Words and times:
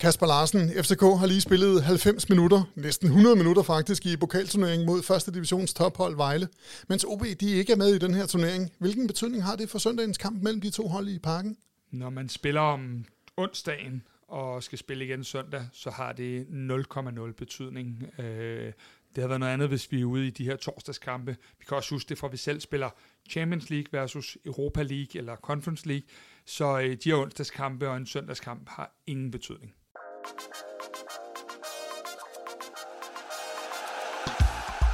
Kasper 0.00 0.26
Larsen, 0.26 0.70
FCK 0.84 1.00
har 1.00 1.26
lige 1.26 1.40
spillet 1.40 1.82
90 1.82 2.28
minutter, 2.28 2.62
næsten 2.74 3.08
100 3.08 3.36
minutter 3.36 3.62
faktisk, 3.62 4.06
i 4.06 4.16
pokalturneringen 4.16 4.86
mod 4.86 5.02
første 5.02 5.32
divisions 5.32 5.74
tophold 5.74 6.16
Vejle. 6.16 6.48
Mens 6.88 7.04
OB 7.04 7.24
de 7.40 7.50
ikke 7.50 7.72
er 7.72 7.76
med 7.76 7.94
i 7.94 7.98
den 7.98 8.14
her 8.14 8.26
turnering. 8.26 8.70
Hvilken 8.78 9.06
betydning 9.06 9.44
har 9.44 9.56
det 9.56 9.70
for 9.70 9.78
søndagens 9.78 10.18
kamp 10.18 10.42
mellem 10.42 10.60
de 10.60 10.70
to 10.70 10.88
hold 10.88 11.08
i 11.08 11.18
parken? 11.18 11.56
Når 11.90 12.10
man 12.10 12.28
spiller 12.28 12.60
om 12.60 13.04
onsdagen 13.36 14.02
og 14.28 14.62
skal 14.62 14.78
spille 14.78 15.04
igen 15.04 15.24
søndag, 15.24 15.68
så 15.72 15.90
har 15.90 16.12
det 16.12 16.46
0,0 16.50 17.32
betydning. 17.32 18.06
Øh, 18.18 18.72
det 19.14 19.22
har 19.22 19.28
været 19.28 19.40
noget 19.40 19.52
andet, 19.52 19.68
hvis 19.68 19.92
vi 19.92 20.00
er 20.00 20.04
ude 20.04 20.26
i 20.26 20.30
de 20.30 20.44
her 20.44 20.56
torsdagskampe. 20.56 21.36
Vi 21.58 21.64
kan 21.68 21.76
også 21.76 21.94
huske 21.94 22.08
det 22.08 22.18
fra, 22.18 22.26
at 22.26 22.32
vi 22.32 22.36
selv 22.36 22.60
spiller 22.60 22.90
Champions 23.30 23.70
League 23.70 23.88
versus 23.92 24.38
Europa 24.44 24.82
League 24.82 25.18
eller 25.20 25.36
Conference 25.36 25.88
League. 25.88 26.06
Så 26.44 26.80
øh, 26.80 26.96
de 27.04 27.10
her 27.10 27.16
onsdagskampe 27.16 27.88
og 27.88 27.96
en 27.96 28.06
søndagskamp 28.06 28.68
har 28.68 28.94
ingen 29.06 29.30
betydning. 29.30 29.74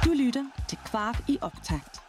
Du 0.05 0.13
lytter 0.13 0.45
til 0.69 0.77
Kvart 0.85 1.23
i 1.27 1.37
optakt. 1.41 1.99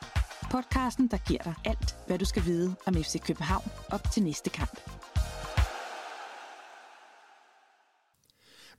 Podcasten, 0.51 1.09
der 1.09 1.17
giver 1.29 1.43
dig 1.43 1.55
alt, 1.65 1.97
hvad 2.07 2.19
du 2.19 2.25
skal 2.25 2.45
vide 2.45 2.75
om 2.87 2.95
FC 2.95 3.21
København 3.27 3.71
op 3.91 4.11
til 4.13 4.23
næste 4.23 4.51
kamp. 4.51 4.81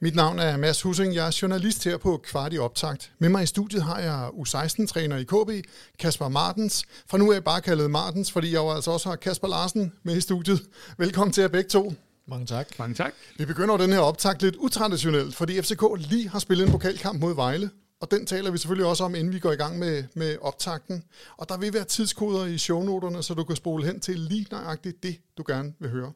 Mit 0.01 0.15
navn 0.15 0.39
er 0.39 0.57
Mads 0.57 0.81
Hussing, 0.81 1.15
Jeg 1.15 1.27
er 1.27 1.37
journalist 1.41 1.83
her 1.83 1.97
på 1.97 2.17
Kvart 2.23 2.53
i 2.53 2.57
Optakt. 2.57 3.11
Med 3.19 3.29
mig 3.29 3.43
i 3.43 3.45
studiet 3.45 3.83
har 3.83 3.99
jeg 3.99 4.27
U16-træner 4.27 5.17
i 5.17 5.23
KB, 5.23 5.67
Kasper 5.99 6.27
Martens. 6.27 6.85
Fra 7.07 7.17
nu 7.17 7.29
er 7.29 7.33
jeg 7.33 7.43
bare 7.43 7.61
kaldet 7.61 7.91
Martens, 7.91 8.31
fordi 8.31 8.47
jeg 8.47 8.57
jo 8.57 8.71
altså 8.71 8.91
også 8.91 9.09
har 9.09 9.15
Kasper 9.15 9.47
Larsen 9.47 9.93
med 10.03 10.17
i 10.17 10.21
studiet. 10.21 10.61
Velkommen 10.97 11.33
til 11.33 11.41
jer 11.41 11.47
begge 11.47 11.69
to. 11.69 11.93
Mange 12.29 12.45
tak. 12.45 12.79
Mange 12.79 12.95
tak. 12.95 13.13
Vi 13.37 13.45
begynder 13.45 13.77
den 13.77 13.89
her 13.89 13.99
optakt 13.99 14.41
lidt 14.41 14.55
utraditionelt, 14.55 15.35
fordi 15.35 15.61
FCK 15.61 15.83
lige 15.97 16.29
har 16.29 16.39
spillet 16.39 16.65
en 16.65 16.71
pokalkamp 16.71 17.19
mod 17.19 17.35
Vejle. 17.35 17.69
Og 18.01 18.11
den 18.11 18.25
taler 18.25 18.51
vi 18.51 18.57
selvfølgelig 18.57 18.87
også 18.87 19.03
om, 19.03 19.15
inden 19.15 19.33
vi 19.33 19.39
går 19.39 19.51
i 19.51 19.55
gang 19.55 19.79
med, 19.79 20.03
med 20.13 20.37
optakten. 20.41 21.03
Og 21.37 21.49
der 21.49 21.57
vil 21.57 21.73
være 21.73 21.83
tidskoder 21.83 22.45
i 22.45 22.57
shownoterne, 22.57 23.23
så 23.23 23.33
du 23.33 23.43
kan 23.43 23.55
spole 23.55 23.85
hen 23.85 23.99
til 23.99 24.19
lige 24.19 24.47
nøjagtigt 24.51 25.03
det, 25.03 25.19
du 25.37 25.43
gerne 25.47 25.73
vil 25.79 25.89
høre. 25.89 26.11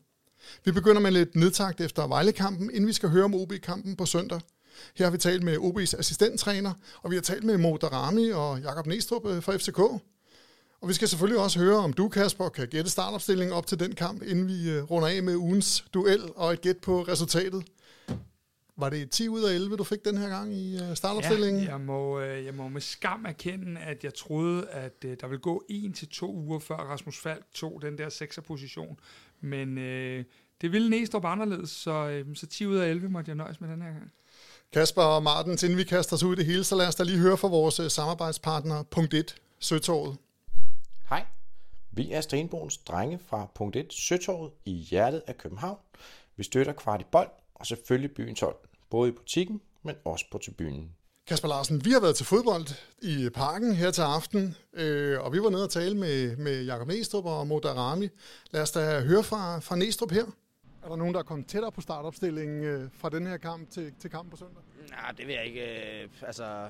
Vi 0.65 0.71
begynder 0.71 1.01
med 1.01 1.11
lidt 1.11 1.35
nedtagt 1.35 1.81
efter 1.81 2.07
Vejle-kampen, 2.07 2.69
inden 2.73 2.87
vi 2.87 2.93
skal 2.93 3.09
høre 3.09 3.23
om 3.23 3.35
OB-kampen 3.35 3.95
på 3.95 4.05
søndag. 4.05 4.39
Her 4.95 5.05
har 5.05 5.11
vi 5.11 5.17
talt 5.17 5.43
med 5.43 5.57
OB's 5.57 5.99
assistenttræner, 5.99 6.73
og 7.01 7.11
vi 7.11 7.15
har 7.15 7.21
talt 7.21 7.43
med 7.43 7.57
Mo 7.57 7.77
Darami 7.77 8.29
og 8.29 8.59
Jakob 8.59 8.87
Næstrup 8.87 9.27
øh, 9.27 9.43
fra 9.43 9.57
FCK. 9.57 10.03
Og 10.83 10.89
vi 10.89 10.93
skal 10.93 11.07
selvfølgelig 11.07 11.41
også 11.43 11.59
høre, 11.59 11.77
om 11.77 11.93
du, 11.93 12.09
Kasper, 12.09 12.49
kan 12.49 12.67
gætte 12.67 12.89
startopstillingen 12.89 13.53
op 13.53 13.67
til 13.67 13.79
den 13.79 13.95
kamp, 13.95 14.21
inden 14.21 14.47
vi 14.47 14.69
øh, 14.69 14.83
runder 14.83 15.07
af 15.07 15.23
med 15.23 15.35
ugens 15.35 15.85
duel 15.93 16.21
og 16.35 16.53
et 16.53 16.61
gæt 16.61 16.77
på 16.77 17.01
resultatet. 17.01 17.63
Var 18.77 18.89
det 18.89 19.09
10 19.09 19.29
ud 19.29 19.43
af 19.43 19.53
11, 19.53 19.77
du 19.77 19.83
fik 19.83 20.05
den 20.05 20.17
her 20.17 20.29
gang 20.29 20.53
i 20.53 20.81
øh, 20.81 20.95
startopstillingen? 20.95 21.63
Ja, 21.63 21.69
jeg 21.69 21.81
må, 21.81 22.19
jeg 22.19 22.53
må 22.53 22.67
med 22.67 22.81
skam 22.81 23.25
erkende, 23.25 23.81
at 23.81 24.03
jeg 24.03 24.13
troede, 24.13 24.69
at 24.69 25.01
der 25.03 25.27
ville 25.27 25.41
gå 25.41 25.63
en 25.69 25.93
til 25.93 26.07
to 26.07 26.35
uger 26.35 26.59
før 26.59 26.75
Rasmus 26.75 27.19
Falk 27.19 27.45
tog 27.53 27.81
den 27.81 27.97
der 27.97 28.09
6'er 28.09 28.41
position. 28.41 28.99
Men 29.41 29.77
øh, 29.77 30.23
det 30.61 30.71
ville 30.71 30.89
Næstrup 30.89 31.25
anderledes, 31.25 31.69
så, 31.69 32.07
øh, 32.07 32.35
så 32.35 32.45
10 32.45 32.65
ud 32.65 32.75
af 32.75 32.89
11 32.89 33.09
måtte 33.09 33.29
jeg 33.29 33.35
nøjes 33.35 33.61
med 33.61 33.69
den 33.69 33.81
her 33.81 33.89
gang. 33.89 34.11
Kasper 34.73 35.01
og 35.01 35.23
Martin, 35.23 35.51
inden 35.51 35.77
vi 35.77 35.83
kaster 35.83 36.15
os 36.15 36.23
ud 36.23 36.33
i 36.33 36.37
det 36.37 36.45
hele, 36.45 36.63
så 36.63 36.75
lad 36.75 36.87
os 36.87 36.95
da 36.95 37.03
lige 37.03 37.19
høre 37.19 37.37
fra 37.37 37.47
vores 37.47 37.79
øh, 37.79 37.89
samarbejdspartner, 37.89 38.83
punkt 38.83 39.13
1, 39.13 39.35
Søtorvet. 39.59 40.17
Hej, 41.09 41.25
vi 41.91 42.11
er 42.11 42.21
Stenbogens 42.21 42.77
drenge 42.77 43.19
fra 43.27 43.47
punkt 43.55 43.75
1, 43.75 43.93
Søtorvet 43.93 44.51
i 44.65 44.71
hjertet 44.71 45.23
af 45.27 45.37
København. 45.37 45.77
Vi 46.35 46.43
støtter 46.43 46.73
kvart 46.73 47.01
i 47.01 47.05
bold 47.11 47.29
og 47.55 47.65
selvfølgelig 47.65 48.11
byens 48.15 48.39
hold, 48.39 48.55
både 48.89 49.09
i 49.09 49.11
butikken, 49.11 49.61
men 49.83 49.95
også 50.05 50.25
på 50.31 50.37
tribunen. 50.37 50.95
Kasper 51.27 51.47
Larsen, 51.47 51.85
vi 51.85 51.91
har 51.91 51.99
været 51.99 52.15
til 52.15 52.25
fodbold 52.25 52.67
i 53.01 53.29
parken 53.29 53.75
her 53.75 53.91
til 53.91 54.01
aften, 54.01 54.55
øh, 54.73 55.21
og 55.21 55.33
vi 55.33 55.39
var 55.41 55.49
nede 55.49 55.63
og 55.63 55.69
tale 55.69 55.97
med, 55.97 56.37
med 56.37 56.63
Jakob 56.63 56.87
Næstrup 56.87 57.25
og 57.25 57.47
Moda 57.47 57.73
Rami. 57.73 58.09
Lad 58.51 58.61
os 58.61 58.71
da 58.71 59.01
høre 59.01 59.23
fra, 59.23 59.59
fra 59.59 59.75
Næstrup 59.75 60.11
her. 60.11 60.25
Er 60.83 60.87
der 60.87 60.95
nogen, 60.95 61.13
der 61.13 61.19
er 61.19 61.23
kommet 61.23 61.47
tættere 61.47 61.71
på 61.71 61.81
startopstillingen 61.81 62.63
øh, 62.63 62.89
fra 62.97 63.09
den 63.09 63.27
her 63.27 63.37
kamp 63.37 63.71
til, 63.71 63.93
til 63.99 64.09
kamp 64.09 64.31
på 64.31 64.37
søndag? 64.37 64.63
Nej, 64.89 65.11
det 65.11 65.27
vil 65.27 65.35
jeg 65.35 65.45
ikke. 65.45 65.61
Øh, 66.03 66.09
altså, 66.21 66.69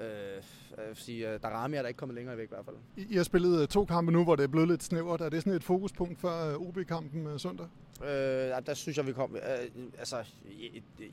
øh, 0.00 0.42
jeg 0.78 0.88
vil 0.88 0.96
sige, 0.96 1.32
øh, 1.32 1.40
Darami 1.42 1.76
er 1.76 1.82
der 1.82 1.88
ikke 1.88 1.98
kommet 1.98 2.14
længere 2.14 2.36
væk 2.36 2.44
i 2.44 2.48
hvert 2.48 2.64
fald. 2.64 2.76
I, 2.96 3.06
I 3.10 3.16
har 3.16 3.24
spillet 3.24 3.62
øh, 3.62 3.68
to 3.68 3.84
kampe 3.84 4.12
nu, 4.12 4.24
hvor 4.24 4.36
det 4.36 4.44
er 4.44 4.48
blevet 4.48 4.68
lidt 4.68 4.82
snævert. 4.82 5.20
Er 5.20 5.28
det 5.28 5.42
sådan 5.42 5.56
et 5.56 5.64
fokuspunkt 5.64 6.20
for 6.20 6.50
øh, 6.50 6.68
OB-kampen 6.68 7.38
søndag? 7.38 7.66
Øh, 8.02 8.08
der 8.66 8.74
synes 8.74 8.96
jeg, 8.96 9.06
vi 9.06 9.12
kom... 9.12 9.36
Øh, 9.36 9.84
altså, 9.98 10.24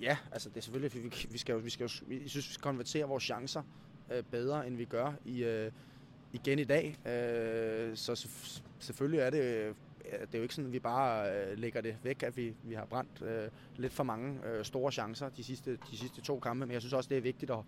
ja, 0.01 0.17
altså 0.31 0.49
det 0.49 0.57
er 0.57 0.61
selvfølgelig, 0.61 1.03
vi, 1.03 1.13
vi 1.31 1.37
skal 1.37 1.53
jo, 1.53 1.59
vi 1.59 1.69
skal 1.69 1.83
jo, 1.83 1.89
vi 2.07 2.29
synes, 2.29 2.47
vi 2.47 2.53
skal 2.53 2.63
konvertere 2.63 3.07
vores 3.07 3.23
chancer 3.23 3.61
øh, 4.13 4.23
bedre, 4.23 4.67
end 4.67 4.75
vi 4.75 4.85
gør 4.85 5.13
i, 5.25 5.43
øh, 5.43 5.71
igen 6.33 6.59
i 6.59 6.63
dag. 6.63 6.97
Øh, 7.07 7.97
så 7.97 8.27
selvfølgelig 8.79 9.19
er 9.19 9.29
det 9.29 9.75
det 10.11 10.35
er 10.35 10.37
jo 10.37 10.41
ikke 10.41 10.55
sådan, 10.55 10.67
at 10.67 10.73
vi 10.73 10.79
bare 10.79 11.31
øh, 11.31 11.57
lægger 11.57 11.81
det 11.81 11.95
væk, 12.03 12.23
at 12.23 12.37
vi, 12.37 12.53
vi 12.63 12.73
har 12.73 12.85
brændt 12.85 13.21
øh, 13.21 13.49
lidt 13.77 13.93
for 13.93 14.03
mange 14.03 14.39
øh, 14.45 14.65
store 14.65 14.91
chancer 14.91 15.29
de 15.29 15.43
sidste, 15.43 15.77
de 15.91 15.97
sidste 15.97 16.21
to 16.21 16.39
kampe, 16.39 16.65
men 16.65 16.73
jeg 16.73 16.81
synes 16.81 16.93
også, 16.93 17.09
det 17.09 17.17
er 17.17 17.21
vigtigt 17.21 17.51
at... 17.51 17.59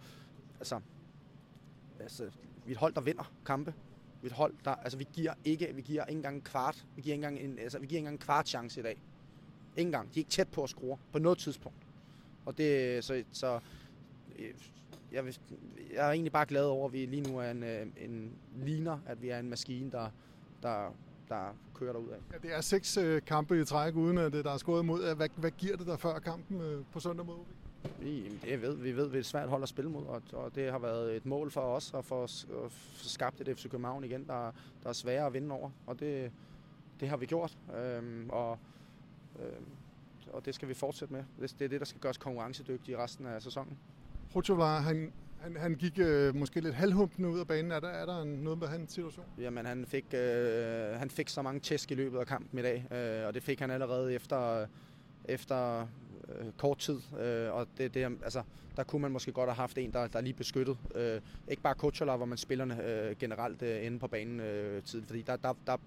Altså, 0.59 0.79
altså, 2.01 2.23
vi 2.65 2.71
er 2.71 2.75
et 2.75 2.77
hold, 2.77 2.93
der 2.93 3.01
vinder 3.01 3.33
kampe. 3.45 3.73
Vi 4.21 4.27
er 4.27 4.31
et 4.31 4.37
hold, 4.37 4.53
der... 4.65 4.71
Altså, 4.71 4.97
vi 4.97 5.07
giver 5.13 5.33
ikke, 5.45 5.71
vi 5.75 5.81
giver 5.81 6.05
ikke 6.05 6.17
engang 6.17 6.35
en 6.35 6.41
kvart. 6.41 6.85
Vi 6.95 7.01
giver 7.01 7.13
ikke 7.13 7.27
engang 7.27 7.51
en, 7.51 7.59
altså, 7.59 7.79
vi 7.79 7.87
giver 7.87 7.97
ikke 7.97 8.07
engang 8.07 8.21
en 8.21 8.25
kvart 8.25 8.47
chance 8.47 8.79
i 8.79 8.83
dag. 8.83 9.01
Ikke 9.77 9.87
engang. 9.87 10.07
De 10.13 10.19
er 10.19 10.21
ikke 10.21 10.29
tæt 10.29 10.47
på 10.47 10.63
at 10.63 10.69
score 10.69 10.97
på 11.11 11.19
noget 11.19 11.37
tidspunkt. 11.37 11.77
Og 12.45 12.57
det, 12.57 13.03
så, 13.03 13.23
så 13.31 13.59
øh, 14.39 14.53
jeg, 15.11 15.25
vil, 15.25 15.39
jeg 15.93 16.07
er 16.07 16.11
egentlig 16.11 16.31
bare 16.31 16.45
glad 16.45 16.63
over, 16.65 16.87
at 16.87 16.93
vi 16.93 17.05
lige 17.05 17.31
nu 17.31 17.37
er 17.37 17.51
en, 17.51 17.63
øh, 17.63 17.87
en 17.97 18.31
ligner, 18.55 18.99
at 19.05 19.21
vi 19.21 19.29
er 19.29 19.39
en 19.39 19.49
maskine, 19.49 19.91
der, 19.91 20.09
der, 20.63 20.95
der 21.29 21.55
kører 21.73 21.93
derud 21.93 22.09
af. 22.09 22.17
Ja, 22.33 22.37
det 22.47 22.55
er 22.55 22.61
seks 22.61 22.97
øh, 22.97 23.21
kampe 23.25 23.61
i 23.61 23.65
træk, 23.65 23.95
uden 23.95 24.17
at 24.17 24.33
det, 24.33 24.45
der 24.45 24.51
er 24.51 24.57
skåret 24.57 24.85
mod. 24.85 25.15
Hvad, 25.15 25.29
hvad 25.35 25.51
giver 25.51 25.77
det 25.77 25.87
der 25.87 25.97
før 25.97 26.19
kampen 26.19 26.85
på 26.91 26.99
søndag 26.99 27.25
mod 27.25 27.35
OB? 27.35 27.47
Vi, 27.99 28.39
det 28.43 28.61
ved, 28.61 28.75
vi 28.75 28.95
ved, 28.95 29.09
det 29.09 29.19
er 29.19 29.23
svært 29.23 29.49
hold 29.49 29.63
at 29.63 29.69
spille 29.69 29.91
mod, 29.91 30.05
og, 30.05 30.21
og 30.33 30.55
det 30.55 30.71
har 30.71 30.79
været 30.79 31.15
et 31.15 31.25
mål 31.25 31.51
for 31.51 31.61
os 31.61 31.93
at 31.93 32.05
få, 32.05 32.23
at 32.23 32.29
få 32.69 32.69
skabt 32.97 33.41
et 33.41 33.57
FC 33.57 33.69
København 33.69 34.03
igen, 34.03 34.27
der, 34.27 34.51
der 34.83 34.89
er 34.89 34.93
sværere 34.93 35.25
at 35.25 35.33
vinde 35.33 35.55
over, 35.55 35.69
og 35.87 35.99
det, 35.99 36.31
det 36.99 37.09
har 37.09 37.17
vi 37.17 37.25
gjort. 37.25 37.57
Øhm, 37.77 38.29
og 38.29 38.59
Øh, 39.39 39.61
og 40.33 40.45
det 40.45 40.55
skal 40.55 40.67
vi 40.67 40.73
fortsætte 40.73 41.13
med. 41.13 41.23
Det 41.39 41.61
er 41.61 41.67
det, 41.67 41.79
der 41.79 41.85
skal 41.85 42.01
gøres 42.01 42.17
konkurrencedygtige 42.17 42.95
i 42.95 42.97
resten 42.97 43.25
af 43.25 43.41
sæsonen. 43.41 43.77
Hochovar, 44.33 44.79
han, 44.79 45.13
han, 45.41 45.57
han 45.57 45.75
gik 45.75 45.99
øh, 45.99 46.35
måske 46.35 46.61
lidt 46.61 46.75
halvhumpende 46.75 47.29
ud 47.29 47.39
af 47.39 47.47
banen. 47.47 47.71
Er 47.71 47.79
der, 47.79 47.87
er 47.87 48.05
der 48.05 48.23
noget 48.23 48.59
med 48.59 48.67
hans 48.67 48.91
situation? 48.93 49.25
Jamen, 49.37 49.65
han 49.65 49.85
fik, 49.85 50.05
øh, 50.13 50.93
han 50.93 51.09
fik 51.09 51.29
så 51.29 51.41
mange 51.41 51.59
tæsk 51.59 51.91
i 51.91 51.95
løbet 51.95 52.19
af 52.19 52.27
kampen 52.27 52.59
i 52.59 52.61
dag, 52.61 52.85
øh, 52.91 53.27
og 53.27 53.33
det 53.33 53.43
fik 53.43 53.59
han 53.59 53.71
allerede 53.71 54.13
efter, 54.13 54.67
efter 55.25 55.87
øh, 56.39 56.51
kort 56.57 56.77
tid. 56.77 56.99
Øh, 57.19 57.53
og 57.53 57.67
det, 57.77 57.93
det, 57.93 58.03
altså, 58.23 58.43
der 58.77 58.83
kunne 58.83 59.01
man 59.01 59.11
måske 59.11 59.31
godt 59.31 59.49
have 59.49 59.55
haft 59.55 59.77
en, 59.77 59.93
der, 59.93 60.07
der 60.07 60.19
er 60.19 60.23
lige 60.23 60.33
beskyttet. 60.33 60.77
Øh, 60.95 61.21
ikke 61.47 61.61
bare 61.61 61.75
Kochola, 61.75 62.15
hvor 62.15 62.25
man 62.25 62.37
spillerne 62.37 62.83
øh, 62.83 63.15
generelt 63.19 63.61
øh, 63.61 63.85
inde 63.85 63.99
på 63.99 64.07
banen 64.07 64.39
øh, 64.39 64.83
tiden, 64.83 65.05
fordi 65.05 65.21
der, 65.21 65.35
der, 65.35 65.53
der 65.67 65.77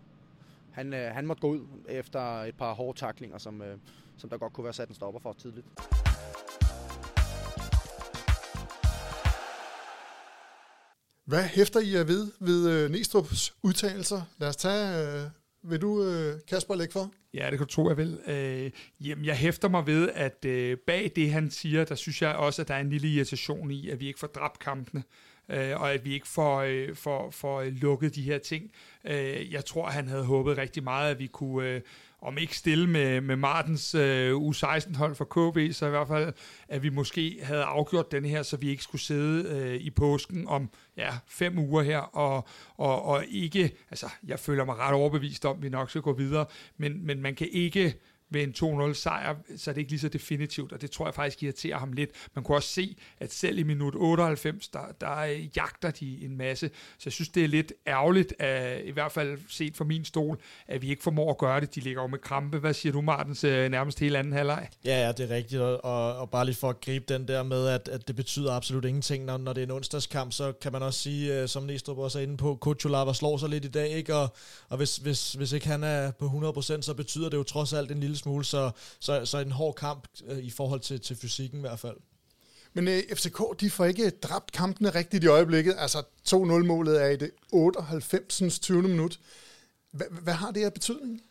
han, 0.72 0.94
øh, 0.94 1.14
han 1.14 1.26
måtte 1.26 1.40
gå 1.40 1.48
ud 1.48 1.60
efter 1.88 2.20
et 2.20 2.56
par 2.56 2.72
hårde 2.74 2.98
taklinger, 2.98 3.38
som, 3.38 3.62
øh, 3.62 3.78
som 4.16 4.30
der 4.30 4.38
godt 4.38 4.52
kunne 4.52 4.64
være 4.64 4.72
sat 4.72 4.88
en 4.88 4.94
stopper 4.94 5.20
for 5.20 5.32
tidligt. 5.32 5.66
Hvad 11.26 11.42
hæfter 11.42 11.80
I 11.80 11.92
jer 11.92 12.04
ved 12.04 12.32
ved 12.40 12.70
øh, 12.70 12.90
Næstrup's 12.90 13.52
udtalelser? 13.62 14.22
Lad 14.38 14.48
os 14.48 14.56
tage... 14.56 15.24
Øh, 15.24 15.43
vil 15.64 15.80
du, 15.80 16.04
øh, 16.04 16.40
Kasper, 16.48 16.74
lægge 16.74 16.92
for? 16.92 17.12
Ja, 17.34 17.50
det 17.50 17.58
kan 17.58 17.66
du 17.66 17.72
tro, 17.72 17.88
jeg 17.88 17.96
vil. 17.96 18.18
Øh, 18.26 18.70
jamen, 19.00 19.24
jeg 19.24 19.36
hæfter 19.36 19.68
mig 19.68 19.86
ved, 19.86 20.08
at 20.14 20.44
øh, 20.44 20.78
bag 20.86 21.12
det, 21.16 21.30
han 21.30 21.50
siger, 21.50 21.84
der 21.84 21.94
synes 21.94 22.22
jeg 22.22 22.36
også, 22.36 22.62
at 22.62 22.68
der 22.68 22.74
er 22.74 22.80
en 22.80 22.90
lille 22.90 23.08
irritation 23.08 23.70
i, 23.70 23.90
at 23.90 24.00
vi 24.00 24.06
ikke 24.06 24.20
får 24.20 24.26
dræbt 24.26 24.58
kampene 24.58 25.02
øh, 25.48 25.80
og 25.80 25.92
at 25.92 26.04
vi 26.04 26.14
ikke 26.14 26.28
får, 26.28 26.60
øh, 26.60 26.94
får, 26.96 27.30
får 27.30 27.60
øh, 27.60 27.72
lukket 27.72 28.14
de 28.14 28.22
her 28.22 28.38
ting. 28.38 28.70
Øh, 29.04 29.52
jeg 29.52 29.64
tror, 29.64 29.86
han 29.86 30.08
havde 30.08 30.24
håbet 30.24 30.58
rigtig 30.58 30.84
meget, 30.84 31.10
at 31.10 31.18
vi 31.18 31.26
kunne, 31.26 31.68
øh, 31.68 31.80
om 32.20 32.38
ikke 32.38 32.56
stille 32.56 32.86
med, 32.86 33.20
med 33.20 33.36
Martens 33.36 33.94
øh, 33.94 34.36
U16-hold 34.36 35.14
for 35.14 35.24
KB, 35.24 35.72
så 35.72 35.86
i 35.86 35.90
hvert 35.90 36.08
fald, 36.08 36.32
at 36.68 36.82
vi 36.82 36.88
måske 36.88 37.38
havde 37.42 37.62
afgjort 37.62 38.12
den 38.12 38.24
her, 38.24 38.42
så 38.42 38.56
vi 38.56 38.68
ikke 38.68 38.82
skulle 38.82 39.02
sidde 39.02 39.48
øh, 39.48 39.74
i 39.74 39.90
påsken 39.90 40.48
om 40.48 40.70
ja, 40.96 41.10
fem 41.28 41.58
uger 41.58 41.82
her, 41.82 41.98
og, 41.98 42.48
og, 42.76 43.02
og 43.02 43.24
ikke, 43.28 43.76
altså 43.90 44.06
jeg 44.26 44.38
føler 44.38 44.64
mig 44.64 44.76
ret 44.76 44.94
overbevist 44.94 45.44
om, 45.44 45.56
at 45.56 45.62
vi 45.62 45.68
nok 45.68 45.90
skal 45.90 46.02
gå 46.02 46.12
videre, 46.12 46.46
men, 46.76 47.06
men 47.06 47.22
man 47.22 47.34
kan 47.34 47.48
ikke 47.52 47.94
med 48.30 48.42
en 48.42 48.90
2-0 48.90 48.94
sejr, 48.94 49.34
så 49.56 49.70
er 49.70 49.72
det 49.72 49.80
ikke 49.80 49.92
lige 49.92 50.00
så 50.00 50.08
definitivt, 50.08 50.72
og 50.72 50.80
det 50.80 50.90
tror 50.90 51.06
jeg 51.06 51.14
faktisk 51.14 51.42
irriterer 51.42 51.78
ham 51.78 51.92
lidt. 51.92 52.10
Man 52.34 52.44
kunne 52.44 52.56
også 52.56 52.68
se, 52.68 52.96
at 53.18 53.32
selv 53.32 53.58
i 53.58 53.62
minut 53.62 53.94
98, 53.96 54.68
der, 54.68 54.80
der 55.00 55.22
jagter 55.56 55.90
de 55.90 56.24
en 56.24 56.36
masse, 56.36 56.70
så 56.98 57.02
jeg 57.04 57.12
synes, 57.12 57.28
det 57.28 57.44
er 57.44 57.48
lidt 57.48 57.72
ærgerligt, 57.86 58.34
at, 58.38 58.84
i 58.84 58.90
hvert 58.90 59.12
fald 59.12 59.38
set 59.48 59.76
fra 59.76 59.84
min 59.84 60.04
stol, 60.04 60.38
at 60.66 60.82
vi 60.82 60.90
ikke 60.90 61.02
formår 61.02 61.30
at 61.30 61.38
gøre 61.38 61.60
det. 61.60 61.74
De 61.74 61.80
ligger 61.80 62.02
jo 62.02 62.06
med 62.06 62.18
krampe. 62.18 62.58
Hvad 62.58 62.74
siger 62.74 62.92
du, 62.92 63.00
Martens, 63.00 63.44
øh, 63.44 63.70
nærmest 63.70 64.00
hele 64.00 64.18
anden 64.18 64.32
halvleg? 64.32 64.68
Ja, 64.84 65.06
ja, 65.06 65.12
det 65.12 65.30
er 65.30 65.34
rigtigt, 65.34 65.60
og, 65.62 66.16
og 66.16 66.30
bare 66.30 66.44
lige 66.44 66.54
for 66.54 66.70
at 66.70 66.80
gribe 66.80 67.04
den 67.08 67.28
der 67.28 67.42
med, 67.42 67.68
at, 67.68 67.88
at 67.88 68.08
det 68.08 68.16
betyder 68.16 68.52
absolut 68.52 68.84
ingenting, 68.84 69.24
når, 69.24 69.36
når 69.38 69.52
det 69.52 69.60
er 69.60 69.66
en 69.66 69.70
onsdagskamp, 69.70 70.32
så 70.32 70.52
kan 70.52 70.72
man 70.72 70.82
også 70.82 71.00
sige, 71.00 71.40
øh, 71.40 71.48
som 71.48 71.62
Næstrup 71.62 71.98
også 71.98 72.18
er 72.18 72.22
inde 72.22 72.36
på, 72.36 72.58
Kutsulava 72.60 73.12
slår 73.12 73.36
sig 73.36 73.48
lidt 73.48 73.64
i 73.64 73.68
dag, 73.68 73.90
ikke? 73.90 74.14
og, 74.14 74.34
og 74.68 74.76
hvis, 74.76 74.96
hvis, 74.96 75.32
hvis 75.32 75.52
ikke 75.52 75.66
han 75.66 75.84
er 75.84 76.10
på 76.10 76.26
100%, 76.26 76.82
så 76.82 76.94
betyder 76.96 77.28
det 77.28 77.36
jo 77.36 77.42
trods 77.42 77.72
alt 77.72 77.90
en 77.90 78.00
lille 78.00 78.13
smule, 78.16 78.44
så, 78.44 78.70
så, 79.00 79.26
så 79.26 79.38
en 79.38 79.52
hård 79.52 79.74
kamp 79.74 80.08
øh, 80.26 80.38
i 80.38 80.50
forhold 80.50 80.80
til, 80.80 81.00
til 81.00 81.16
fysikken 81.16 81.58
i 81.58 81.60
hvert 81.60 81.78
fald. 81.78 81.96
Men 82.72 82.88
øh, 82.88 83.02
FCK, 83.14 83.60
de 83.60 83.70
får 83.70 83.84
ikke 83.84 84.10
dræbt 84.10 84.52
kampene 84.52 84.90
rigtigt 84.90 85.24
i 85.24 85.26
øjeblikket. 85.26 85.74
Altså 85.78 86.02
2-0-målet 86.28 87.02
er 87.02 87.06
i 87.06 87.16
det 87.16 87.30
98. 87.52 88.58
20. 88.58 88.82
minut. 88.82 89.20
Hvad 89.92 90.34
har 90.34 90.50
det 90.50 90.62
her 90.62 90.70
betydning? 90.70 91.22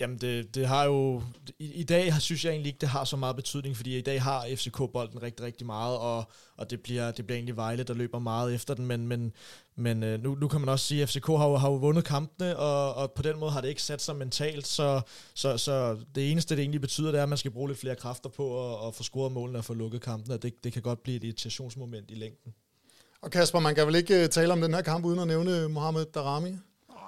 Jamen, 0.00 0.18
det, 0.18 0.54
det 0.54 0.66
har 0.66 0.84
jo... 0.84 1.22
I, 1.58 1.72
I 1.72 1.82
dag 1.82 2.12
synes 2.20 2.44
jeg 2.44 2.50
egentlig 2.50 2.70
ikke, 2.70 2.80
det 2.80 2.88
har 2.88 3.04
så 3.04 3.16
meget 3.16 3.36
betydning, 3.36 3.76
fordi 3.76 3.98
i 3.98 4.00
dag 4.00 4.22
har 4.22 4.46
FCK 4.56 4.76
bolden 4.76 5.22
rigtig, 5.22 5.46
rigtig 5.46 5.66
meget, 5.66 5.98
og, 5.98 6.30
og 6.56 6.70
det, 6.70 6.80
bliver, 6.80 7.10
det 7.10 7.26
bliver 7.26 7.36
egentlig 7.36 7.56
Vejle, 7.56 7.82
der 7.82 7.94
løber 7.94 8.18
meget 8.18 8.54
efter 8.54 8.74
den, 8.74 8.86
men, 8.86 9.08
men, 9.08 9.32
men 9.80 10.02
øh, 10.02 10.22
nu, 10.22 10.34
nu 10.34 10.48
kan 10.48 10.60
man 10.60 10.68
også 10.68 10.86
sige, 10.86 11.02
at 11.02 11.08
FCK 11.08 11.26
har 11.26 11.48
jo, 11.48 11.56
har 11.56 11.70
jo 11.70 11.76
vundet 11.76 12.04
kampene, 12.04 12.56
og, 12.56 12.94
og 12.94 13.12
på 13.12 13.22
den 13.22 13.38
måde 13.38 13.50
har 13.50 13.60
det 13.60 13.68
ikke 13.68 13.82
sat 13.82 14.02
sig 14.02 14.16
mentalt, 14.16 14.66
så, 14.66 15.00
så, 15.34 15.58
så 15.58 15.96
det 16.14 16.30
eneste, 16.30 16.56
det 16.56 16.62
egentlig 16.62 16.80
betyder, 16.80 17.10
det 17.10 17.18
er, 17.18 17.22
at 17.22 17.28
man 17.28 17.38
skal 17.38 17.50
bruge 17.50 17.68
lidt 17.68 17.80
flere 17.80 17.96
kræfter 17.96 18.30
på 18.30 18.72
at, 18.72 18.88
at 18.88 18.94
få 18.94 19.02
scoret 19.02 19.32
målene 19.32 19.58
og 19.58 19.64
få 19.64 19.74
lukket 19.74 20.00
kampene, 20.00 20.34
og 20.34 20.42
det, 20.42 20.64
det 20.64 20.72
kan 20.72 20.82
godt 20.82 21.02
blive 21.02 21.16
et 21.16 21.24
irritationsmoment 21.24 22.10
i 22.10 22.14
længden. 22.14 22.54
Og 23.22 23.30
Kasper, 23.30 23.60
man 23.60 23.74
kan 23.74 23.86
vel 23.86 23.94
ikke 23.94 24.22
øh, 24.22 24.28
tale 24.28 24.52
om 24.52 24.60
den 24.60 24.74
her 24.74 24.82
kamp 24.82 25.04
uden 25.04 25.18
at 25.18 25.26
nævne 25.26 25.68
Mohamed 25.68 26.06
Darami? 26.14 26.56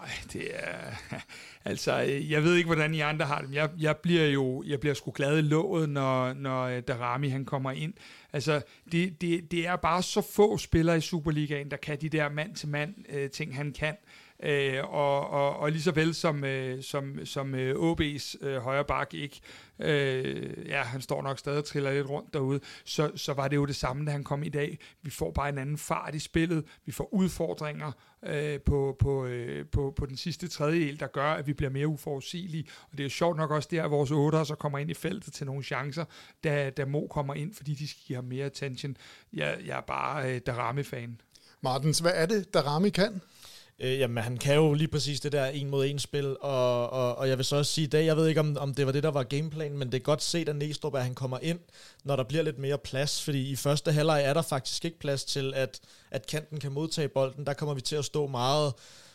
Nej, 0.02 0.10
det 0.32 0.48
er... 0.54 0.96
Altså, 1.64 1.94
jeg 2.28 2.44
ved 2.44 2.54
ikke, 2.54 2.66
hvordan 2.66 2.94
I 2.94 3.00
andre 3.00 3.26
har 3.26 3.40
det, 3.40 3.54
jeg, 3.54 3.70
jeg 3.78 3.96
bliver 3.96 4.26
jo 4.26 4.62
jeg 4.66 4.80
bliver 4.80 4.94
sgu 4.94 5.10
glad 5.10 5.38
i 5.38 5.40
låget, 5.40 5.88
når, 5.88 6.32
når 6.32 6.64
øh, 6.64 6.82
Darami 6.88 7.28
han 7.28 7.44
kommer 7.44 7.70
ind. 7.70 7.94
Altså, 8.32 8.62
det, 8.92 9.20
det, 9.20 9.50
det 9.50 9.66
er 9.66 9.76
bare 9.76 10.02
så 10.02 10.20
få 10.20 10.58
spillere 10.58 10.96
i 10.96 11.00
Superligaen, 11.00 11.70
der 11.70 11.76
kan 11.76 12.00
de 12.00 12.08
der 12.08 12.28
mand-til-mand 12.28 12.94
øh, 13.08 13.30
ting, 13.30 13.56
han 13.56 13.72
kan. 13.72 13.94
Øh, 13.94 14.21
Øh, 14.42 14.84
og, 14.84 15.30
og, 15.30 15.56
og 15.56 15.72
lige 15.72 15.82
så 15.82 15.92
vel 15.92 16.14
som, 16.14 16.44
øh, 16.44 16.82
som, 16.82 17.26
som 17.26 17.54
øh, 17.54 17.92
OB's 17.92 18.46
øh, 18.46 18.56
højre 18.56 18.84
bak 18.84 19.14
ikke, 19.14 19.40
øh, 19.78 20.68
ja, 20.68 20.82
han 20.82 21.00
står 21.00 21.22
nok 21.22 21.38
stadig 21.38 21.58
og 21.58 21.64
triller 21.64 21.92
lidt 21.92 22.08
rundt 22.08 22.34
derude, 22.34 22.60
så, 22.84 23.10
så 23.16 23.32
var 23.32 23.48
det 23.48 23.56
jo 23.56 23.64
det 23.64 23.76
samme, 23.76 24.06
da 24.06 24.10
han 24.10 24.24
kom 24.24 24.42
i 24.42 24.48
dag. 24.48 24.78
Vi 25.02 25.10
får 25.10 25.30
bare 25.30 25.48
en 25.48 25.58
anden 25.58 25.78
fart 25.78 26.14
i 26.14 26.18
spillet, 26.18 26.64
vi 26.86 26.92
får 26.92 27.14
udfordringer 27.14 27.92
øh, 28.24 28.60
på, 28.60 28.96
på, 28.98 29.26
øh, 29.26 29.66
på, 29.66 29.92
på 29.96 30.06
den 30.06 30.16
sidste 30.16 30.48
tredjedel, 30.48 31.00
der 31.00 31.06
gør, 31.06 31.32
at 31.32 31.46
vi 31.46 31.52
bliver 31.52 31.70
mere 31.70 31.86
uforudsigelige. 31.86 32.64
Og 32.82 32.92
det 32.92 33.00
er 33.00 33.04
jo 33.04 33.10
sjovt 33.10 33.36
nok 33.36 33.50
også 33.50 33.68
der, 33.72 33.84
at 33.84 33.90
vores 33.90 34.10
otter 34.10 34.44
så 34.44 34.54
kommer 34.54 34.78
ind 34.78 34.90
i 34.90 34.94
feltet 34.94 35.32
til 35.32 35.46
nogle 35.46 35.62
chancer, 35.62 36.04
da, 36.44 36.70
da 36.70 36.84
Mo 36.84 37.06
kommer 37.06 37.34
ind, 37.34 37.54
fordi 37.54 37.74
de 37.74 37.88
skal 37.88 38.02
give 38.06 38.16
ham 38.16 38.24
mere 38.24 38.44
attention. 38.44 38.96
Jeg, 39.32 39.58
jeg 39.66 39.76
er 39.76 39.80
bare 39.80 40.34
øh, 40.34 40.40
Darami-fan. 40.46 41.20
Martens, 41.60 41.98
hvad 41.98 42.12
er 42.14 42.26
det, 42.26 42.54
Darami 42.54 42.90
kan? 42.90 43.20
Øh, 43.78 43.98
jamen, 43.98 44.24
han 44.24 44.36
kan 44.36 44.54
jo 44.54 44.74
lige 44.74 44.88
præcis 44.88 45.20
det 45.20 45.32
der 45.32 45.46
en 45.46 45.70
mod 45.70 45.86
en 45.86 45.98
spil, 45.98 46.36
og, 46.40 46.90
og, 46.90 47.18
og 47.18 47.28
jeg 47.28 47.36
vil 47.36 47.44
så 47.44 47.56
også 47.56 47.72
sige 47.72 47.84
i 47.84 47.88
dag, 47.88 48.06
jeg 48.06 48.16
ved 48.16 48.28
ikke, 48.28 48.40
om, 48.40 48.56
om 48.60 48.74
det 48.74 48.86
var 48.86 48.92
det, 48.92 49.02
der 49.02 49.10
var 49.10 49.22
gameplanen, 49.22 49.78
men 49.78 49.92
det 49.92 49.98
er 49.98 50.02
godt 50.02 50.22
set 50.22 50.48
af 50.48 50.56
Næstrup, 50.56 50.94
at 50.94 51.02
han 51.02 51.14
kommer 51.14 51.38
ind, 51.42 51.58
når 52.04 52.16
der 52.16 52.24
bliver 52.24 52.42
lidt 52.42 52.58
mere 52.58 52.78
plads, 52.78 53.22
fordi 53.22 53.50
i 53.50 53.56
første 53.56 53.92
halvleg 53.92 54.22
er 54.24 54.34
der 54.34 54.42
faktisk 54.42 54.84
ikke 54.84 54.98
plads 54.98 55.24
til, 55.24 55.54
at, 55.54 55.80
at 56.10 56.26
kanten 56.26 56.60
kan 56.60 56.72
modtage 56.72 57.08
bolden. 57.08 57.46
Der 57.46 57.52
kommer 57.52 57.74
vi 57.74 57.80
til 57.80 57.96
at 57.96 58.04
stå 58.04 58.26
meget 58.26 58.72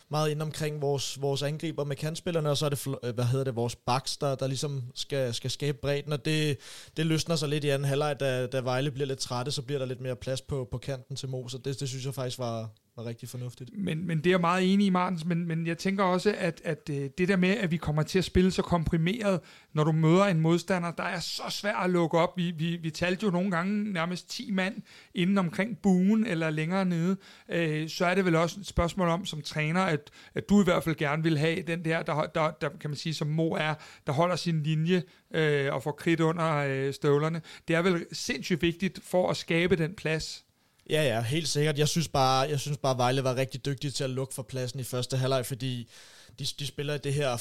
meget 0.09 0.30
ind 0.30 0.42
omkring 0.42 0.81
vores, 0.81 1.21
vores 1.21 1.42
angriber 1.42 1.83
med 1.83 1.95
kantspillerne, 1.95 2.50
og 2.50 2.57
så 2.57 2.65
er 2.65 2.69
det, 2.69 3.13
hvad 3.15 3.25
hedder 3.25 3.44
det, 3.44 3.56
vores 3.56 3.75
backs, 3.75 4.18
der, 4.18 4.36
der 4.36 4.48
ligesom 4.48 4.83
skal, 4.95 5.33
skal 5.33 5.51
skabe 5.51 5.77
bredden, 5.81 6.13
og 6.13 6.25
det, 6.25 6.57
det 6.98 7.06
løsner 7.06 7.36
sig 7.36 7.50
lidt 7.50 7.63
i 7.63 7.69
anden 7.69 7.88
halvleg, 7.88 8.19
da, 8.19 8.48
da 8.48 8.60
Vejle 8.60 8.92
bliver 8.92 9.07
lidt 9.07 9.19
trætte, 9.19 9.51
så 9.51 9.62
bliver 9.62 9.80
der 9.80 9.86
lidt 9.86 10.01
mere 10.01 10.15
plads 10.15 10.42
på, 10.42 10.68
på 10.71 10.77
kanten 10.77 11.15
til 11.15 11.30
Mos, 11.30 11.53
og 11.53 11.65
det, 11.65 11.80
det 11.80 11.89
synes 11.89 12.06
jeg 12.06 12.13
faktisk 12.13 12.39
var, 12.39 12.69
var 12.98 13.06
rigtig 13.06 13.30
fornuftigt. 13.30 13.70
Men, 13.74 14.08
men 14.08 14.18
det 14.18 14.26
er 14.28 14.32
jeg 14.32 14.42
meget 14.42 14.74
enig 14.74 14.88
i, 14.88 14.90
Martens, 14.90 15.26
men, 15.26 15.46
men 15.46 15.68
jeg 15.68 15.78
tænker 15.78 16.04
også, 16.04 16.36
at, 16.38 16.62
at 16.64 16.90
øh, 16.90 17.10
det 17.18 17.28
der 17.28 17.36
med, 17.36 17.50
at 17.50 17.72
vi 17.72 17.78
kommer 17.78 18.04
til 18.04 18.20
at 18.20 18.26
spille 18.26 18.52
så 18.52 18.62
komprimeret, 18.62 19.40
når 19.74 19.84
du 19.84 19.92
møder 19.92 20.26
en 20.26 20.40
modstander, 20.40 20.92
der 20.92 21.04
er 21.04 21.20
så 21.20 21.44
svært 21.50 21.84
at 21.84 21.90
lukke 21.90 22.18
op. 22.18 22.38
Vi, 22.38 22.52
vi, 22.52 22.76
vi 22.76 22.90
talte 22.90 23.26
jo 23.26 23.32
nogle 23.32 23.52
gange 23.52 23.94
nærmest 23.94 24.30
10 24.30 24.52
mand 24.52 24.82
inden 25.14 25.38
omkring 25.38 25.78
buen 25.78 26.26
eller 26.26 26.50
længere 26.50 26.86
nede. 26.86 27.18
Øh, 27.50 27.90
så 27.90 28.06
er 28.06 28.16
det 28.16 28.26
vel 28.26 28.36
også 28.36 28.60
et 28.60 28.68
spørgsmål 28.68 29.08
om 29.08 29.26
som 29.26 29.42
træner, 29.42 29.82
at, 29.82 30.12
at 30.36 30.50
du 30.50 30.62
i 30.62 30.64
hvert 30.64 30.84
fald 30.84 30.96
gerne 30.96 31.24
vil 31.24 31.38
have 31.38 31.62
den 31.62 31.86
der, 31.86 32.02
der, 32.02 32.26
der, 32.26 32.52
der 32.52 32.70
kan 32.80 32.90
man 32.90 32.98
sige, 32.98 33.14
som 33.14 33.28
Mo 33.28 33.52
er, 33.52 33.74
der 34.08 34.14
holder 34.14 34.36
sin 34.36 34.64
linje 34.64 35.04
øh, 35.34 35.74
og 35.74 35.84
får 35.84 35.92
kridt 35.92 36.20
under 36.20 36.56
øh, 36.56 36.94
støvlerne. 36.94 37.42
Det 37.68 37.76
er 37.76 37.82
vel 37.82 38.06
sindssygt 38.12 38.62
vigtigt 38.62 39.00
for 39.04 39.30
at 39.30 39.38
skabe 39.38 39.76
den 39.76 39.94
plads. 39.94 40.47
Ja, 40.89 41.04
ja, 41.04 41.22
helt 41.22 41.48
sikkert. 41.48 41.78
Jeg 41.78 41.88
synes 41.88 42.07
bare, 42.07 42.50
jeg 42.50 42.60
synes 42.60 42.78
bare 42.78 42.98
Vejle 42.98 43.24
var 43.24 43.36
rigtig 43.36 43.66
dygtig 43.66 43.94
til 43.94 44.04
at 44.04 44.10
lukke 44.10 44.34
for 44.34 44.44
pladsen 44.44 44.80
i 44.80 44.84
første 44.84 45.18
halvleg, 45.18 45.45
fordi 45.45 45.89
de, 46.39 46.45
de 46.60 46.68
spiller 46.68 46.94
i 46.94 46.98
det 46.98 47.13
her 47.13 47.38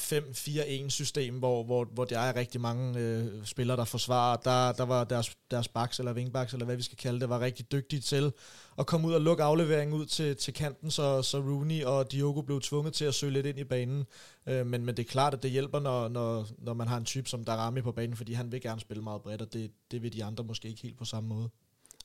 5-4-1 0.87 0.89
system, 0.89 1.39
hvor, 1.39 1.65
hvor, 1.65 1.85
hvor 1.85 2.05
der 2.05 2.19
er 2.19 2.37
rigtig 2.37 2.61
mange 2.61 3.01
øh, 3.01 3.45
spillere, 3.45 3.77
der 3.77 3.85
forsvarer. 3.85 4.37
Der, 4.37 4.73
der 4.73 4.85
var 4.85 5.05
deres, 5.05 5.37
deres 5.51 5.69
backs 5.69 5.99
eller 5.99 6.13
wingbacks, 6.13 6.53
eller 6.53 6.67
hvad 6.67 6.77
vi 6.77 6.83
skal 6.83 6.99
kalde 6.99 7.21
det, 7.21 7.29
var 7.29 7.41
rigtig 7.41 7.73
dygtige 7.73 8.01
til 8.01 8.33
at 8.79 8.87
komme 8.87 9.09
ud 9.09 9.13
og 9.13 9.21
lukke 9.21 9.43
afleveringen 9.43 10.01
ud 10.01 10.07
til, 10.07 10.37
til 10.37 10.55
kanten, 10.55 10.91
så, 10.91 11.23
så 11.23 11.39
Rooney 11.39 11.85
og 11.85 12.13
Diogo 12.13 12.43
blev 12.43 12.61
tvunget 12.61 12.95
til 12.95 13.05
at 13.05 13.15
søge 13.15 13.33
lidt 13.33 13.47
ind 13.47 13.59
i 13.59 13.65
banen. 13.65 14.05
Øh, 14.47 14.67
men, 14.67 14.85
men 14.85 14.97
det 14.97 15.07
er 15.07 15.11
klart, 15.11 15.35
at 15.35 15.43
det 15.43 15.51
hjælper, 15.51 15.81
når, 15.81 16.09
når, 16.09 16.47
når 16.59 16.75
man 16.75 16.89
har 16.89 16.97
en 16.97 17.05
type 17.05 17.29
som 17.29 17.45
Darami 17.45 17.81
på 17.81 17.93
banen, 17.93 18.17
fordi 18.17 18.33
han 18.33 18.53
vil 18.53 18.61
gerne 18.61 18.81
spille 18.81 19.03
meget 19.03 19.23
bredt, 19.23 19.43
og 19.43 19.53
det, 19.53 19.71
det 19.91 20.03
vil 20.03 20.13
de 20.13 20.25
andre 20.25 20.45
måske 20.45 20.69
ikke 20.69 20.83
helt 20.83 20.99
på 20.99 21.05
samme 21.05 21.29
måde. 21.29 21.51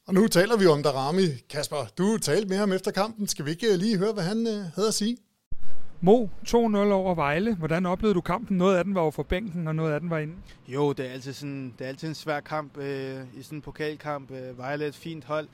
Og 0.07 0.13
nu 0.13 0.27
taler 0.27 0.57
vi 0.57 0.65
om 0.65 0.83
Darami. 0.83 1.21
Kasper, 1.49 1.87
du 1.97 2.17
talte 2.17 2.47
med 2.47 2.57
ham 2.57 2.71
efter 2.71 2.91
kampen. 2.91 3.27
Skal 3.27 3.45
vi 3.45 3.51
ikke 3.51 3.77
lige 3.77 3.97
høre, 3.97 4.13
hvad 4.13 4.23
han 4.23 4.47
øh, 4.47 4.65
havde 4.75 4.87
at 4.87 4.93
sige? 4.93 5.17
Mo, 6.01 6.25
2-0 6.47 6.55
over 6.55 7.15
Vejle. 7.15 7.55
Hvordan 7.55 7.85
oplevede 7.85 8.15
du 8.15 8.21
kampen? 8.21 8.57
Noget 8.57 8.77
af 8.77 8.83
den 8.83 8.95
var 8.95 9.01
over 9.01 9.11
for 9.11 9.23
bænken, 9.23 9.67
og 9.67 9.75
noget 9.75 9.93
af 9.93 9.99
den 9.99 10.09
var 10.09 10.17
inde. 10.17 10.33
Jo, 10.67 10.93
det 10.93 11.05
er 11.05 11.09
altid, 11.09 11.33
sådan, 11.33 11.73
det 11.79 11.85
er 11.85 11.89
altid 11.89 12.07
en 12.07 12.15
svær 12.15 12.39
kamp 12.39 12.77
øh, 12.77 13.23
i 13.37 13.43
sådan 13.43 13.57
en 13.57 13.61
pokalkamp. 13.61 14.31
Øh, 14.31 14.57
Vejle 14.57 14.83
er 14.83 14.87
et 14.87 14.95
fint 14.95 15.25
hold, 15.25 15.47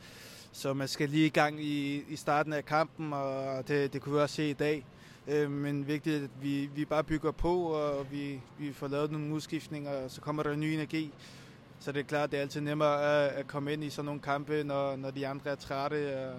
så 0.52 0.74
man 0.74 0.88
skal 0.88 1.10
lige 1.10 1.26
i 1.26 1.30
gang 1.30 1.64
i, 1.64 2.04
i 2.10 2.16
starten 2.16 2.54
af 2.54 2.66
kampen, 2.66 3.14
og 3.14 3.68
det, 3.68 3.94
det 3.94 4.02
kunne 4.02 4.16
vi 4.16 4.22
også 4.22 4.36
se 4.36 4.50
i 4.50 4.54
dag. 4.54 4.86
Øh, 5.28 5.52
men 5.52 5.88
vigtigt, 5.88 6.24
at 6.24 6.30
vi, 6.42 6.70
vi 6.76 6.86
bare 6.86 7.04
bygger 7.04 7.32
på, 7.32 7.62
og 7.62 8.12
vi, 8.12 8.40
vi 8.60 8.74
får 8.74 8.88
lavet 8.88 9.12
nogle 9.12 9.34
udskiftninger, 9.34 9.92
og 9.92 10.12
så 10.12 10.22
kommer 10.22 10.44
der 10.44 10.52
en 10.52 10.60
ny 10.60 10.66
energi. 10.66 11.12
Så 11.79 11.91
det 11.91 12.00
er 12.00 12.03
klart, 12.03 12.31
det 12.31 12.38
er 12.38 12.41
altid 12.41 12.62
nemmere 12.62 13.29
at, 13.29 13.47
komme 13.47 13.74
ind 13.74 13.83
i 13.83 13.89
sådan 13.89 14.06
nogle 14.06 14.21
kampe, 14.21 14.63
når, 14.63 14.96
når 14.96 15.12
de 15.12 15.27
andre 15.27 15.51
er 15.51 15.55
trætte. 15.55 16.27
Og, 16.27 16.34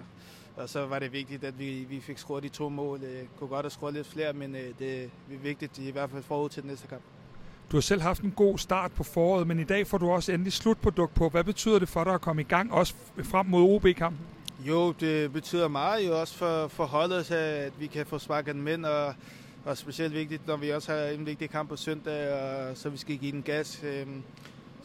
og 0.55 0.69
så 0.69 0.85
var 0.85 0.99
det 0.99 1.13
vigtigt, 1.13 1.43
at 1.43 1.59
vi, 1.59 1.85
vi 1.89 1.99
fik 1.99 2.17
scoret 2.17 2.43
de 2.43 2.49
to 2.49 2.69
mål. 2.69 2.99
Det 2.99 3.27
kunne 3.39 3.47
godt 3.47 3.63
have 3.63 3.69
scoret 3.69 3.93
lidt 3.93 4.07
flere, 4.07 4.33
men 4.33 4.55
øh, 4.55 4.61
det 4.79 5.03
er 5.03 5.07
vigtigt 5.43 5.77
i 5.77 5.91
hvert 5.91 6.09
fald 6.09 6.23
forud 6.23 6.49
til 6.49 6.63
den 6.63 6.69
næste 6.69 6.87
kamp. 6.87 7.01
Du 7.71 7.77
har 7.77 7.81
selv 7.81 8.01
haft 8.01 8.21
en 8.21 8.31
god 8.31 8.57
start 8.57 8.91
på 8.91 9.03
foråret, 9.03 9.47
men 9.47 9.59
i 9.59 9.63
dag 9.63 9.87
får 9.87 9.97
du 9.97 10.09
også 10.09 10.31
endelig 10.31 10.53
slutprodukt 10.53 11.13
på. 11.13 11.29
Hvad 11.29 11.43
betyder 11.43 11.79
det 11.79 11.89
for 11.89 12.03
dig 12.03 12.13
at 12.13 12.21
komme 12.21 12.41
i 12.41 12.45
gang, 12.45 12.73
også 12.73 12.93
frem 13.23 13.45
mod 13.45 13.75
OB-kampen? 13.75 14.25
Jo, 14.59 14.91
det 14.91 15.33
betyder 15.33 15.67
meget 15.67 16.07
jo 16.07 16.19
også 16.19 16.33
for, 16.35 16.67
for 16.67 16.85
holdet, 16.85 17.31
at 17.31 17.73
vi 17.79 17.87
kan 17.87 18.05
få 18.05 18.19
sparket 18.19 18.55
den 18.55 18.63
mænd, 18.63 18.85
og, 18.85 19.13
og 19.65 19.77
specielt 19.77 20.13
vigtigt, 20.13 20.47
når 20.47 20.57
vi 20.57 20.69
også 20.69 20.91
har 20.91 21.01
en 21.01 21.25
vigtig 21.25 21.49
kamp 21.49 21.69
på 21.69 21.75
søndag, 21.75 22.33
og 22.33 22.77
så 22.77 22.89
vi 22.89 22.97
skal 22.97 23.17
give 23.17 23.31
den 23.31 23.41
gas. 23.41 23.83
Øhm, 23.83 24.23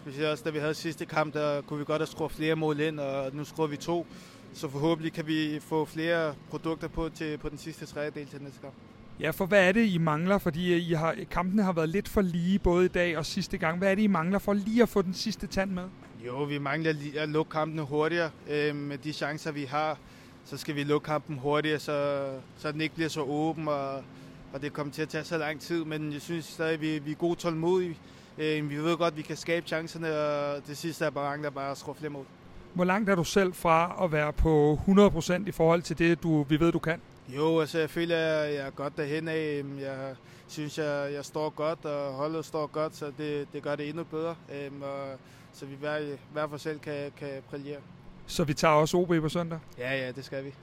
Specielt 0.04 0.28
også 0.28 0.44
da 0.44 0.50
vi 0.50 0.58
havde 0.58 0.74
sidste 0.74 1.06
kamp, 1.06 1.34
der 1.34 1.60
kunne 1.60 1.78
vi 1.78 1.84
godt 1.84 2.00
have 2.00 2.06
skruet 2.06 2.32
flere 2.32 2.56
mål 2.56 2.80
ind, 2.80 3.00
og 3.00 3.30
nu 3.32 3.44
skruer 3.44 3.66
vi 3.66 3.76
to. 3.76 4.06
Så 4.54 4.68
forhåbentlig 4.68 5.12
kan 5.12 5.26
vi 5.26 5.60
få 5.60 5.84
flere 5.84 6.34
produkter 6.50 6.88
på 6.88 7.08
til 7.08 7.38
på 7.38 7.48
den 7.48 7.58
sidste 7.58 7.86
tredjedel 7.86 8.26
til 8.26 8.42
næste 8.42 8.60
kamp. 8.60 8.74
Ja, 9.20 9.30
for 9.30 9.46
hvad 9.46 9.68
er 9.68 9.72
det, 9.72 9.86
I 9.86 9.98
mangler? 9.98 10.38
Fordi 10.38 10.76
I 10.76 10.92
har, 10.92 11.16
kampene 11.30 11.62
har 11.62 11.72
været 11.72 11.88
lidt 11.88 12.08
for 12.08 12.20
lige 12.20 12.58
både 12.58 12.84
i 12.84 12.88
dag 12.88 13.18
og 13.18 13.26
sidste 13.26 13.58
gang. 13.58 13.78
Hvad 13.78 13.90
er 13.90 13.94
det, 13.94 14.02
I 14.02 14.06
mangler 14.06 14.38
for 14.38 14.52
lige 14.52 14.82
at 14.82 14.88
få 14.88 15.02
den 15.02 15.14
sidste 15.14 15.46
tand 15.46 15.70
med? 15.70 15.84
Jo, 16.26 16.42
vi 16.42 16.58
mangler 16.58 16.92
lige 16.92 17.20
at 17.20 17.28
lukke 17.28 17.50
kampene 17.50 17.82
hurtigere. 17.82 18.30
Øh, 18.50 18.76
med 18.76 18.98
de 18.98 19.12
chancer, 19.12 19.52
vi 19.52 19.64
har, 19.64 19.98
så 20.44 20.56
skal 20.56 20.74
vi 20.74 20.84
lukke 20.84 21.06
kampen 21.06 21.38
hurtigere, 21.38 21.78
så, 21.78 22.26
så 22.56 22.72
den 22.72 22.80
ikke 22.80 22.94
bliver 22.94 23.08
så 23.10 23.20
åben, 23.20 23.68
og, 23.68 23.94
og 24.52 24.62
det 24.62 24.72
kommer 24.72 24.92
til 24.92 25.02
at 25.02 25.08
tage 25.08 25.24
så 25.24 25.38
lang 25.38 25.60
tid. 25.60 25.84
Men 25.84 26.12
jeg 26.12 26.20
synes 26.20 26.44
stadig, 26.44 26.74
at 26.74 26.80
vi, 26.80 26.98
vi 26.98 27.10
er 27.10 27.14
gode 27.16 27.34
tålmodige. 27.38 27.96
Øh, 28.38 28.70
vi 28.70 28.76
ved 28.76 28.96
godt, 28.96 29.12
at 29.12 29.16
vi 29.16 29.22
kan 29.22 29.36
skabe 29.36 29.66
chancerne, 29.66 30.18
og 30.18 30.66
det 30.66 30.76
sidste 30.76 31.04
er 31.04 31.10
bare 31.10 31.42
der 31.42 31.50
bare 31.50 31.70
at 31.70 31.78
skrue 31.78 31.94
flere 31.94 32.10
mål. 32.10 32.26
Hvor 32.74 32.84
langt 32.84 33.10
er 33.10 33.14
du 33.14 33.24
selv 33.24 33.54
fra 33.54 34.04
at 34.04 34.12
være 34.12 34.32
på 34.32 34.78
100% 34.88 35.48
i 35.48 35.50
forhold 35.50 35.82
til 35.82 35.98
det, 35.98 36.22
du, 36.22 36.42
vi 36.42 36.60
ved, 36.60 36.72
du 36.72 36.78
kan? 36.78 37.00
Jo, 37.28 37.60
altså 37.60 37.78
jeg 37.78 37.90
føler, 37.90 38.16
at 38.16 38.54
jeg 38.54 38.66
er 38.66 38.70
godt 38.70 38.96
derhen 38.96 39.28
af. 39.28 39.64
Jeg 39.80 40.14
synes, 40.48 40.78
jeg, 40.78 41.12
jeg 41.12 41.24
står 41.24 41.50
godt, 41.50 41.84
og 41.84 42.12
holdet 42.12 42.44
står 42.44 42.66
godt, 42.66 42.96
så 42.96 43.12
det, 43.18 43.48
det 43.52 43.62
gør 43.62 43.76
det 43.76 43.88
endnu 43.88 44.04
bedre. 44.04 44.34
Um, 44.68 44.82
og, 44.82 45.18
så 45.52 45.66
vi 45.66 45.74
hver, 45.80 46.16
hver 46.32 46.48
for 46.48 46.56
selv 46.56 46.78
kan, 46.78 47.12
kan 47.18 47.28
brillere. 47.50 47.78
Så 48.26 48.44
vi 48.44 48.54
tager 48.54 48.74
også 48.74 48.96
OB 48.96 49.08
på 49.20 49.28
søndag? 49.28 49.58
Ja, 49.78 49.96
ja, 49.96 50.12
det 50.12 50.24
skal 50.24 50.44
vi. 50.44 50.54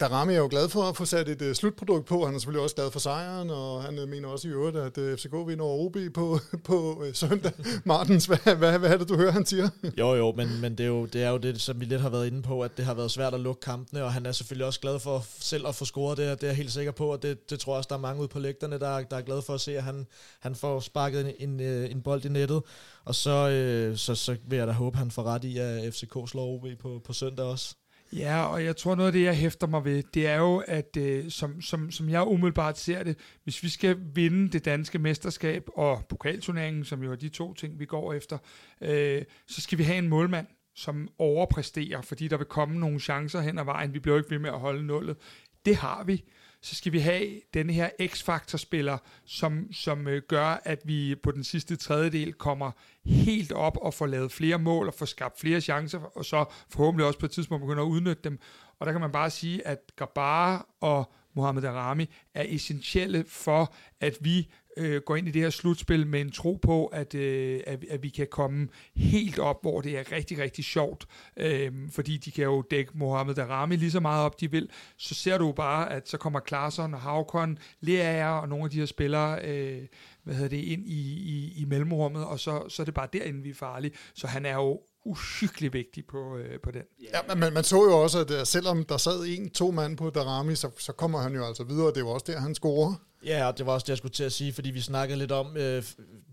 Darami 0.00 0.34
er 0.34 0.38
jo 0.38 0.48
glad 0.50 0.68
for 0.68 0.82
at 0.82 0.96
få 0.96 1.04
sat 1.04 1.28
et 1.28 1.42
uh, 1.42 1.52
slutprodukt 1.52 2.06
på. 2.06 2.24
Han 2.24 2.34
er 2.34 2.38
selvfølgelig 2.38 2.62
også 2.62 2.76
glad 2.76 2.90
for 2.90 2.98
sejren, 2.98 3.50
og 3.50 3.82
han 3.82 3.98
uh, 3.98 4.08
mener 4.08 4.28
også 4.28 4.48
i 4.48 4.50
øvrigt, 4.50 4.76
at 4.76 4.98
øh, 4.98 5.12
uh, 5.12 5.18
FCK 5.18 5.32
vinder 5.32 5.64
over 5.64 5.86
OB 5.86 5.96
på, 6.14 6.38
på 6.68 6.94
uh, 6.94 7.06
søndag. 7.12 7.52
Martens, 7.84 8.26
hvad, 8.26 8.56
hvad, 8.56 8.78
hvad 8.78 8.90
er 8.90 8.96
det, 8.96 9.08
du 9.08 9.16
hører, 9.16 9.30
han 9.30 9.46
siger? 9.46 9.68
Jo, 9.98 10.14
jo, 10.14 10.32
men, 10.32 10.60
men 10.60 10.78
det, 10.78 10.84
er 10.84 10.88
jo, 10.88 11.06
det 11.06 11.22
er 11.22 11.30
jo 11.30 11.36
det, 11.36 11.60
som 11.60 11.80
vi 11.80 11.84
lidt 11.84 12.00
har 12.00 12.08
været 12.08 12.26
inde 12.26 12.42
på, 12.42 12.60
at 12.60 12.76
det 12.76 12.84
har 12.84 12.94
været 12.94 13.10
svært 13.10 13.34
at 13.34 13.40
lukke 13.40 13.60
kampene, 13.60 14.04
og 14.04 14.12
han 14.12 14.26
er 14.26 14.32
selvfølgelig 14.32 14.66
også 14.66 14.80
glad 14.80 14.98
for 14.98 15.24
selv 15.40 15.66
at 15.66 15.74
få 15.74 15.84
scoret 15.84 16.18
det, 16.18 16.40
det 16.40 16.46
er 16.46 16.50
jeg 16.50 16.56
helt 16.56 16.72
sikker 16.72 16.92
på, 16.92 17.12
og 17.12 17.22
det, 17.22 17.50
det 17.50 17.60
tror 17.60 17.72
jeg 17.72 17.78
også, 17.78 17.88
der 17.88 17.96
er 17.96 18.00
mange 18.00 18.20
ude 18.20 18.28
på 18.28 18.38
lægterne, 18.38 18.78
der, 18.78 19.02
der 19.02 19.16
er 19.16 19.22
glade 19.22 19.42
for 19.42 19.54
at 19.54 19.60
se, 19.60 19.76
at 19.76 19.82
han, 19.82 20.06
han 20.40 20.54
får 20.54 20.80
sparket 20.80 21.34
en, 21.38 21.60
en, 21.60 21.60
en 21.90 22.02
bold 22.02 22.24
i 22.24 22.28
nettet, 22.28 22.62
og 23.04 23.14
så, 23.14 23.48
øh, 23.48 23.96
så, 23.96 24.14
så 24.14 24.36
vil 24.48 24.56
jeg 24.56 24.66
da 24.66 24.72
håbe, 24.72 24.94
at 24.94 24.98
han 24.98 25.10
får 25.10 25.22
ret 25.22 25.44
i, 25.44 25.58
at 25.58 25.94
FCK 25.94 26.16
slår 26.26 26.54
OB 26.54 26.66
på, 26.80 27.00
på 27.04 27.12
søndag 27.12 27.46
også. 27.46 27.74
Ja, 28.12 28.46
og 28.46 28.64
jeg 28.64 28.76
tror 28.76 28.94
noget 28.94 29.06
af 29.06 29.12
det, 29.12 29.22
jeg 29.22 29.36
hæfter 29.36 29.66
mig 29.66 29.84
ved, 29.84 30.02
det 30.14 30.26
er 30.26 30.36
jo, 30.36 30.62
at 30.66 30.96
øh, 30.98 31.30
som, 31.30 31.60
som, 31.60 31.90
som 31.90 32.08
jeg 32.08 32.22
umiddelbart 32.22 32.78
ser 32.78 33.02
det, 33.02 33.18
hvis 33.44 33.62
vi 33.62 33.68
skal 33.68 33.96
vinde 34.14 34.48
det 34.48 34.64
danske 34.64 34.98
mesterskab 34.98 35.68
og 35.74 36.04
pokalturneringen, 36.08 36.84
som 36.84 37.02
jo 37.02 37.12
er 37.12 37.16
de 37.16 37.28
to 37.28 37.54
ting, 37.54 37.78
vi 37.78 37.84
går 37.84 38.12
efter, 38.12 38.38
øh, 38.80 39.22
så 39.46 39.60
skal 39.60 39.78
vi 39.78 39.82
have 39.82 39.98
en 39.98 40.08
målmand, 40.08 40.46
som 40.74 41.08
overpræsterer, 41.18 42.02
fordi 42.02 42.28
der 42.28 42.36
vil 42.36 42.46
komme 42.46 42.78
nogle 42.80 43.00
chancer 43.00 43.40
hen 43.40 43.58
ad 43.58 43.64
vejen. 43.64 43.94
Vi 43.94 43.98
bliver 43.98 44.14
jo 44.14 44.18
ikke 44.18 44.30
ved 44.30 44.38
med 44.38 44.50
at 44.50 44.60
holde 44.60 44.86
nullet. 44.86 45.16
Det 45.64 45.76
har 45.76 46.04
vi 46.04 46.24
så 46.66 46.74
skal 46.74 46.92
vi 46.92 46.98
have 46.98 47.40
den 47.54 47.70
her 47.70 47.90
X-faktor-spiller, 48.06 48.98
som, 49.24 49.72
som 49.72 50.08
øh, 50.08 50.22
gør, 50.28 50.60
at 50.64 50.80
vi 50.84 51.14
på 51.22 51.30
den 51.30 51.44
sidste 51.44 51.76
tredjedel 51.76 52.32
kommer 52.32 52.70
helt 53.04 53.52
op 53.52 53.76
og 53.76 53.94
får 53.94 54.06
lavet 54.06 54.32
flere 54.32 54.58
mål 54.58 54.86
og 54.86 54.94
får 54.94 55.06
skabt 55.06 55.40
flere 55.40 55.60
chancer, 55.60 55.98
og 55.98 56.24
så 56.24 56.44
forhåbentlig 56.68 57.06
også 57.06 57.18
på 57.18 57.26
et 57.26 57.32
tidspunkt 57.32 57.62
begynder 57.62 57.82
at 57.82 57.88
udnytte 57.88 58.22
dem. 58.24 58.38
Og 58.78 58.86
der 58.86 58.92
kan 58.92 59.00
man 59.00 59.12
bare 59.12 59.30
sige, 59.30 59.66
at 59.66 59.78
Gabara 59.96 60.66
og 60.80 61.12
Mohamed 61.34 61.64
Arami 61.64 62.10
er 62.34 62.44
essentielle 62.46 63.24
for, 63.28 63.74
at 64.00 64.16
vi 64.20 64.48
øh, 64.76 65.02
går 65.02 65.16
ind 65.16 65.28
i 65.28 65.30
det 65.30 65.42
her 65.42 65.50
slutspil 65.50 66.06
med 66.06 66.20
en 66.20 66.32
tro 66.32 66.58
på, 66.62 66.86
at, 66.86 67.14
øh, 67.14 67.60
at, 67.66 67.84
at 67.90 68.02
vi 68.02 68.08
kan 68.08 68.26
komme 68.30 68.68
helt 68.96 69.38
op, 69.38 69.62
hvor 69.62 69.80
det 69.80 69.98
er 69.98 70.12
rigtig, 70.12 70.38
rigtig 70.38 70.64
sjovt, 70.64 71.06
øh, 71.36 71.72
fordi 71.90 72.16
de 72.16 72.30
kan 72.30 72.44
jo 72.44 72.62
dække 72.70 72.90
Mohamed 72.94 73.34
Darami 73.34 73.76
lige 73.76 73.90
så 73.90 74.00
meget 74.00 74.24
op, 74.24 74.40
de 74.40 74.50
vil. 74.50 74.70
Så 74.96 75.14
ser 75.14 75.38
du 75.38 75.52
bare, 75.52 75.92
at 75.92 76.08
så 76.08 76.16
kommer 76.18 76.40
Klaarsson 76.40 76.94
og 76.94 77.00
Havkon, 77.00 77.58
Lea 77.80 78.40
og 78.40 78.48
nogle 78.48 78.64
af 78.64 78.70
de 78.70 78.78
her 78.78 78.86
spillere, 78.86 79.44
øh, 79.44 79.82
hvad 80.22 80.34
hedder 80.34 80.48
det, 80.48 80.64
ind 80.64 80.86
i, 80.86 81.00
i, 81.12 81.52
i 81.56 81.64
mellemrummet, 81.64 82.24
og 82.24 82.40
så, 82.40 82.68
så 82.68 82.82
er 82.82 82.84
det 82.84 82.94
bare 82.94 83.08
derinde, 83.12 83.42
vi 83.42 83.50
er 83.50 83.54
farlige. 83.54 83.92
Så 84.14 84.26
han 84.26 84.46
er 84.46 84.54
jo 84.54 84.80
uhyggelig 85.04 85.72
vigtig 85.72 86.06
på, 86.06 86.36
øh, 86.36 86.60
på 86.60 86.70
den. 86.70 86.82
Ja, 87.02 87.34
men 87.34 87.54
man 87.54 87.64
så 87.64 87.76
jo 87.76 88.02
også, 88.02 88.18
at 88.18 88.30
øh, 88.30 88.46
selvom 88.46 88.84
der 88.84 88.96
sad 88.96 89.24
en, 89.26 89.50
to 89.50 89.70
mand 89.70 89.96
på 89.96 90.10
Darami, 90.10 90.54
så, 90.54 90.70
så 90.78 90.92
kommer 90.92 91.18
han 91.18 91.34
jo 91.34 91.44
altså 91.44 91.64
videre, 91.64 91.86
og 91.86 91.94
det 91.94 92.04
var 92.04 92.10
også 92.10 92.26
der, 92.28 92.40
han 92.40 92.54
scorer. 92.54 92.94
Ja, 93.26 93.46
og 93.46 93.58
det 93.58 93.66
var 93.66 93.72
også 93.72 93.84
det, 93.84 93.88
jeg 93.88 93.98
skulle 93.98 94.12
til 94.12 94.24
at 94.24 94.32
sige, 94.32 94.52
fordi 94.52 94.70
vi 94.70 94.80
snakkede 94.80 95.18
lidt 95.18 95.32
om 95.32 95.56
øh, 95.56 95.82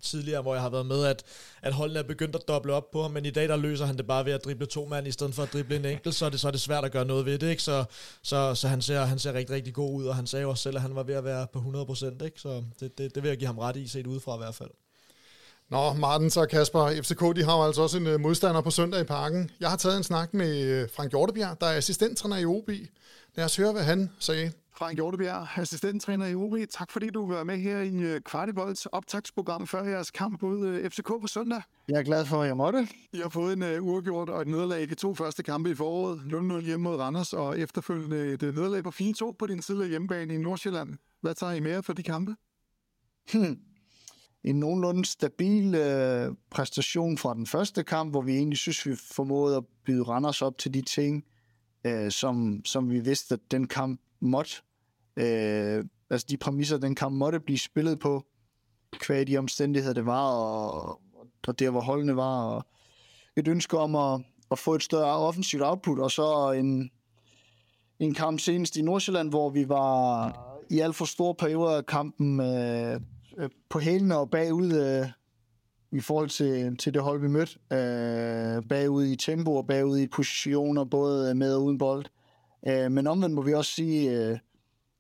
tidligere, 0.01 0.41
hvor 0.41 0.53
jeg 0.53 0.61
har 0.61 0.69
været 0.69 0.85
med, 0.85 1.05
at, 1.05 1.23
at 1.61 1.73
holdene 1.73 1.99
er 1.99 2.03
begyndt 2.03 2.35
at 2.35 2.47
doble 2.47 2.73
op 2.73 2.91
på 2.91 3.01
ham, 3.01 3.11
men 3.11 3.25
i 3.25 3.29
dag 3.29 3.47
der 3.47 3.55
løser 3.55 3.85
han 3.85 3.97
det 3.97 4.07
bare 4.07 4.25
ved 4.25 4.33
at 4.33 4.45
drible 4.45 4.65
to 4.65 4.85
mand, 4.85 5.07
i 5.07 5.11
stedet 5.11 5.35
for 5.35 5.43
at 5.43 5.53
drible 5.53 5.75
en 5.75 5.85
enkelt, 5.85 6.15
så 6.15 6.25
er 6.25 6.29
det, 6.29 6.39
så 6.39 6.47
er 6.47 6.51
det 6.51 6.61
svært 6.61 6.85
at 6.85 6.91
gøre 6.91 7.05
noget 7.05 7.25
ved 7.25 7.39
det, 7.39 7.49
ikke? 7.49 7.63
Så, 7.63 7.85
så, 8.23 8.55
så 8.55 8.67
han, 8.67 8.81
ser, 8.81 8.99
han 8.99 9.19
ser 9.19 9.33
rigtig, 9.33 9.55
rigtig 9.55 9.73
god 9.73 9.93
ud, 9.93 10.05
og 10.05 10.15
han 10.15 10.27
sagde 10.27 10.43
jo 10.43 10.49
også 10.49 10.63
selv, 10.63 10.75
at 10.75 10.81
han 10.81 10.95
var 10.95 11.03
ved 11.03 11.15
at 11.15 11.23
være 11.23 11.47
på 11.53 11.59
100%, 11.59 12.25
ikke? 12.25 12.41
Så 12.41 12.63
det, 12.79 12.97
det, 12.97 13.15
det 13.15 13.23
vil 13.23 13.29
jeg 13.29 13.37
give 13.37 13.47
ham 13.47 13.57
ret 13.59 13.75
i, 13.75 13.87
set 13.87 14.07
udefra 14.07 14.35
i 14.35 14.37
hvert 14.37 14.55
fald. 14.55 14.69
Nå, 15.69 15.93
Martin 15.93 16.31
og 16.41 16.49
Kasper, 16.49 17.01
FCK 17.01 17.35
de 17.35 17.43
har 17.43 17.57
jo 17.57 17.63
altså 17.63 17.81
også 17.81 17.97
en 17.97 18.07
uh, 18.07 18.19
modstander 18.19 18.61
på 18.61 18.71
søndag 18.71 19.01
i 19.01 19.03
parken. 19.03 19.51
Jeg 19.59 19.69
har 19.69 19.77
taget 19.77 19.97
en 19.97 20.03
snak 20.03 20.33
med 20.33 20.87
Frank 20.95 21.11
Hjortebjerg, 21.11 21.61
der 21.61 21.67
er 21.67 21.77
assistenttræner 21.77 22.37
i 22.37 22.45
OB. 22.45 22.69
Lad 23.35 23.45
os 23.45 23.55
høre, 23.55 23.71
hvad 23.71 23.83
han 23.83 24.09
sagde. 24.19 24.51
Frank 24.75 24.95
Hjortebjerg, 24.95 25.47
assistenttræner 25.55 26.25
i 26.25 26.35
OB. 26.35 26.53
Tak 26.69 26.91
fordi 26.91 27.09
du 27.09 27.31
var 27.33 27.43
med 27.43 27.57
her 27.57 27.79
i 27.79 28.19
Kvartibolds 28.19 28.85
optagsprogram 28.85 29.67
før 29.67 29.83
jeres 29.83 30.11
kamp 30.11 30.41
mod 30.41 30.89
FCK 30.89 31.07
på 31.07 31.27
søndag. 31.27 31.61
Jeg 31.87 31.99
er 31.99 32.03
glad 32.03 32.25
for, 32.25 32.41
at 32.41 32.47
jeg 32.47 32.57
måtte. 32.57 32.87
I 33.13 33.17
har 33.17 33.29
fået 33.29 33.53
en 33.53 33.63
uh, 33.63 33.87
uafgjort 33.87 34.29
og 34.29 34.41
et 34.41 34.47
nederlag 34.47 34.81
i 34.81 34.85
de 34.85 34.95
to 34.95 35.15
første 35.15 35.43
kampe 35.43 35.69
i 35.69 35.75
foråret. 35.75 36.21
0-0 36.61 36.65
hjemme 36.65 36.83
mod 36.83 36.95
Randers 36.95 37.33
og 37.33 37.59
efterfølgende 37.59 38.33
et 38.33 38.41
nederlag 38.41 38.83
på 38.83 38.91
4-2 39.01 39.35
på 39.39 39.47
din 39.47 39.61
tidligere 39.61 39.89
hjemmebane 39.89 40.33
i 40.33 40.37
Nordsjælland. 40.37 40.97
Hvad 41.21 41.35
tager 41.35 41.53
I 41.53 41.59
mere 41.59 41.83
for 41.83 41.93
de 41.93 42.03
kampe? 42.03 42.35
Hmm 43.33 43.57
en 44.43 44.59
nogenlunde 44.59 45.05
stabil 45.05 45.75
øh, 45.75 46.31
præstation 46.49 47.17
fra 47.17 47.33
den 47.33 47.47
første 47.47 47.83
kamp, 47.83 48.11
hvor 48.11 48.21
vi 48.21 48.35
egentlig 48.37 48.57
synes, 48.57 48.85
vi 48.85 48.95
formåede 48.95 49.57
at 49.57 49.63
byde 49.85 50.03
Randers 50.03 50.41
op 50.41 50.57
til 50.57 50.73
de 50.73 50.81
ting, 50.81 51.25
øh, 51.83 52.11
som, 52.11 52.61
som 52.65 52.89
vi 52.89 52.99
vidste, 52.99 53.33
at 53.33 53.39
den 53.51 53.67
kamp 53.67 54.01
måtte. 54.19 54.51
Øh, 55.17 55.83
altså 56.09 56.27
de 56.29 56.37
præmisser, 56.37 56.77
den 56.77 56.95
kamp 56.95 57.15
måtte 57.15 57.39
blive 57.39 57.59
spillet 57.59 57.99
på, 57.99 58.25
kvæg 58.91 59.27
de 59.27 59.37
omstændigheder, 59.37 59.93
det 59.93 60.05
var, 60.05 60.31
og, 60.31 61.01
og 61.47 61.59
der, 61.59 61.69
hvor 61.69 61.81
holdene 61.81 62.15
var, 62.15 62.45
og 62.45 62.65
et 63.35 63.47
ønske 63.47 63.77
om 63.77 63.95
at, 63.95 64.21
at 64.51 64.59
få 64.59 64.75
et 64.75 64.83
større 64.83 65.17
offensivt 65.17 65.63
output, 65.63 65.99
og 65.99 66.11
så 66.11 66.51
en, 66.51 66.91
en 67.99 68.13
kamp 68.13 68.39
senest 68.39 68.75
i 68.75 68.81
Nordsjælland, 68.81 69.29
hvor 69.29 69.49
vi 69.49 69.69
var 69.69 70.33
i 70.69 70.79
alt 70.79 70.95
for 70.95 71.05
store 71.05 71.35
perioder 71.35 71.77
af 71.77 71.85
kampen 71.85 72.39
øh, 72.39 73.01
øh, 73.37 73.49
på 73.69 73.79
hælene 73.79 74.17
og 74.17 74.29
bagud 74.29 74.73
øh, 74.73 75.07
i 75.91 75.99
forhold 75.99 76.29
til, 76.29 76.77
til 76.77 76.93
det 76.93 77.01
hold, 77.01 77.21
vi 77.21 77.27
mødte. 77.27 77.59
Øh, 77.73 78.63
bagud 78.69 79.05
i 79.05 79.15
tempo 79.15 79.55
og 79.55 79.67
bagud 79.67 79.97
i 79.97 80.07
positioner, 80.07 80.83
både 80.83 81.35
med 81.35 81.55
og 81.55 81.63
uden 81.63 81.77
bold. 81.77 82.05
Øh, 82.67 82.91
men 82.91 83.07
omvendt 83.07 83.35
må 83.35 83.41
vi 83.41 83.53
også 83.53 83.71
sige, 83.71 84.11
øh, 84.11 84.37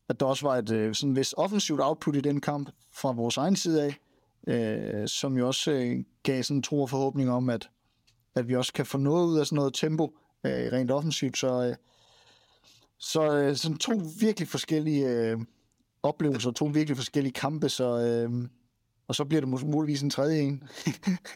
at 0.09 0.19
der 0.19 0.25
også 0.25 0.47
var 0.47 0.55
et 0.55 0.71
øh, 0.71 0.95
sådan 0.95 1.15
vist 1.15 1.33
offensivt 1.37 1.81
output 1.81 2.15
i 2.15 2.21
den 2.21 2.41
kamp 2.41 2.69
fra 2.91 3.11
vores 3.11 3.37
egen 3.37 3.55
side 3.55 3.83
af, 3.83 3.99
øh, 4.47 5.07
som 5.07 5.37
jo 5.37 5.47
også 5.47 5.71
øh, 5.71 6.03
gav 6.23 6.43
sådan 6.43 6.61
tro 6.61 6.81
og 6.81 6.89
forhåbning 6.89 7.31
om, 7.31 7.49
at, 7.49 7.69
at 8.35 8.47
vi 8.47 8.55
også 8.55 8.73
kan 8.73 8.85
få 8.85 8.97
noget 8.97 9.27
ud 9.27 9.39
af 9.39 9.45
sådan 9.45 9.55
noget 9.55 9.73
tempo 9.73 10.17
øh, 10.43 10.51
rent 10.51 10.91
offensivt. 10.91 11.37
Så, 11.37 11.63
øh, 11.63 11.75
så 12.99 13.37
øh, 13.37 13.55
sådan 13.55 13.77
to 13.77 14.01
virkelig 14.19 14.47
forskellige 14.47 15.09
øh, 15.09 15.39
oplevelser, 16.03 16.51
to 16.51 16.65
virkelig 16.65 16.97
forskellige 16.97 17.33
kampe, 17.33 17.69
så, 17.69 17.99
øh, 17.99 18.47
og 19.07 19.15
så 19.15 19.25
bliver 19.25 19.41
det 19.41 19.65
muligvis 19.65 20.01
en 20.01 20.09
tredje 20.09 20.39
en 20.39 20.63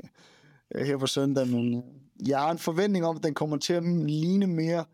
her 0.88 0.98
på 0.98 1.08
søndag, 1.08 1.48
men 1.48 1.76
øh, 1.76 1.84
jeg 2.30 2.40
har 2.40 2.52
en 2.52 2.58
forventning 2.58 3.06
om, 3.06 3.16
at 3.16 3.24
den 3.24 3.34
kommer 3.34 3.58
til 3.58 3.74
at 3.74 3.84
ligne 3.84 4.48
mere 4.48 4.86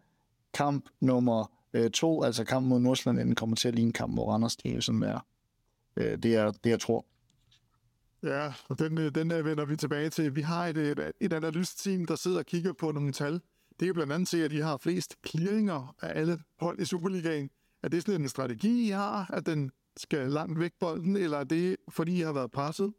kamp 0.54 0.90
nummer 1.00 1.52
øh, 1.74 1.92
to, 1.92 2.24
altså 2.24 2.44
kamp 2.44 2.68
mod 2.68 2.80
Nordsjælland, 2.80 3.20
end 3.20 3.28
den 3.28 3.36
kommer 3.36 3.56
til 3.56 3.68
at 3.68 3.76
ligne 3.76 3.94
kamp 3.94 4.14
mod 4.14 4.24
Randers. 4.24 4.56
Det 4.56 4.76
er 4.76 4.80
sådan 4.82 5.04
er, 5.04 5.20
øh, 5.98 6.18
det, 6.18 6.36
er, 6.36 6.52
det, 6.52 6.70
jeg 6.70 6.80
tror. 6.80 7.06
Ja, 8.24 8.54
og 8.70 8.80
den, 8.80 8.98
øh, 8.98 9.16
den 9.16 9.30
vender 9.30 9.66
vi 9.66 9.76
tilbage 9.76 10.10
til. 10.10 10.36
Vi 10.36 10.42
har 10.42 10.68
et, 10.68 10.78
et, 10.78 11.12
et 11.20 11.34
analyseteam, 11.34 12.06
der 12.06 12.16
sidder 12.16 12.40
og 12.40 12.46
kigger 12.46 12.74
på 12.74 12.92
nogle 12.92 13.12
tal. 13.12 13.42
Det 13.80 13.88
er 13.88 13.94
blandt 13.94 14.14
andet 14.14 14.30
til, 14.30 14.38
at 14.38 14.52
de 14.52 14.62
har 14.62 14.78
flest 14.78 15.16
clearinger 15.28 15.96
af 16.02 16.20
alle 16.20 16.40
hold 16.60 16.80
i 16.80 16.86
Superligaen. 16.86 17.50
Er 17.84 17.88
det 17.88 18.04
sådan 18.04 18.22
en 18.22 18.30
strategi, 18.30 18.88
I 18.88 18.90
har, 18.90 19.32
at 19.34 19.46
den 19.46 19.72
skal 19.98 20.32
langt 20.32 20.60
væk 20.60 20.72
bolden, 20.80 21.18
eller 21.18 21.38
er 21.38 21.44
det, 21.44 21.76
fordi 21.90 22.18
I 22.18 22.22
har 22.22 22.34
været 22.34 22.52
presset? 22.52 22.94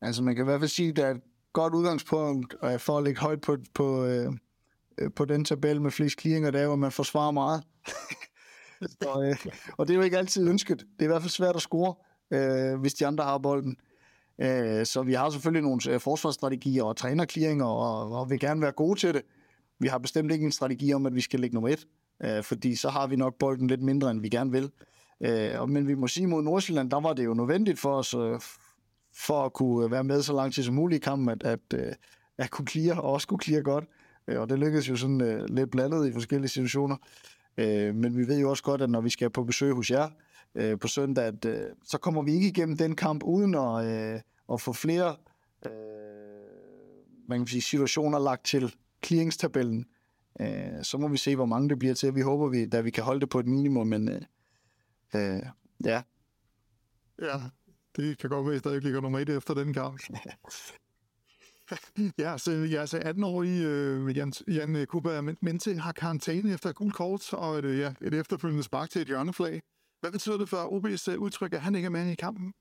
Altså, 0.00 0.22
man 0.22 0.34
kan 0.34 0.44
i 0.44 0.48
hvert 0.48 0.60
fald 0.60 0.68
sige, 0.68 0.88
at 0.88 0.96
der 0.96 1.06
er 1.06 1.10
et 1.10 1.20
godt 1.52 1.74
udgangspunkt 1.74 2.54
for 2.78 2.98
at 2.98 3.04
ligge 3.04 3.20
højt 3.20 3.40
på, 3.40 3.56
på, 3.74 4.04
øh, 4.04 4.32
øh, 4.98 5.10
på 5.16 5.24
den 5.24 5.44
tabel 5.44 5.80
med 5.80 5.90
flest 5.90 6.20
clearinger, 6.20 6.50
der 6.50 6.60
er, 6.60 6.66
hvor 6.66 6.76
man 6.76 6.92
forsvarer 6.92 7.30
meget. 7.30 7.62
og, 9.06 9.28
øh, 9.28 9.36
og 9.78 9.88
det 9.88 9.94
er 9.94 9.98
jo 9.98 10.02
ikke 10.02 10.18
altid 10.18 10.48
ønsket. 10.48 10.78
Det 10.78 11.00
er 11.00 11.04
i 11.04 11.06
hvert 11.06 11.22
fald 11.22 11.30
svært 11.30 11.56
at 11.56 11.62
score, 11.62 11.94
øh, 12.30 12.80
hvis 12.80 12.94
de 12.94 13.06
andre 13.06 13.24
har 13.24 13.38
bolden. 13.38 13.76
Øh, 14.40 14.86
så 14.86 15.02
vi 15.02 15.12
har 15.12 15.30
selvfølgelig 15.30 15.62
nogle 15.62 15.80
øh, 15.88 16.00
forsvarsstrategier 16.00 16.82
og 16.82 16.96
trænerclearinger, 16.96 17.66
og, 17.66 18.12
og 18.12 18.30
vil 18.30 18.40
gerne 18.40 18.62
være 18.62 18.72
gode 18.72 19.00
til 19.00 19.14
det. 19.14 19.22
Vi 19.78 19.88
har 19.88 19.98
bestemt 19.98 20.32
ikke 20.32 20.44
en 20.44 20.52
strategi 20.52 20.92
om, 20.92 21.06
at 21.06 21.14
vi 21.14 21.20
skal 21.20 21.40
ligge 21.40 21.54
nummer 21.54 21.68
et 21.68 21.86
øh, 22.24 22.42
fordi 22.42 22.76
så 22.76 22.88
har 22.88 23.06
vi 23.06 23.16
nok 23.16 23.34
bolden 23.38 23.66
lidt 23.66 23.82
mindre, 23.82 24.10
end 24.10 24.20
vi 24.20 24.28
gerne 24.28 24.52
vil. 24.52 24.70
Øh, 25.20 25.68
men 25.68 25.88
vi 25.88 25.94
må 25.94 26.08
sige 26.08 26.26
mod 26.26 26.42
Nordsjælland, 26.42 26.90
der 26.90 27.00
var 27.00 27.12
det 27.12 27.24
jo 27.24 27.34
nødvendigt 27.34 27.78
for 27.78 27.92
os, 27.92 28.14
øh, 28.14 28.40
for 29.14 29.44
at 29.44 29.52
kunne 29.52 29.84
øh, 29.84 29.90
være 29.90 30.04
med 30.04 30.22
så 30.22 30.32
lang 30.32 30.52
tid 30.52 30.62
som 30.62 30.74
muligt 30.74 31.02
i 31.02 31.04
kampen, 31.04 31.28
at, 31.28 31.42
at, 31.42 31.60
øh, 31.74 31.92
at 32.38 32.50
kunne 32.50 32.66
clear, 32.66 32.96
og 32.96 33.12
også 33.12 33.26
kunne 33.26 33.40
clear 33.42 33.62
godt. 33.62 33.84
Øh, 34.28 34.40
og 34.40 34.48
det 34.48 34.58
lykkedes 34.58 34.88
jo 34.88 34.96
sådan 34.96 35.20
øh, 35.20 35.44
lidt 35.48 35.70
blandet 35.70 36.08
i 36.08 36.12
forskellige 36.12 36.48
situationer. 36.48 36.96
Øh, 37.56 37.94
men 37.94 38.16
vi 38.16 38.28
ved 38.28 38.40
jo 38.40 38.50
også 38.50 38.62
godt, 38.62 38.82
at 38.82 38.90
når 38.90 39.00
vi 39.00 39.10
skal 39.10 39.30
på 39.30 39.44
besøg 39.44 39.72
hos 39.72 39.90
jer 39.90 40.08
øh, 40.54 40.78
på 40.78 40.88
søndag, 40.88 41.24
at, 41.24 41.44
øh, 41.44 41.62
så 41.84 41.98
kommer 41.98 42.22
vi 42.22 42.32
ikke 42.32 42.48
igennem 42.48 42.76
den 42.76 42.96
kamp 42.96 43.22
uden 43.22 43.54
at, 43.54 43.84
øh, 43.84 44.20
at 44.52 44.60
få 44.60 44.72
flere 44.72 45.16
øh, 45.66 45.72
man 47.30 47.38
kan 47.38 47.46
sige, 47.46 47.62
situationer 47.62 48.18
lagt 48.18 48.44
til 48.44 48.74
clearingstabellen. 49.04 49.86
Øh, 50.40 50.84
så 50.84 50.98
må 50.98 51.08
vi 51.08 51.16
se, 51.16 51.36
hvor 51.36 51.46
mange 51.46 51.68
det 51.68 51.78
bliver 51.78 51.94
til. 51.94 52.14
Vi 52.14 52.20
håber, 52.20 52.48
vi, 52.48 52.66
da 52.66 52.80
vi 52.80 52.90
kan 52.90 53.04
holde 53.04 53.20
det 53.20 53.28
på 53.28 53.38
et 53.38 53.46
minimum, 53.46 53.86
men 53.86 54.08
øh, 54.08 54.22
øh, 55.14 55.42
ja. 55.84 56.02
Ja, 57.22 57.40
det 57.96 58.18
kan 58.18 58.30
godt 58.30 58.46
være, 58.46 58.54
at 58.54 58.56
I 58.56 58.58
stadig 58.58 58.82
ligger 58.82 59.00
nummer 59.00 59.18
et 59.18 59.28
efter 59.28 59.54
den 59.54 59.72
kamp. 59.74 60.00
ja, 62.18 62.38
så 62.38 62.50
jeres 62.50 62.94
18-årige 62.94 63.66
øh, 63.66 64.16
Jan, 64.16 64.32
Jan 64.48 64.86
Kuba 64.86 65.20
Mente 65.20 65.74
har 65.74 65.92
karantæne 65.92 66.52
efter 66.52 66.70
et 66.70 66.76
gult 66.76 66.94
kort 66.94 67.32
og 67.32 67.58
et, 67.58 67.78
ja, 67.78 67.94
et 68.00 68.14
efterfølgende 68.14 68.62
spark 68.62 68.90
til 68.90 69.02
et 69.02 69.08
hjørneflag. 69.08 69.62
Hvad 70.00 70.12
betyder 70.12 70.38
det 70.38 70.48
for 70.48 70.56
OB's 70.56 71.16
udtryk, 71.16 71.52
at 71.52 71.60
han 71.60 71.74
ikke 71.74 71.86
er 71.86 71.90
med 71.90 72.10
i 72.10 72.14
kampen? 72.14 72.54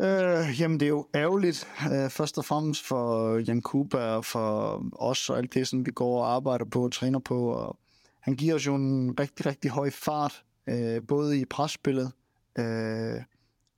Øh, 0.00 0.60
jamen, 0.60 0.80
det 0.80 0.86
er 0.86 0.90
jo 0.90 1.06
ærgerligt, 1.14 1.68
øh, 1.92 2.10
først 2.10 2.38
og 2.38 2.44
fremmest 2.44 2.86
for 2.86 3.36
Jan 3.38 3.62
Kuba 3.62 3.98
og 3.98 4.24
for 4.24 4.82
os 4.92 5.30
og 5.30 5.38
alt 5.38 5.54
det, 5.54 5.68
som 5.68 5.86
vi 5.86 5.90
går 5.90 6.24
og 6.24 6.34
arbejder 6.34 6.64
på 6.64 6.84
og 6.84 6.92
træner 6.92 7.18
på. 7.18 7.48
Og 7.48 7.78
han 8.20 8.34
giver 8.34 8.54
os 8.54 8.66
jo 8.66 8.74
en 8.74 9.20
rigtig, 9.20 9.46
rigtig 9.46 9.70
høj 9.70 9.90
fart, 9.90 10.44
øh, 10.66 11.02
både 11.08 11.40
i 11.40 11.44
presspillet, 11.44 12.12
øh, 12.58 13.22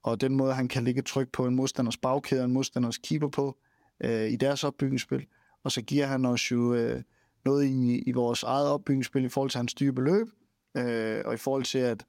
og 0.03 0.21
den 0.21 0.37
måde, 0.37 0.55
han 0.55 0.69
kan 0.69 0.85
ligge 0.85 1.03
tryk 1.03 1.29
på 1.33 1.47
en 1.47 1.55
modstanders 1.55 1.97
bagkæde 1.97 2.41
og 2.41 2.45
en 2.45 2.53
modstanders 2.53 2.99
keeper 2.99 3.29
på 3.29 3.57
øh, 4.01 4.31
i 4.31 4.37
deres 4.37 4.65
opbygningsspil. 4.65 5.27
Og 5.65 5.73
så 5.73 5.83
giver 5.83 6.07
han 6.07 6.25
os 6.25 6.51
jo 6.51 6.75
øh, 6.75 7.03
noget 7.45 7.65
i, 7.65 7.99
i 7.99 8.13
vores 8.13 8.43
eget 8.43 8.69
opbygningsspil 8.69 9.25
i 9.25 9.29
forhold 9.29 9.51
til 9.51 9.59
hans 9.59 9.75
dybe 9.75 10.03
løb, 10.03 10.27
øh, 10.77 11.23
og 11.25 11.35
i 11.35 11.37
forhold 11.37 11.65
til, 11.65 11.79
at 11.79 12.07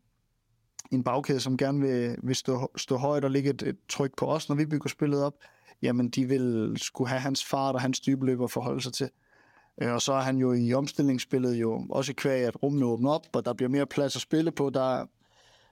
en 0.92 1.04
bagkæde, 1.04 1.40
som 1.40 1.58
gerne 1.58 1.80
vil, 1.80 2.16
vil 2.24 2.36
stå, 2.36 2.72
stå 2.78 2.98
højt 2.98 3.24
og 3.24 3.32
lægge 3.32 3.50
et, 3.50 3.62
et 3.62 3.78
tryk 3.90 4.12
på 4.18 4.26
os, 4.26 4.50
når 4.50 4.56
vi 4.56 4.66
bygger 4.66 4.90
spillet 4.90 5.24
op, 5.24 5.34
jamen 5.82 6.10
de 6.10 6.26
vil 6.26 6.74
skulle 6.78 7.10
have 7.10 7.20
hans 7.20 7.46
fart 7.46 7.76
og 7.76 7.82
hans 7.82 8.00
dybeløb 8.00 8.42
at 8.42 8.52
forholde 8.52 8.82
sig 8.82 8.94
til. 8.94 9.10
Øh, 9.82 9.94
og 9.94 10.02
så 10.02 10.14
er 10.14 10.22
han 10.22 10.38
jo 10.38 10.54
i 10.54 10.74
omstillingsspillet 10.74 11.56
jo 11.56 11.86
også 11.90 12.14
kvæg, 12.14 12.46
at 12.46 12.64
rummene 12.64 12.86
åbner 12.86 13.12
op, 13.12 13.28
og 13.34 13.46
der 13.46 13.54
bliver 13.54 13.70
mere 13.70 13.86
plads 13.86 14.16
at 14.16 14.22
spille 14.22 14.52
på. 14.52 14.70
Der, 14.70 15.06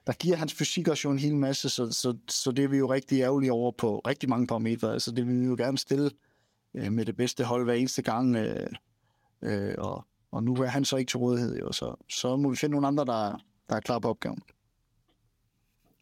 der 0.06 0.12
giver 0.12 0.36
hans 0.36 0.54
fysik 0.54 0.88
også 0.88 1.08
jo 1.08 1.12
en 1.12 1.18
hel 1.18 1.36
masse, 1.36 1.68
så, 1.68 1.92
så, 1.92 2.16
så 2.28 2.50
det 2.50 2.64
er 2.64 2.68
vi 2.68 2.76
jo 2.76 2.92
rigtig 2.92 3.20
ærgerlige 3.20 3.52
over 3.52 3.72
på 3.72 3.98
rigtig 3.98 4.28
mange 4.28 4.46
parametre. 4.46 4.92
Altså 4.92 5.10
det 5.10 5.26
vil 5.26 5.40
vi 5.40 5.46
jo 5.46 5.54
gerne 5.58 5.78
stille 5.78 6.10
øh, 6.74 6.92
med 6.92 7.04
det 7.04 7.16
bedste 7.16 7.44
hold 7.44 7.64
hver 7.64 7.74
eneste 7.74 8.02
gang. 8.02 8.36
Øh, 8.36 8.66
øh, 9.42 9.74
og, 9.78 10.06
og 10.32 10.42
nu 10.42 10.54
er 10.54 10.66
han 10.66 10.84
så 10.84 10.96
ikke 10.96 11.10
til 11.10 11.18
rådighed, 11.18 11.58
jo, 11.58 11.72
så, 11.72 11.94
så 12.10 12.36
må 12.36 12.50
vi 12.50 12.56
finde 12.56 12.72
nogle 12.72 12.86
andre, 12.86 13.04
der, 13.04 13.38
der 13.68 13.76
er 13.76 13.80
klar 13.80 13.98
på 13.98 14.08
opgaven. 14.08 14.42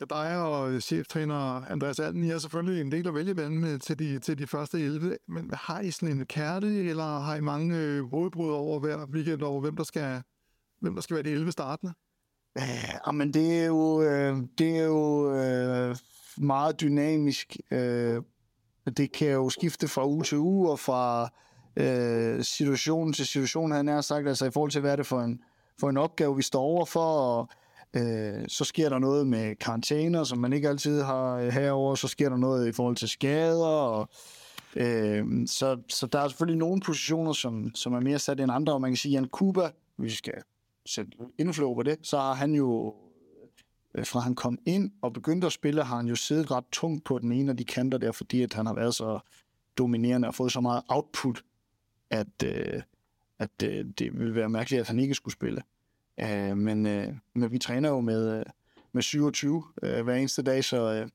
Ja, 0.00 0.04
dig 0.04 0.42
og 0.42 0.72
øh, 0.72 0.80
cheftræner 0.80 1.70
Andreas 1.70 1.98
Allen, 1.98 2.24
I 2.24 2.30
er 2.30 2.38
selvfølgelig 2.38 2.80
en 2.80 2.92
del 2.92 3.08
at 3.08 3.14
vælge 3.14 3.34
mellem 3.34 3.64
øh, 3.64 3.80
til 3.80 3.98
de, 3.98 4.18
til 4.18 4.38
de 4.38 4.46
første 4.46 4.80
11. 4.80 5.16
Men 5.28 5.50
har 5.54 5.80
I 5.80 5.90
sådan 5.90 6.18
en 6.18 6.26
kærte, 6.26 6.84
eller 6.84 7.18
har 7.18 7.34
I 7.34 7.40
mange 7.40 7.76
øh, 7.76 8.10
hovedbrud 8.10 8.52
over 8.52 8.80
hver 8.80 9.06
weekend 9.06 9.42
over, 9.42 9.60
hvem 9.60 9.76
der 9.76 9.84
skal, 9.84 10.22
hvem 10.80 10.94
der 10.94 11.02
skal 11.02 11.14
være 11.14 11.22
de 11.22 11.30
11 11.30 11.52
startende? 11.52 11.94
Ja, 12.56 12.98
ah, 13.04 13.14
men 13.14 13.34
det 13.34 13.60
er 13.60 13.66
jo, 13.66 14.02
øh, 14.02 14.36
det 14.58 14.78
er 14.78 14.84
jo 14.84 15.34
øh, 15.34 15.96
meget 16.38 16.80
dynamisk. 16.80 17.56
Øh, 17.70 18.22
det 18.96 19.12
kan 19.12 19.28
jo 19.28 19.48
skifte 19.48 19.88
fra 19.88 20.06
uge 20.06 20.24
til 20.24 20.38
uge, 20.38 20.70
og 20.70 20.78
fra 20.78 21.28
øh, 21.76 22.44
situation 22.44 23.12
til 23.12 23.26
situation, 23.26 23.72
han 23.72 23.84
nær 23.84 24.00
sagt, 24.00 24.28
altså 24.28 24.46
i 24.46 24.50
forhold 24.50 24.70
til, 24.70 24.80
hvad 24.80 24.92
er 24.92 24.96
det 24.96 25.06
for 25.06 25.20
en, 25.20 25.40
for 25.80 25.88
en 25.88 25.96
opgave, 25.96 26.36
vi 26.36 26.42
står 26.42 26.62
overfor, 26.62 27.20
og 27.20 27.48
Øh, 27.96 28.44
så 28.48 28.64
sker 28.64 28.88
der 28.88 28.98
noget 28.98 29.26
med 29.26 29.56
karantæner, 29.56 30.24
som 30.24 30.38
man 30.38 30.52
ikke 30.52 30.68
altid 30.68 31.02
har 31.02 31.36
øh, 31.36 31.48
herover. 31.48 31.94
Så 31.94 32.08
sker 32.08 32.28
der 32.28 32.36
noget 32.36 32.68
i 32.68 32.72
forhold 32.72 32.96
til 32.96 33.08
skader. 33.08 33.66
Og, 33.66 34.08
øh, 34.76 35.24
så, 35.46 35.78
så 35.88 36.06
der 36.06 36.18
er 36.18 36.28
selvfølgelig 36.28 36.58
nogle 36.58 36.80
positioner, 36.80 37.32
som, 37.32 37.74
som 37.74 37.92
er 37.92 38.00
mere 38.00 38.18
sat 38.18 38.40
end 38.40 38.52
andre. 38.52 38.72
Og 38.72 38.80
man 38.80 38.90
kan 38.90 38.96
sige, 38.96 39.12
at 39.12 39.20
Jan 39.20 39.28
Kuba, 39.28 39.70
hvis 39.96 40.10
vi 40.10 40.16
skal 40.16 40.34
sætte 40.86 41.12
indflå 41.38 41.74
på 41.74 41.82
det, 41.82 41.98
så 42.02 42.18
har 42.18 42.34
han 42.34 42.54
jo 42.54 42.94
øh, 43.94 44.06
fra 44.06 44.20
han 44.20 44.34
kom 44.34 44.58
ind 44.66 44.90
og 45.02 45.12
begyndte 45.12 45.46
at 45.46 45.52
spille, 45.52 45.82
har 45.82 45.96
han 45.96 46.06
jo 46.06 46.16
siddet 46.16 46.50
ret 46.50 46.64
tungt 46.72 47.04
på 47.04 47.18
den 47.18 47.32
ene 47.32 47.50
af 47.50 47.56
de 47.56 47.64
kanter 47.64 47.98
der, 47.98 48.12
fordi 48.12 48.42
at 48.42 48.52
han 48.52 48.66
har 48.66 48.74
været 48.74 48.94
så 48.94 49.18
dominerende 49.78 50.28
og 50.28 50.34
fået 50.34 50.52
så 50.52 50.60
meget 50.60 50.82
output, 50.88 51.42
at, 52.10 52.42
øh, 52.44 52.82
at 53.38 53.62
øh, 53.64 53.84
det 53.98 54.18
ville 54.18 54.34
være 54.34 54.48
mærkeligt, 54.48 54.80
at 54.80 54.86
han 54.86 54.98
ikke 54.98 55.14
skulle 55.14 55.32
spille. 55.32 55.62
Uh, 56.22 56.56
men, 56.56 56.86
uh, 56.86 57.14
men 57.34 57.52
vi 57.52 57.58
træner 57.58 57.88
jo 57.88 58.00
med, 58.00 58.38
uh, 58.38 58.42
med 58.92 59.02
27 59.02 59.56
uh, 59.56 59.88
hver 60.00 60.14
eneste 60.14 60.42
dag, 60.42 60.64
så, 60.64 61.02
uh, 61.02 61.08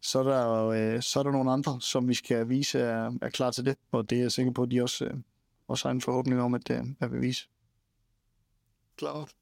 så, 0.00 0.18
er 0.18 0.22
der, 0.22 0.66
uh, 0.66 1.00
så 1.00 1.18
er 1.18 1.22
der 1.22 1.30
nogle 1.30 1.52
andre, 1.52 1.80
som 1.80 2.08
vi 2.08 2.14
skal 2.14 2.48
vise 2.48 2.78
er, 2.78 3.12
er 3.22 3.28
klar 3.28 3.50
til 3.50 3.64
det, 3.64 3.76
og 3.92 4.10
det 4.10 4.18
er 4.18 4.22
jeg 4.22 4.32
sikker 4.32 4.52
på, 4.52 4.62
at 4.62 4.70
de 4.70 4.82
også, 4.82 5.04
uh, 5.04 5.20
også 5.68 5.88
har 5.88 5.92
en 5.92 6.00
forhåbning 6.00 6.40
om 6.40 6.54
at, 6.54 6.70
uh, 6.70 6.76
at 7.00 7.10
bevise. 7.10 7.48
Klart. 8.96 9.34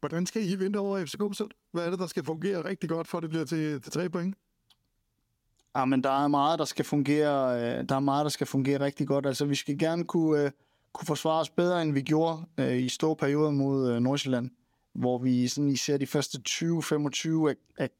Hvordan 0.00 0.26
skal 0.26 0.50
I 0.50 0.54
vinde 0.54 0.78
over 0.78 1.06
FCK 1.06 1.36
selv? 1.36 1.50
Hvad 1.72 1.86
er 1.86 1.90
det, 1.90 1.98
der 1.98 2.06
skal 2.06 2.24
fungere 2.24 2.64
rigtig 2.64 2.88
godt, 2.88 3.08
for 3.08 3.18
at 3.18 3.22
det 3.22 3.30
bliver 3.30 3.44
til, 3.44 3.82
til 3.82 3.92
tre 3.92 4.08
point? 4.10 4.36
Ja, 5.76 5.84
men 5.84 6.02
der 6.02 6.24
er 6.24 6.28
meget, 6.28 6.58
der 6.58 6.64
skal 6.64 6.84
fungere, 6.84 7.82
der 7.82 7.96
er 7.96 8.00
meget, 8.00 8.24
der 8.24 8.30
skal 8.30 8.46
fungere 8.46 8.80
rigtig 8.80 9.06
godt. 9.06 9.26
Altså, 9.26 9.44
vi 9.44 9.54
skal 9.54 9.78
gerne 9.78 10.04
kunne, 10.04 10.52
kunne 10.94 11.06
forsvare 11.06 11.40
os 11.40 11.50
bedre, 11.50 11.82
end 11.82 11.92
vi 11.92 12.02
gjorde 12.02 12.46
øh, 12.58 12.82
i 12.82 12.88
store 12.88 13.16
perioder 13.16 13.50
mod 13.50 13.90
øh, 13.90 14.00
Nordsjælland, 14.00 14.50
hvor 14.94 15.18
vi 15.18 15.48
sådan 15.48 15.70
især 15.70 15.96
de 15.96 16.06
første 16.06 16.38
20-25 16.48 17.48
af, 17.48 17.54
af 17.78 17.90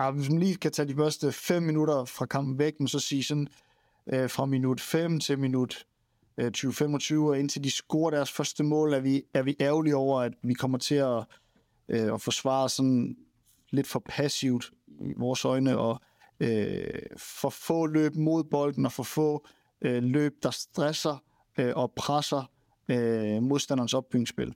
ja, 0.00 0.10
hvis 0.10 0.30
man 0.30 0.38
lige 0.38 0.56
kan 0.56 0.72
tage 0.72 0.88
de 0.88 0.94
første 0.94 1.32
5 1.32 1.62
minutter 1.62 2.04
fra 2.04 2.26
kampen 2.26 2.58
væk, 2.58 2.74
men 2.80 2.88
så 2.88 2.98
sige 2.98 3.24
sådan 3.24 3.48
øh, 4.12 4.30
fra 4.30 4.46
minut 4.46 4.80
5 4.80 5.20
til 5.20 5.38
minut 5.38 5.86
øh, 6.38 6.52
20-25 6.56 7.14
og 7.14 7.38
indtil 7.38 7.64
de 7.64 7.70
scorer 7.70 8.10
deres 8.10 8.32
første 8.32 8.64
mål, 8.64 8.92
er 8.92 9.00
vi, 9.00 9.22
er 9.34 9.42
vi 9.42 9.56
ærgerlige 9.60 9.96
over, 9.96 10.20
at 10.20 10.32
vi 10.42 10.54
kommer 10.54 10.78
til 10.78 10.94
at, 10.94 11.24
øh, 11.88 12.14
at 12.14 12.20
forsvare 12.20 12.68
sådan 12.68 13.16
lidt 13.70 13.86
for 13.86 14.02
passivt 14.08 14.70
i 15.00 15.12
vores 15.16 15.44
øjne, 15.44 15.78
og 15.78 16.00
øh, 16.40 17.02
for 17.16 17.50
få 17.50 17.86
løb 17.86 18.14
mod 18.14 18.44
bolden, 18.44 18.86
og 18.86 18.92
for 18.92 19.02
få 19.02 19.46
øh, 19.82 20.02
løb, 20.02 20.32
der 20.42 20.50
stresser 20.50 21.22
øh, 21.58 21.72
og 21.76 21.92
presser 21.96 22.50
øh, 22.88 23.42
modstanderens 23.42 23.94
opbygningsspil. 23.94 24.54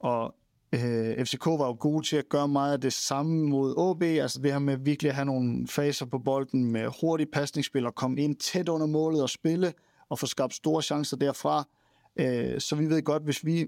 Og 0.00 0.34
øh, 0.72 1.24
FCK 1.24 1.46
var 1.46 1.66
jo 1.66 1.76
gode 1.80 2.06
til 2.06 2.16
at 2.16 2.28
gøre 2.28 2.48
meget 2.48 2.72
af 2.72 2.80
det 2.80 2.92
samme 2.92 3.48
mod 3.48 3.74
OB, 3.76 4.02
altså 4.02 4.40
det 4.42 4.52
her 4.52 4.58
med 4.58 4.76
virkelig 4.76 5.08
at 5.08 5.14
have 5.14 5.24
nogle 5.24 5.68
faser 5.68 6.06
på 6.06 6.18
bolden 6.18 6.72
med 6.72 6.88
hurtig 7.00 7.26
pasningsspil 7.32 7.86
og 7.86 7.94
komme 7.94 8.22
ind 8.22 8.36
tæt 8.36 8.68
under 8.68 8.86
målet 8.86 9.22
og 9.22 9.30
spille 9.30 9.72
og 10.08 10.18
få 10.18 10.26
skabt 10.26 10.54
store 10.54 10.82
chancer 10.82 11.16
derfra. 11.16 11.68
Øh, 12.16 12.60
så 12.60 12.76
vi 12.76 12.86
ved 12.86 13.02
godt, 13.02 13.22
hvis 13.22 13.44
vi 13.44 13.66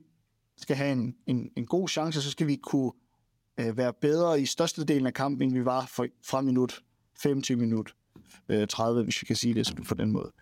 skal 0.57 0.77
have 0.77 0.93
en, 0.93 1.15
en, 1.27 1.51
en 1.57 1.67
god 1.67 1.89
chance, 1.89 2.23
så 2.23 2.31
skal 2.31 2.47
vi 2.47 2.57
kunne 2.57 2.93
øh, 3.61 3.77
være 3.77 3.93
bedre 4.01 4.41
i 4.41 4.47
størstedelen 4.47 5.07
af 5.07 5.15
kampen, 5.15 5.43
end 5.43 5.59
vi 5.59 5.65
var 5.65 5.87
for, 5.87 6.07
fra 6.25 6.41
minut 6.41 6.81
25 7.19 7.59
minut 7.59 7.95
øh, 8.49 8.67
30, 8.67 9.05
hvis 9.05 9.23
vi 9.23 9.27
kan 9.27 9.37
sige 9.37 9.55
det 9.55 9.81
på 9.89 9.95
den 9.95 10.11
måde. 10.11 10.33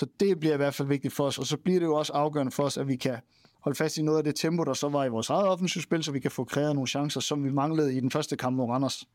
Så 0.00 0.06
det 0.20 0.40
bliver 0.40 0.54
i 0.54 0.56
hvert 0.56 0.74
fald 0.74 0.88
vigtigt 0.88 1.14
for 1.14 1.24
os, 1.24 1.38
og 1.38 1.46
så 1.46 1.56
bliver 1.56 1.78
det 1.78 1.86
jo 1.86 1.94
også 1.94 2.12
afgørende 2.12 2.52
for 2.52 2.62
os, 2.62 2.78
at 2.78 2.88
vi 2.88 2.96
kan 2.96 3.16
holde 3.60 3.76
fast 3.76 3.98
i 3.98 4.02
noget 4.02 4.18
af 4.18 4.24
det 4.24 4.34
tempo, 4.34 4.64
der 4.64 4.74
så 4.74 4.88
var 4.88 5.04
i 5.04 5.08
vores 5.08 5.30
eget 5.30 5.48
offensivspil, 5.48 6.04
så 6.04 6.12
vi 6.12 6.20
kan 6.20 6.30
få 6.30 6.44
kreeret 6.44 6.74
nogle 6.74 6.88
chancer, 6.88 7.20
som 7.20 7.44
vi 7.44 7.50
manglede 7.50 7.96
i 7.96 8.00
den 8.00 8.10
første 8.10 8.36
kamp 8.36 8.56
mod 8.56 8.68
Randers. 8.68 9.08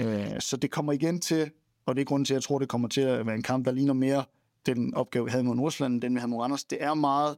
Øh, 0.00 0.40
så 0.40 0.56
det 0.56 0.70
kommer 0.70 0.92
igen 0.92 1.20
til, 1.20 1.50
og 1.86 1.94
det 1.94 2.00
er 2.00 2.04
grunden 2.04 2.24
til, 2.24 2.34
at 2.34 2.36
jeg 2.36 2.42
tror, 2.42 2.58
det 2.58 2.68
kommer 2.68 2.88
til 2.88 3.00
at 3.00 3.26
være 3.26 3.34
en 3.34 3.42
kamp, 3.42 3.64
der 3.64 3.72
ligner 3.72 3.92
mere 3.92 4.24
den 4.66 4.94
opgave, 4.94 5.24
vi 5.24 5.30
havde 5.30 5.44
mod 5.44 5.54
Nordsjælland, 5.54 6.02
den 6.02 6.14
vi 6.14 6.18
havde 6.20 6.30
mod 6.30 6.40
Randers. 6.40 6.64
Det 6.64 6.78
er 6.80 6.94
meget 6.94 7.36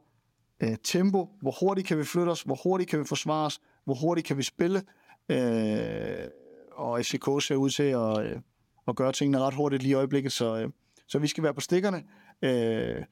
øh, 0.63 0.77
tempo. 0.85 1.29
Hvor 1.41 1.57
hurtigt 1.61 1.87
kan 1.87 1.99
vi 1.99 2.05
flytte 2.05 2.31
os? 2.31 2.43
Hvor 2.43 2.59
hurtigt 2.63 2.91
kan 2.91 2.99
vi 2.99 3.05
forsvare 3.05 3.47
os? 3.47 3.61
Hvor 3.85 3.95
hurtigt 3.95 4.27
kan 4.27 4.37
vi 4.37 4.43
spille? 4.43 4.83
Øh, 5.29 6.29
og 6.73 7.01
FCK 7.01 7.47
ser 7.47 7.55
ud 7.55 7.71
til 7.71 7.83
at, 7.83 8.27
øh, 8.27 8.41
at 8.89 8.97
gøre 8.97 9.13
tingene 9.13 9.39
ret 9.39 9.55
hurtigt 9.55 9.83
lige 9.83 9.91
i 9.91 9.95
øjeblikket, 9.95 10.33
så, 10.33 10.57
øh, 10.57 10.71
så 11.07 11.19
vi 11.19 11.27
skal 11.27 11.45
være 11.45 11.55
på 11.55 11.61
stikkerne. 11.61 12.03
Øh, 12.45 13.03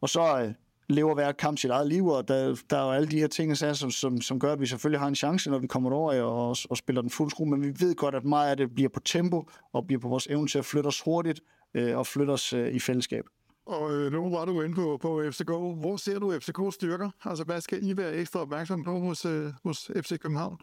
og 0.00 0.08
så 0.08 0.42
øh, 0.42 0.54
lever 0.88 1.14
hver 1.14 1.32
kamp 1.32 1.58
sit 1.58 1.70
eget 1.70 1.88
liv, 1.88 2.06
og 2.06 2.28
der, 2.28 2.56
der 2.70 2.76
er 2.76 2.84
jo 2.84 2.90
alle 2.90 3.08
de 3.08 3.18
her 3.18 3.26
ting, 3.26 3.56
som, 3.56 3.90
som, 3.90 4.20
som 4.20 4.40
gør, 4.40 4.52
at 4.52 4.60
vi 4.60 4.66
selvfølgelig 4.66 5.00
har 5.00 5.08
en 5.08 5.14
chance, 5.14 5.50
når 5.50 5.58
vi 5.58 5.66
kommer 5.66 5.90
over 5.90 6.22
og, 6.22 6.56
og 6.70 6.76
spiller 6.76 7.02
den 7.02 7.10
fuld 7.10 7.30
skrue, 7.30 7.50
men 7.50 7.62
vi 7.62 7.74
ved 7.80 7.94
godt, 7.94 8.14
at 8.14 8.24
meget 8.24 8.50
af 8.50 8.56
det 8.56 8.74
bliver 8.74 8.88
på 8.88 9.00
tempo, 9.00 9.48
og 9.72 9.86
bliver 9.86 10.00
på 10.00 10.08
vores 10.08 10.26
evne 10.26 10.48
til 10.48 10.58
at 10.58 10.64
flytte 10.64 10.86
os 10.88 11.00
hurtigt, 11.00 11.40
øh, 11.74 11.98
og 11.98 12.06
flytte 12.06 12.30
os 12.30 12.52
øh, 12.52 12.74
i 12.74 12.78
fællesskab. 12.78 13.24
Og 13.66 13.92
øh, 13.92 14.12
nu 14.12 14.30
var 14.30 14.44
du 14.44 14.62
inde 14.62 14.74
på, 14.74 14.98
på 15.02 15.22
FCK. 15.30 15.48
Hvor 15.48 15.96
ser 15.96 16.18
du 16.18 16.32
FCK's 16.32 16.70
styrker? 16.70 17.10
Altså, 17.24 17.44
hvad 17.44 17.60
skal 17.60 17.78
I 17.82 17.96
være 17.96 18.14
ekstra 18.14 18.40
opmærksom 18.40 18.84
på 18.84 19.00
hos, 19.00 19.24
øh, 19.24 19.52
hos 19.64 19.90
FC 19.96 20.18
København? 20.18 20.58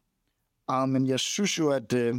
Ah, 0.68 0.90
men 0.90 1.08
jeg 1.08 1.20
synes 1.20 1.60
jo, 1.60 1.70
at, 1.70 1.94
øh, 1.94 2.16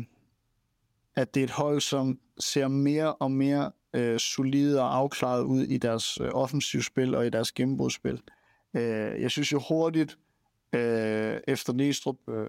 at 1.16 1.34
det 1.34 1.40
er 1.40 1.44
et 1.44 1.50
hold, 1.50 1.80
som 1.80 2.18
ser 2.38 2.68
mere 2.68 3.14
og 3.14 3.30
mere 3.30 3.70
øh, 3.94 4.18
solide 4.18 4.80
og 4.82 4.96
afklaret 4.96 5.42
ud 5.44 5.62
i 5.62 5.78
deres 5.78 6.20
øh, 6.20 6.28
offensivspil 6.32 7.14
og 7.14 7.26
i 7.26 7.30
deres 7.30 7.52
gennembrudsspil. 7.52 8.20
Øh, 8.76 9.20
jeg 9.22 9.30
synes 9.30 9.52
jo 9.52 9.62
hurtigt, 9.68 10.18
øh, 10.72 11.40
efter 11.48 11.72
Næstrup 11.72 12.16
øh, 12.28 12.46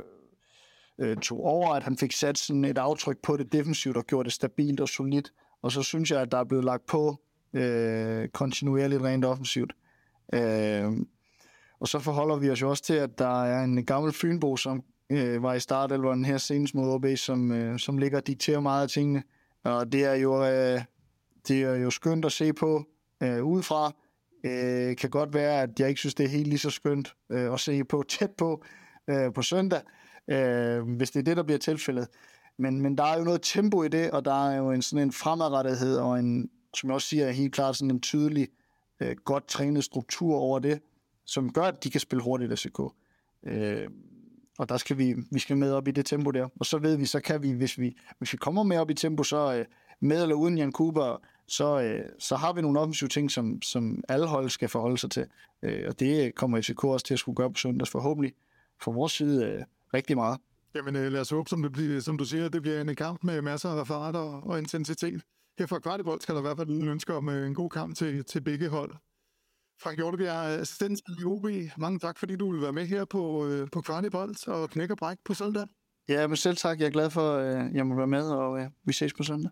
øh, 1.00 1.18
tog 1.18 1.46
over, 1.46 1.74
at 1.74 1.84
han 1.84 1.98
fik 1.98 2.12
sat 2.12 2.38
sådan 2.38 2.66
et 2.66 2.78
aftryk 2.78 3.18
på 3.24 3.38
det 3.38 3.54
defensivt 3.54 3.98
og 3.98 4.06
gjorde 4.06 4.26
det 4.26 4.34
stabilt 4.34 4.80
og 4.80 4.90
solidt. 4.90 5.34
Og 5.62 5.72
så 5.72 5.84
synes 5.84 6.12
jeg, 6.12 6.22
at 6.22 6.32
der 6.32 6.38
er 6.38 6.44
blevet 6.44 6.66
lagt 6.66 6.86
på 6.86 7.22
øh, 7.54 8.28
kontinuerligt 8.28 9.02
rent 9.02 9.26
offensivt. 9.26 9.74
Øh, 10.34 10.92
Og 11.80 11.88
så 11.88 12.00
forholder 12.00 12.36
vi 12.36 12.50
os 12.50 12.62
jo 12.62 12.70
også 12.70 12.84
til, 12.84 12.94
at 12.94 13.20
der 13.20 13.44
er 13.44 13.64
en 13.64 13.86
gammel 13.86 14.14
Fynbo, 14.14 14.58
som 14.58 14.84
øh, 15.10 15.44
var 15.44 15.54
i 15.54 15.60
startelveren 15.60 16.26
her 16.26 16.38
senest 16.38 16.76
mod 16.76 16.90
OB, 16.94 17.06
som, 17.16 17.52
øh, 17.52 17.80
som 17.80 17.98
ligger 17.98 18.18
og 18.18 18.28
dikterer 18.28 18.60
meget 18.60 18.84
af 18.84 18.90
tingene. 18.90 19.24
Og 19.64 19.92
det 19.92 20.06
er 20.06 20.14
jo, 20.14 20.46
øh, 20.46 20.82
det 21.48 21.62
er 21.64 21.76
jo 21.76 21.90
skønt 21.90 22.26
at 22.26 22.32
se 22.32 22.54
på 22.54 22.84
øh, 23.24 23.46
udefra. 23.46 23.92
Øh, 24.46 24.96
kan 24.96 25.10
godt 25.10 25.34
være, 25.34 25.62
at 25.62 25.80
jeg 25.80 25.90
ikke 25.90 26.00
synes, 26.00 26.16
det 26.16 26.24
er 26.24 26.30
helt 26.30 26.48
lige 26.48 26.60
så 26.60 26.70
skønt 26.70 27.16
øh, 27.32 27.54
at 27.54 27.60
se 27.60 27.84
på 27.84 28.04
tæt 28.10 28.32
på 28.32 28.64
øh, 29.10 29.34
på 29.34 29.42
søndag, 29.42 29.82
øh, 30.28 30.82
hvis 30.82 31.12
det 31.12 31.20
er 31.20 31.24
det, 31.24 31.38
der 31.38 31.44
bliver 31.44 31.60
tilfældet. 31.60 32.08
Men, 32.58 32.82
men 32.82 32.98
der 32.98 33.04
er 33.04 33.18
jo 33.18 33.24
noget 33.24 33.42
tempo 33.44 33.84
i 33.84 33.88
det, 33.88 34.12
og 34.12 34.26
der 34.26 34.50
er 34.50 34.58
jo 34.58 34.72
en 34.72 34.82
sådan 34.82 35.04
en 35.04 35.12
fremadrettighed 35.12 35.98
og 35.98 36.20
en, 36.20 36.50
som 36.78 36.90
jeg 36.90 36.96
også 36.96 37.08
siger, 37.08 37.32
helt 37.32 37.54
klart 37.54 37.76
sådan 37.76 37.92
en 37.92 38.02
tydelig, 38.02 38.48
øh, 39.00 39.16
godt 39.26 39.48
trænet 39.48 39.84
struktur 39.84 40.36
over 40.36 40.60
det, 40.60 40.80
som 41.26 41.54
gør, 41.54 41.64
at 41.64 41.84
de 41.84 41.92
kan 41.92 42.00
spille 42.00 42.24
hurtigt 42.24 42.60
FCK. 42.60 42.80
Øh, 43.46 43.88
og 44.58 44.70
der 44.70 44.78
skal 44.78 44.98
vi, 44.98 45.16
vi 45.32 45.40
skal 45.40 45.58
med 45.58 45.72
op 45.72 45.88
i 45.88 45.92
det 45.92 46.06
tempo 46.06 46.32
der. 46.32 46.48
Og 46.60 46.66
så 46.66 46.78
ved 46.78 46.98
vi, 46.98 47.06
så 47.06 47.20
kan 47.20 47.44
vi, 47.44 47.52
hvis 47.52 47.80
vi, 47.80 47.98
hvis 48.18 48.34
vi 48.34 48.38
kommer 48.38 48.64
med 48.64 48.78
op 48.78 48.90
i 48.90 48.94
tempo, 48.94 49.24
så 49.24 49.54
øh, 49.54 49.66
med 50.00 50.22
eller 50.22 50.36
uden 50.36 50.58
Jan 50.58 50.72
Kuber, 50.72 51.22
så, 51.54 51.82
øh, 51.82 52.06
så 52.20 52.36
har 52.36 52.54
vi 52.54 52.62
nogle 52.62 52.80
offensive 52.80 53.08
ting, 53.08 53.32
som, 53.32 53.62
som 53.62 54.04
alle 54.10 54.28
hold 54.28 54.50
skal 54.50 54.70
forholde 54.70 54.98
sig 54.98 55.12
til. 55.12 55.26
Øh, 55.64 55.86
og 55.88 56.00
det 56.00 56.36
kommer 56.36 56.62
FCK 56.62 56.84
også 56.84 57.06
til 57.06 57.14
at 57.14 57.20
skulle 57.20 57.36
gøre 57.36 57.52
på 57.52 57.58
søndags 57.58 57.90
forhåbentlig. 57.90 58.34
Fra 58.82 58.92
vores 58.92 59.12
side 59.12 59.46
øh, 59.46 59.64
rigtig 59.94 60.16
meget. 60.16 60.40
Jamen 60.76 60.96
øh, 60.96 61.12
lad 61.12 61.22
os 61.22 61.30
håbe, 61.30 61.50
som, 61.50 61.62
det 61.62 61.72
bliver, 61.72 62.00
som 62.00 62.18
du 62.18 62.26
siger, 62.26 62.50
det 62.50 62.62
bliver 62.62 62.82
en 62.82 62.96
kamp 62.96 63.24
med 63.24 63.42
masser 63.42 63.70
af 63.70 63.88
fart 63.88 64.16
og, 64.16 64.44
og 64.44 64.60
intensitet. 64.60 65.22
Her 65.60 65.66
fra 65.66 65.80
Kvartibold 65.80 66.22
skal 66.22 66.36
der 66.36 66.42
i 66.42 66.44
hvert 66.44 66.58
fald 66.58 66.70
ønske 66.70 67.14
om 67.14 67.30
øh, 67.30 67.48
en 67.48 67.56
god 67.56 67.70
kamp 67.70 67.96
til, 67.96 68.26
til 68.26 68.42
begge 68.42 68.70
hold. 68.70 68.92
Frank 69.82 69.98
Hjortebjerg, 69.98 70.60
assistent 70.62 71.00
i 71.20 71.24
OB. 71.26 71.46
Mange 71.78 72.00
tak, 72.00 72.18
fordi 72.18 72.36
du 72.36 72.52
vil 72.52 72.62
være 72.62 72.74
med 72.74 72.86
her 72.86 73.06
på, 73.06 73.48
øh, 73.48 73.68
på 73.72 73.82
Kvartibold 73.82 74.48
og 74.48 74.70
knæk 74.70 74.92
og 74.92 74.98
bræk 74.98 75.18
på 75.26 75.34
søndag. 75.34 75.68
Ja, 76.10 76.28
men 76.28 76.38
selv 76.38 76.58
tak. 76.58 76.80
Jeg 76.80 76.86
er 76.86 76.92
glad 76.92 77.10
for, 77.10 77.36
at 77.36 77.66
øh, 77.66 77.76
jeg 77.76 77.88
må 77.88 77.96
være 77.96 78.08
med, 78.08 78.24
og 78.24 78.60
øh, 78.60 78.68
vi 78.86 78.94
ses 78.94 79.14
på 79.14 79.24
søndag. 79.24 79.52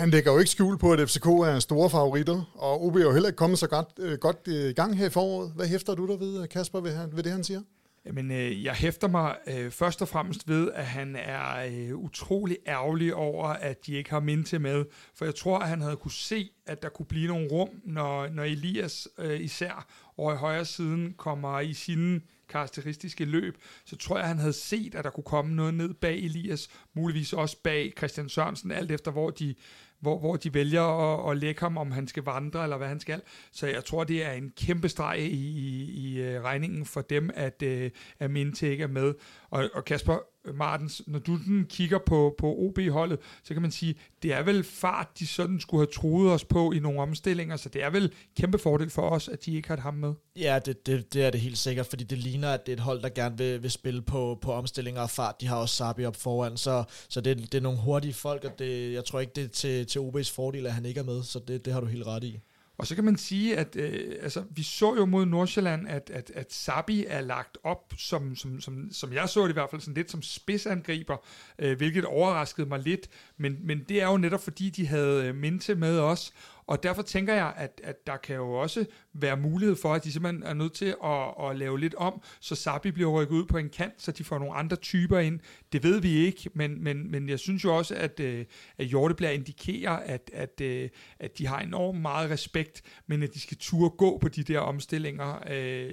Han 0.00 0.10
lægger 0.10 0.32
jo 0.32 0.38
ikke 0.38 0.50
skjul 0.50 0.78
på, 0.78 0.92
at 0.92 1.08
FCK 1.08 1.26
er 1.26 1.58
store 1.58 1.90
favoritter, 1.90 2.52
og 2.54 2.84
OB 2.84 2.96
er 2.96 3.00
jo 3.00 3.12
heller 3.12 3.28
ikke 3.28 3.36
kommet 3.36 3.58
så 3.58 3.66
godt, 3.66 3.88
øh, 3.98 4.18
godt 4.18 4.36
øh, 4.48 4.70
i 4.70 4.72
gang 4.72 4.98
her 4.98 5.06
i 5.06 5.10
foråret. 5.10 5.52
Hvad 5.56 5.66
hæfter 5.66 5.94
du 5.94 6.06
der 6.06 6.16
ved, 6.16 6.42
øh, 6.42 6.48
Kasper, 6.48 6.80
ved, 6.80 7.08
ved 7.12 7.22
det, 7.22 7.32
han 7.32 7.44
siger? 7.44 7.60
Jamen, 8.06 8.30
øh, 8.30 8.64
jeg 8.64 8.74
hæfter 8.74 9.08
mig 9.08 9.36
øh, 9.46 9.70
først 9.70 10.02
og 10.02 10.08
fremmest 10.08 10.48
ved, 10.48 10.70
at 10.74 10.86
han 10.86 11.16
er 11.16 11.66
øh, 11.72 11.96
utrolig 11.96 12.56
ærgerlig 12.66 13.14
over, 13.14 13.46
at 13.48 13.86
de 13.86 13.94
ikke 13.94 14.10
har 14.10 14.20
Minte 14.20 14.58
med. 14.58 14.84
For 15.14 15.24
jeg 15.24 15.34
tror, 15.34 15.58
at 15.58 15.68
han 15.68 15.80
havde 15.80 15.96
kunne 15.96 16.12
se, 16.12 16.50
at 16.66 16.82
der 16.82 16.88
kunne 16.88 17.06
blive 17.06 17.28
nogle 17.28 17.48
rum, 17.48 17.68
når, 17.84 18.28
når 18.28 18.44
Elias 18.44 19.08
øh, 19.18 19.40
især 19.40 19.86
over 20.16 20.32
i 20.32 20.36
højre 20.36 20.64
siden 20.64 21.14
kommer 21.18 21.60
i 21.60 21.72
sine 21.72 22.20
karakteristiske 22.48 23.24
løb, 23.24 23.56
så 23.84 23.96
tror 23.96 24.16
jeg, 24.16 24.22
at 24.22 24.28
han 24.28 24.38
havde 24.38 24.52
set, 24.52 24.94
at 24.94 25.04
der 25.04 25.10
kunne 25.10 25.24
komme 25.24 25.54
noget 25.54 25.74
ned 25.74 25.94
bag 25.94 26.18
Elias, 26.18 26.68
muligvis 26.94 27.32
også 27.32 27.56
bag 27.64 27.92
Christian 27.98 28.28
Sørensen, 28.28 28.70
alt 28.70 28.90
efter 28.90 29.10
hvor 29.10 29.30
de, 29.30 29.54
hvor, 30.00 30.18
hvor 30.18 30.36
de 30.36 30.54
vælger 30.54 30.82
at, 30.82 31.30
at 31.30 31.38
lægge 31.38 31.60
ham, 31.60 31.78
om 31.78 31.90
han 31.90 32.08
skal 32.08 32.22
vandre 32.22 32.62
eller 32.62 32.76
hvad 32.76 32.88
han 32.88 33.00
skal. 33.00 33.22
Så 33.52 33.66
jeg 33.66 33.84
tror, 33.84 34.04
det 34.04 34.24
er 34.24 34.32
en 34.32 34.52
kæmpe 34.56 34.88
streg 34.88 35.18
i, 35.18 35.28
i, 35.28 35.84
i 35.84 36.20
øh, 36.20 36.42
regningen 36.42 36.84
for 36.84 37.00
dem, 37.00 37.30
at, 37.34 37.62
øh, 37.62 37.90
at 38.18 38.30
Minte 38.30 38.70
ikke 38.70 38.84
er 38.84 38.88
med. 38.88 39.14
Og, 39.50 39.70
og 39.74 39.84
Kasper 39.84 40.18
Øh, 40.44 40.54
Martens, 40.54 41.02
når 41.06 41.18
du 41.18 41.36
den 41.36 41.64
kigger 41.64 41.98
på, 42.06 42.34
på 42.38 42.54
OB-holdet, 42.58 43.18
så 43.44 43.54
kan 43.54 43.62
man 43.62 43.70
sige, 43.70 43.94
det 44.22 44.32
er 44.32 44.42
vel 44.42 44.64
fart, 44.64 45.08
de 45.18 45.26
sådan 45.26 45.60
skulle 45.60 45.80
have 45.80 45.92
troet 45.92 46.32
os 46.32 46.44
på 46.44 46.72
i 46.72 46.78
nogle 46.78 47.00
omstillinger, 47.00 47.56
så 47.56 47.68
det 47.68 47.82
er 47.82 47.90
vel 47.90 48.12
kæmpe 48.36 48.58
fordel 48.58 48.90
for 48.90 49.02
os, 49.02 49.28
at 49.28 49.44
de 49.44 49.56
ikke 49.56 49.68
har 49.68 49.76
ham 49.76 49.94
med. 49.94 50.14
Ja, 50.36 50.58
det, 50.64 50.86
det, 50.86 51.14
det 51.14 51.24
er 51.24 51.30
det 51.30 51.40
helt 51.40 51.58
sikkert, 51.58 51.86
fordi 51.86 52.04
det 52.04 52.18
ligner, 52.18 52.50
at 52.50 52.66
det 52.66 52.72
er 52.72 52.76
et 52.76 52.82
hold, 52.82 53.02
der 53.02 53.08
gerne 53.08 53.38
vil, 53.38 53.62
vil 53.62 53.70
spille 53.70 54.02
på, 54.02 54.38
på 54.42 54.52
omstillinger 54.52 55.02
og 55.02 55.10
fart. 55.10 55.40
De 55.40 55.46
har 55.46 55.56
også 55.56 55.74
Sabi 55.74 56.04
op 56.04 56.16
foran, 56.16 56.56
så, 56.56 56.84
så 57.08 57.20
det, 57.20 57.38
det 57.38 57.54
er 57.54 57.62
nogle 57.62 57.78
hurtige 57.78 58.14
folk, 58.14 58.44
og 58.44 58.58
det, 58.58 58.92
jeg 58.92 59.04
tror 59.04 59.20
ikke, 59.20 59.32
det 59.36 59.44
er 59.44 59.48
til, 59.48 59.86
til 59.86 59.98
OB's 59.98 60.34
fordel, 60.34 60.66
at 60.66 60.72
han 60.72 60.86
ikke 60.86 61.00
er 61.00 61.04
med, 61.04 61.22
så 61.22 61.38
det, 61.48 61.64
det 61.64 61.72
har 61.72 61.80
du 61.80 61.86
helt 61.86 62.06
ret 62.06 62.24
i. 62.24 62.40
Og 62.80 62.86
så 62.86 62.94
kan 62.94 63.04
man 63.04 63.16
sige, 63.16 63.56
at 63.56 63.76
øh, 63.76 64.14
altså, 64.22 64.44
vi 64.50 64.62
så 64.62 64.94
jo 64.94 65.04
mod 65.04 65.26
Nordsjælland, 65.26 65.88
at, 65.88 66.10
at, 66.14 66.32
at 66.34 66.52
Sabi 66.52 67.04
er 67.08 67.20
lagt 67.20 67.58
op, 67.64 67.94
som, 67.98 68.36
som, 68.36 68.60
som, 68.60 68.88
som 68.92 69.12
jeg 69.12 69.28
så 69.28 69.42
det 69.42 69.50
i 69.50 69.52
hvert 69.52 69.70
fald, 69.70 69.80
sådan 69.80 69.94
lidt 69.94 70.10
som 70.10 70.22
spidsangriber, 70.22 71.16
øh, 71.58 71.76
hvilket 71.76 72.04
overraskede 72.04 72.68
mig 72.68 72.78
lidt. 72.78 73.08
Men, 73.36 73.56
men 73.62 73.84
det 73.88 74.02
er 74.02 74.06
jo 74.06 74.16
netop 74.16 74.44
fordi, 74.44 74.70
de 74.70 74.86
havde 74.86 75.26
øh, 75.26 75.34
Minte 75.34 75.74
med 75.74 75.98
os, 75.98 76.32
og 76.70 76.82
derfor 76.82 77.02
tænker 77.02 77.34
jeg, 77.34 77.54
at, 77.56 77.80
at 77.84 78.06
der 78.06 78.16
kan 78.16 78.36
jo 78.36 78.52
også 78.52 78.84
være 79.12 79.36
mulighed 79.36 79.76
for, 79.76 79.94
at 79.94 80.04
de 80.04 80.12
simpelthen 80.12 80.42
er 80.42 80.54
nødt 80.54 80.72
til 80.72 80.94
at, 81.04 81.50
at 81.50 81.56
lave 81.56 81.80
lidt 81.80 81.94
om, 81.94 82.22
så 82.40 82.54
Sabi 82.54 82.90
bliver 82.90 83.10
rykket 83.10 83.34
ud 83.34 83.44
på 83.44 83.58
en 83.58 83.68
kant, 83.68 84.02
så 84.02 84.12
de 84.12 84.24
får 84.24 84.38
nogle 84.38 84.54
andre 84.54 84.76
typer 84.76 85.18
ind. 85.18 85.40
Det 85.72 85.82
ved 85.82 86.00
vi 86.00 86.10
ikke, 86.10 86.50
men, 86.54 86.84
men, 86.84 87.10
men 87.10 87.28
jeg 87.28 87.38
synes 87.38 87.64
jo 87.64 87.76
også, 87.76 87.94
at, 87.94 88.20
øh, 88.20 88.44
at 88.78 88.86
Hjortebjerg 88.86 89.34
indikerer, 89.34 89.96
at, 89.96 90.30
at, 90.34 90.60
øh, 90.60 90.88
at 91.18 91.38
de 91.38 91.46
har 91.46 91.60
enormt 91.60 92.00
meget 92.00 92.30
respekt, 92.30 92.82
men 93.06 93.22
at 93.22 93.34
de 93.34 93.40
skal 93.40 93.56
turde 93.56 93.90
gå 93.90 94.18
på 94.18 94.28
de 94.28 94.42
der 94.42 94.58
omstillinger 94.58 95.42
øh, 95.50 95.88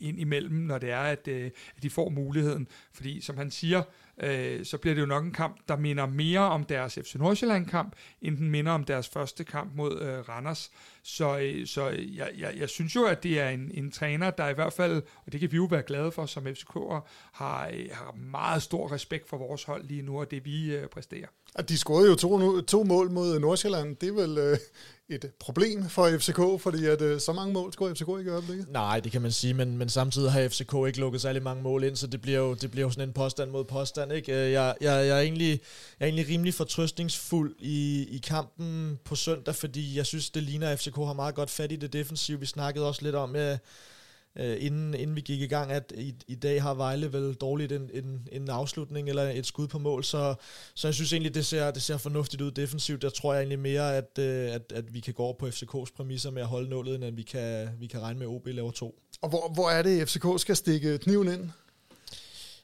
ind 0.00 0.20
imellem, 0.20 0.54
når 0.54 0.78
det 0.78 0.90
er, 0.90 1.00
at, 1.02 1.28
øh, 1.28 1.50
at 1.76 1.82
de 1.82 1.90
får 1.90 2.08
muligheden. 2.08 2.68
Fordi 2.92 3.20
som 3.20 3.36
han 3.36 3.50
siger, 3.50 3.82
øh, 4.22 4.64
så 4.64 4.78
bliver 4.78 4.94
det 4.94 5.00
jo 5.00 5.06
nok 5.06 5.24
en 5.24 5.32
kamp, 5.32 5.56
der 5.68 5.76
minder 5.76 6.06
mere 6.06 6.40
om 6.40 6.64
deres 6.64 6.94
FC 6.94 7.14
Nordsjælland-kamp, 7.14 7.96
end 8.22 8.36
den 8.36 8.50
minder 8.50 8.72
om 8.72 8.84
deres 8.84 9.08
første 9.08 9.44
kamp 9.44 9.74
mod 9.74 10.00
øh, 10.00 10.28
Randers. 10.28 10.70
Så, 11.02 11.38
øh, 11.38 11.66
så 11.66 11.90
øh, 11.90 12.16
jeg, 12.16 12.30
jeg, 12.38 12.54
jeg 12.56 12.68
synes 12.68 12.96
jo, 12.96 13.04
at 13.04 13.22
det 13.22 13.40
er 13.40 13.48
en, 13.48 13.70
en 13.74 13.90
træner, 13.90 14.30
der 14.30 14.48
i 14.48 14.54
hvert 14.54 14.72
fald, 14.72 15.02
og 15.26 15.32
det 15.32 15.40
kan 15.40 15.52
vi 15.52 15.56
jo 15.56 15.64
være 15.64 15.82
glade 15.82 16.12
for 16.12 16.26
som 16.26 16.46
FCK'er, 16.46 17.08
har, 17.32 17.70
øh, 17.72 17.86
har 17.92 18.16
meget 18.30 18.62
stor 18.62 18.92
respekt 18.92 19.28
for 19.28 19.36
vores 19.36 19.64
hold 19.64 19.84
lige 19.84 20.02
nu, 20.02 20.20
og 20.20 20.30
det 20.30 20.44
vi 20.44 20.74
øh, 20.74 20.88
præsterer. 20.88 21.26
Og 21.54 21.68
de 21.68 21.78
scorede 21.78 22.10
jo 22.10 22.16
to, 22.16 22.60
to 22.60 22.84
mål 22.84 23.10
mod 23.10 23.38
Nordsjælland. 23.38 23.96
Det 23.96 24.08
er 24.08 24.12
vel 24.12 24.38
øh, 24.38 24.58
et 25.10 25.30
problem 25.40 25.88
for 25.88 26.18
FCK, 26.18 26.62
fordi 26.62 26.86
at 26.86 27.02
øh, 27.02 27.20
så 27.20 27.32
mange 27.32 27.52
mål 27.52 27.72
scorer 27.72 27.94
FCK 27.94 28.08
ikke 28.18 28.30
i 28.30 28.32
øjeblikket? 28.32 28.68
Nej, 28.68 29.00
det 29.00 29.12
kan 29.12 29.22
man 29.22 29.32
sige, 29.32 29.54
men, 29.54 29.78
men 29.78 29.88
samtidig 29.88 30.32
har 30.32 30.48
FCK 30.48 30.74
ikke 30.86 31.00
lukket 31.00 31.20
særlig 31.20 31.42
mange 31.42 31.62
mål 31.62 31.84
ind, 31.84 31.96
så 31.96 32.06
det 32.06 32.20
bliver 32.20 32.38
jo, 32.38 32.54
det 32.54 32.70
bliver 32.70 32.86
jo 32.86 32.90
sådan 32.90 33.08
en 33.08 33.12
påstand 33.12 33.50
mod 33.50 33.64
påstand. 33.64 34.12
Ikke? 34.12 34.32
Øh, 34.32 34.52
jeg, 34.52 34.74
jeg, 34.80 35.06
jeg, 35.06 35.16
er 35.16 35.20
egentlig, 35.20 35.50
jeg 36.00 36.06
er 36.06 36.06
egentlig 36.06 36.28
rimelig 36.28 36.54
fortrøstningsfuld 36.54 37.54
i, 37.58 38.06
i 38.10 38.18
kampen 38.18 38.98
på 39.04 39.14
søndag, 39.14 39.54
fordi 39.54 39.96
jeg 39.96 40.06
synes, 40.06 40.30
det 40.30 40.42
ligner, 40.42 40.68
at 40.68 40.78
FCK 40.78 40.96
har 40.96 41.12
meget 41.12 41.34
godt 41.34 41.50
fat 41.50 41.72
i 41.72 41.76
det 41.76 41.92
defensive. 41.92 42.40
Vi 42.40 42.46
snakkede 42.46 42.88
også 42.88 43.02
lidt 43.02 43.14
om, 43.14 43.36
at 43.36 43.52
øh, 43.52 43.58
Øh, 44.38 44.56
inden, 44.60 44.94
inden 44.94 45.16
vi 45.16 45.20
gik 45.20 45.40
i 45.40 45.46
gang, 45.46 45.72
at 45.72 45.92
i, 45.96 46.14
i 46.28 46.34
dag 46.34 46.62
har 46.62 46.74
Vejle 46.74 47.12
vel 47.12 47.34
dårligt 47.34 47.72
en, 47.72 47.90
en, 47.94 48.28
en 48.32 48.48
afslutning 48.48 49.08
eller 49.08 49.22
et 49.22 49.46
skud 49.46 49.68
på 49.68 49.78
mål, 49.78 50.04
så, 50.04 50.34
så 50.74 50.88
jeg 50.88 50.94
synes 50.94 51.12
egentlig, 51.12 51.34
det 51.34 51.46
ser, 51.46 51.70
det 51.70 51.82
ser 51.82 51.96
fornuftigt 51.96 52.42
ud 52.42 52.50
defensivt. 52.50 53.02
Der 53.02 53.10
tror 53.10 53.32
jeg 53.34 53.40
egentlig 53.40 53.58
mere, 53.58 53.96
at, 53.96 54.18
øh, 54.18 54.54
at, 54.54 54.72
at 54.74 54.94
vi 54.94 55.00
kan 55.00 55.14
gå 55.14 55.22
over 55.22 55.34
på 55.38 55.46
FCK's 55.46 55.96
præmisser 55.96 56.30
med 56.30 56.42
at 56.42 56.48
holde 56.48 56.70
nålet, 56.70 56.94
end 56.94 57.04
at 57.04 57.16
vi 57.16 57.22
kan, 57.22 57.68
vi 57.78 57.86
kan 57.86 58.00
regne 58.00 58.18
med, 58.18 58.26
at 58.26 58.30
OB 58.30 58.46
laver 58.46 58.70
to. 58.70 58.98
Og 59.22 59.28
hvor, 59.28 59.52
hvor 59.54 59.70
er 59.70 59.82
det, 59.82 60.08
FCK 60.08 60.26
skal 60.36 60.56
stikke 60.56 60.98
kniven 60.98 61.28
ind? 61.28 61.50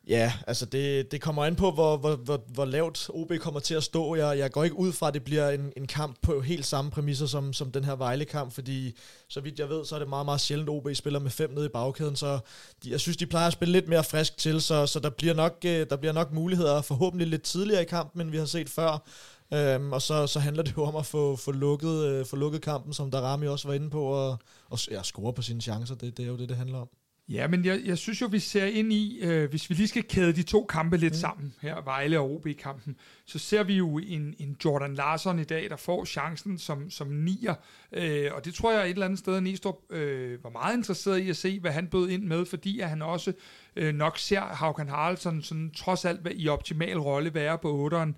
Ja, 0.09 0.33
altså 0.47 0.67
det, 0.67 1.13
det 1.13 1.21
kommer 1.21 1.45
an 1.45 1.57
på, 1.57 1.71
hvor, 1.71 1.97
hvor, 1.97 2.17
hvor, 2.17 2.45
hvor 2.49 2.65
lavt 2.65 3.11
OB 3.15 3.33
kommer 3.41 3.61
til 3.61 3.75
at 3.75 3.83
stå. 3.83 4.15
Jeg, 4.15 4.39
jeg 4.39 4.53
går 4.53 4.65
ikke 4.65 4.79
ud 4.79 4.93
fra, 4.93 5.09
at 5.09 5.15
det 5.15 5.25
bliver 5.25 5.51
en, 5.51 5.73
en 5.77 5.87
kamp 5.87 6.17
på 6.23 6.41
helt 6.41 6.67
samme 6.67 6.91
præmisser 6.91 7.27
som, 7.27 7.53
som 7.53 7.73
den 7.73 7.85
her 7.85 7.97
Vejle-kamp, 7.97 8.53
fordi 8.53 8.99
så 9.29 9.41
vidt 9.41 9.59
jeg 9.59 9.69
ved, 9.69 9.85
så 9.85 9.95
er 9.95 9.99
det 9.99 10.09
meget, 10.09 10.25
meget 10.25 10.41
sjældent, 10.41 10.69
OB 10.71 10.89
spiller 10.95 11.21
med 11.21 11.31
fem 11.31 11.51
nede 11.51 11.67
i 11.67 11.69
bagkæden, 11.69 12.17
så 12.17 12.39
de, 12.85 12.91
jeg 12.91 13.01
synes, 13.01 13.17
de 13.17 13.27
plejer 13.27 13.47
at 13.47 13.53
spille 13.53 13.73
lidt 13.73 13.89
mere 13.89 14.05
frisk 14.05 14.37
til, 14.37 14.61
så, 14.61 14.87
så 14.87 15.01
der, 15.01 15.11
bliver 15.11 15.35
nok, 15.35 15.57
øh, 15.65 15.87
der 15.91 15.97
bliver 15.97 16.13
nok 16.13 16.33
muligheder 16.33 16.83
forhåbentlig 16.83 17.29
lidt 17.29 17.43
tidligere 17.43 17.83
i 17.83 17.87
kampen, 17.87 18.21
end 18.21 18.31
vi 18.31 18.37
har 18.37 18.45
set 18.45 18.69
før. 18.71 19.09
Øhm, 19.55 19.93
og 19.93 20.03
så, 20.03 20.27
så 20.27 20.41
handler 20.41 20.63
det 20.63 20.77
jo 20.77 20.85
om 20.85 20.97
at 20.97 21.07
få, 21.07 21.37
få, 21.37 21.53
lukket, 21.53 22.05
øh, 22.05 22.27
få 22.27 22.37
lukket 22.37 22.63
kampen, 22.63 22.93
som 22.93 23.11
Darami 23.11 23.47
også 23.47 23.69
var 23.69 23.75
inde 23.75 23.91
på, 23.91 24.03
og, 24.03 24.39
og 24.71 24.79
ja, 24.91 25.03
score 25.03 25.33
på 25.33 25.43
sine 25.43 25.61
chancer. 25.61 25.95
Det, 25.95 26.17
det 26.17 26.23
er 26.23 26.29
jo 26.29 26.37
det, 26.37 26.49
det 26.49 26.57
handler 26.57 26.79
om. 26.79 26.89
Ja, 27.29 27.49
men 27.49 27.65
jeg, 27.65 27.81
jeg 27.85 27.99
synes 27.99 28.21
jo, 28.21 28.27
vi 28.27 28.39
ser 28.39 28.65
ind 28.65 28.93
i, 28.93 29.19
øh, 29.23 29.51
hvis 29.51 29.71
vi 29.71 29.75
lige 29.75 29.89
skal 29.89 30.03
kæde 30.03 30.33
de 30.33 30.43
to 30.43 30.65
kampe 30.65 30.97
lidt 30.97 31.13
mm. 31.13 31.19
sammen, 31.19 31.55
her 31.61 31.83
Vejle 31.85 32.21
og 32.21 32.31
OB-kampen, 32.31 32.97
så 33.25 33.39
ser 33.39 33.63
vi 33.63 33.75
jo 33.77 33.99
en, 33.99 34.35
en 34.39 34.57
Jordan 34.65 34.95
Larsen 34.95 35.39
i 35.39 35.45
dag, 35.45 35.71
der 35.71 35.77
får 35.77 36.05
chancen 36.05 36.59
som, 36.59 36.91
som 36.91 37.09
nier, 37.09 37.55
øh, 37.93 38.31
og 38.35 38.45
det 38.45 38.55
tror 38.55 38.73
jeg 38.73 38.85
et 38.85 38.91
eller 38.91 39.05
andet 39.05 39.19
sted, 39.19 39.41
Næstrup 39.41 39.77
øh, 39.91 40.45
var 40.45 40.51
meget 40.51 40.77
interesseret 40.77 41.19
i 41.19 41.31
at 41.31 41.37
se, 41.37 41.61
hvad 41.61 41.73
han 41.73 41.87
bød 41.87 42.09
ind 42.09 42.23
med, 42.23 42.47
fordi 42.47 42.81
at 42.81 42.89
han 42.89 43.03
også 43.03 43.33
øh, 43.77 43.95
nok 43.95 44.19
ser 44.19 44.41
Haukan 44.41 44.89
Haraldsson 44.89 45.43
sådan, 45.43 45.71
trods 45.71 46.05
alt 46.05 46.21
i 46.35 46.49
optimal 46.49 46.99
rolle 46.99 47.35
være 47.35 47.59
på 47.59 47.91
8'eren, 47.93 48.13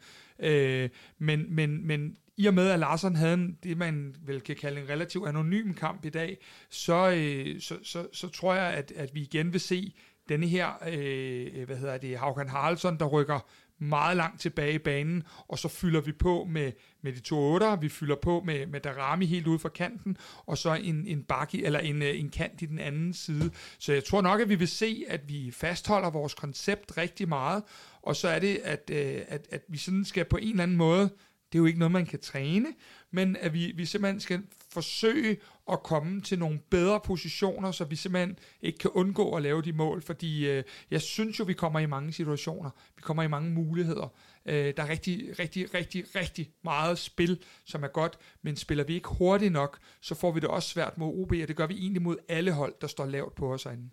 øh, 0.46 0.88
men, 1.18 1.54
men, 1.54 1.86
men 1.86 2.16
i 2.38 2.46
og 2.46 2.54
med, 2.54 2.68
at 2.68 2.78
Larsen 2.78 3.16
havde 3.16 3.34
en, 3.34 3.58
det, 3.62 3.78
man 3.78 4.14
vel 4.26 4.40
kan 4.40 4.56
kalde 4.56 4.80
en 4.80 4.88
relativt 4.88 5.28
anonym 5.28 5.72
kamp 5.74 6.04
i 6.04 6.10
dag, 6.10 6.38
så, 6.70 7.10
øh, 7.10 7.60
så, 7.60 7.78
så, 7.82 8.06
så 8.12 8.28
tror 8.28 8.54
jeg, 8.54 8.72
at, 8.72 8.92
at 8.96 9.14
vi 9.14 9.20
igen 9.20 9.52
vil 9.52 9.60
se 9.60 9.94
denne 10.28 10.46
her, 10.46 10.68
øh, 10.88 11.66
hvad 11.66 11.76
hedder 11.76 11.98
det, 11.98 12.18
Haukan 12.18 12.48
Haraldsson, 12.48 12.98
der 12.98 13.06
rykker 13.06 13.48
meget 13.80 14.16
langt 14.16 14.40
tilbage 14.40 14.74
i 14.74 14.78
banen, 14.78 15.22
og 15.48 15.58
så 15.58 15.68
fylder 15.68 16.00
vi 16.00 16.12
på 16.12 16.46
med, 16.50 16.72
med 17.02 17.12
de 17.12 17.20
to 17.20 17.38
otter, 17.38 17.76
vi 17.76 17.88
fylder 17.88 18.16
på 18.22 18.42
med, 18.46 18.66
med 18.66 18.80
Darami 18.80 19.26
helt 19.26 19.46
ude 19.46 19.58
fra 19.58 19.68
kanten, 19.68 20.16
og 20.46 20.58
så 20.58 20.74
en, 20.74 21.06
en 21.06 21.22
bakke, 21.22 21.64
eller 21.64 21.78
en, 21.78 22.02
øh, 22.02 22.20
en 22.20 22.30
kant 22.30 22.62
i 22.62 22.66
den 22.66 22.78
anden 22.78 23.14
side. 23.14 23.50
Så 23.78 23.92
jeg 23.92 24.04
tror 24.04 24.20
nok, 24.20 24.40
at 24.40 24.48
vi 24.48 24.54
vil 24.54 24.68
se, 24.68 25.04
at 25.08 25.28
vi 25.28 25.50
fastholder 25.50 26.10
vores 26.10 26.34
koncept 26.34 26.96
rigtig 26.96 27.28
meget, 27.28 27.62
og 28.02 28.16
så 28.16 28.28
er 28.28 28.38
det, 28.38 28.60
at, 28.64 28.90
øh, 28.92 29.22
at, 29.28 29.46
at 29.50 29.62
vi 29.68 29.78
sådan 29.78 30.04
skal 30.04 30.24
på 30.24 30.36
en 30.36 30.50
eller 30.50 30.62
anden 30.62 30.76
måde 30.76 31.10
det 31.52 31.58
er 31.58 31.60
jo 31.60 31.66
ikke 31.66 31.78
noget, 31.78 31.92
man 31.92 32.06
kan 32.06 32.20
træne, 32.20 32.68
men 33.10 33.36
at 33.36 33.52
vi, 33.52 33.72
vi 33.76 33.84
simpelthen 33.84 34.20
skal 34.20 34.42
forsøge 34.72 35.36
at 35.72 35.82
komme 35.82 36.20
til 36.20 36.38
nogle 36.38 36.60
bedre 36.70 37.00
positioner, 37.00 37.70
så 37.70 37.84
vi 37.84 37.96
simpelthen 37.96 38.38
ikke 38.62 38.78
kan 38.78 38.90
undgå 38.90 39.36
at 39.36 39.42
lave 39.42 39.62
de 39.62 39.72
mål, 39.72 40.02
fordi 40.02 40.48
øh, 40.48 40.64
jeg 40.90 41.02
synes 41.02 41.38
jo, 41.38 41.44
vi 41.44 41.52
kommer 41.52 41.80
i 41.80 41.86
mange 41.86 42.12
situationer, 42.12 42.70
vi 42.96 43.02
kommer 43.02 43.22
i 43.22 43.28
mange 43.28 43.50
muligheder. 43.50 44.14
Øh, 44.46 44.74
der 44.76 44.82
er 44.82 44.88
rigtig, 44.88 45.38
rigtig, 45.38 45.74
rigtig, 45.74 46.04
rigtig 46.14 46.50
meget 46.64 46.98
spil, 46.98 47.42
som 47.64 47.82
er 47.82 47.88
godt, 47.88 48.18
men 48.42 48.56
spiller 48.56 48.84
vi 48.84 48.94
ikke 48.94 49.08
hurtigt 49.08 49.52
nok, 49.52 49.78
så 50.00 50.14
får 50.14 50.32
vi 50.32 50.40
det 50.40 50.48
også 50.48 50.68
svært 50.68 50.98
mod 50.98 51.22
OB, 51.22 51.32
og 51.42 51.48
det 51.48 51.56
gør 51.56 51.66
vi 51.66 51.74
egentlig 51.74 52.02
mod 52.02 52.16
alle 52.28 52.52
hold, 52.52 52.74
der 52.80 52.86
står 52.86 53.06
lavt 53.06 53.34
på 53.34 53.52
os 53.52 53.62
herinde. 53.62 53.90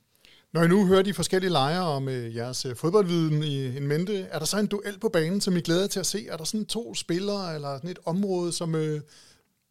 Når 0.56 0.64
I 0.64 0.68
nu 0.68 0.86
hører 0.86 1.02
de 1.02 1.14
forskellige 1.14 1.52
lejre 1.52 1.84
om 1.84 2.10
øh, 2.10 2.36
jeres 2.36 2.66
øh, 2.66 2.76
fodboldviden 2.76 3.44
i 3.44 3.78
en 3.78 3.88
mente, 3.88 4.22
er 4.22 4.40
der 4.40 4.46
så 4.46 4.60
en 4.60 4.68
duel 4.68 5.00
på 5.00 5.10
banen, 5.10 5.42
som 5.42 5.58
I 5.58 5.62
glæder 5.62 5.82
jer 5.82 5.88
til 5.88 6.00
at 6.00 6.06
se? 6.06 6.28
Er 6.28 6.38
der 6.38 6.44
sådan 6.44 6.66
to 6.66 6.96
spillere 6.96 7.56
eller 7.56 7.78
sådan 7.78 7.90
et 7.90 8.00
område, 8.06 8.52
som, 8.52 8.76
øh, 8.76 9.02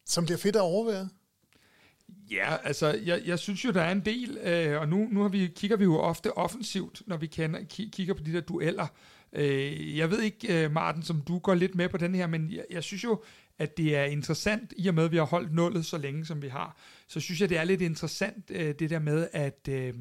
som 0.05 0.25
bliver 0.25 0.37
fedt 0.37 0.55
at 0.55 0.61
overvære? 0.61 1.09
Ja, 2.31 2.55
altså, 2.63 2.99
jeg, 3.05 3.21
jeg 3.25 3.39
synes 3.39 3.65
jo, 3.65 3.71
der 3.71 3.81
er 3.81 3.91
en 3.91 4.05
del, 4.05 4.37
øh, 4.43 4.81
og 4.81 4.89
nu, 4.89 5.07
nu 5.11 5.21
har 5.21 5.29
vi, 5.29 5.51
kigger 5.55 5.77
vi 5.77 5.83
jo 5.83 5.97
ofte 5.97 6.37
offensivt, 6.37 7.01
når 7.07 7.17
vi 7.17 7.27
kender, 7.27 7.59
kigger 7.91 8.13
på 8.13 8.23
de 8.23 8.33
der 8.33 8.41
dueller. 8.41 8.87
Øh, 9.33 9.97
jeg 9.97 10.11
ved 10.11 10.21
ikke, 10.21 10.63
øh, 10.63 10.71
Martin, 10.71 11.03
som 11.03 11.21
du 11.21 11.39
går 11.39 11.53
lidt 11.53 11.75
med 11.75 11.89
på 11.89 11.97
den 11.97 12.15
her, 12.15 12.27
men 12.27 12.51
jeg, 12.51 12.65
jeg 12.69 12.83
synes 12.83 13.03
jo, 13.03 13.23
at 13.59 13.77
det 13.77 13.95
er 13.95 14.03
interessant, 14.03 14.73
i 14.77 14.87
og 14.87 14.93
med, 14.93 15.03
at 15.03 15.11
vi 15.11 15.17
har 15.17 15.25
holdt 15.25 15.53
nullet 15.53 15.85
så 15.85 15.97
længe, 15.97 16.25
som 16.25 16.41
vi 16.41 16.47
har, 16.47 16.77
så 17.07 17.19
synes 17.19 17.41
jeg, 17.41 17.49
det 17.49 17.57
er 17.57 17.63
lidt 17.63 17.81
interessant, 17.81 18.45
øh, 18.49 18.75
det 18.79 18.89
der 18.89 18.99
med, 18.99 19.27
at, 19.31 19.67
øh, 19.69 19.93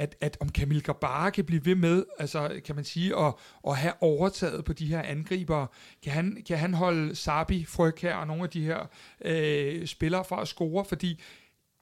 at, 0.00 0.16
at 0.20 0.36
om 0.40 0.48
Kamil 0.48 0.82
Grabara 0.82 1.30
kan 1.30 1.44
blive 1.44 1.64
ved 1.64 1.74
med, 1.74 2.04
altså 2.18 2.60
kan 2.64 2.74
man 2.74 2.84
sige, 2.84 3.16
at, 3.16 3.34
at 3.68 3.76
have 3.76 3.92
overtaget 4.00 4.64
på 4.64 4.72
de 4.72 4.86
her 4.86 5.02
angribere. 5.02 5.66
Kan 6.02 6.12
han, 6.12 6.42
kan 6.46 6.58
han 6.58 6.74
holde 6.74 7.14
Sabi, 7.14 7.64
Fryg 7.64 7.94
her 8.00 8.14
og 8.14 8.26
nogle 8.26 8.42
af 8.42 8.50
de 8.50 8.64
her 8.64 8.86
øh, 9.24 9.86
spillere 9.86 10.24
fra 10.24 10.40
at 10.40 10.48
score, 10.48 10.84
fordi 10.84 11.20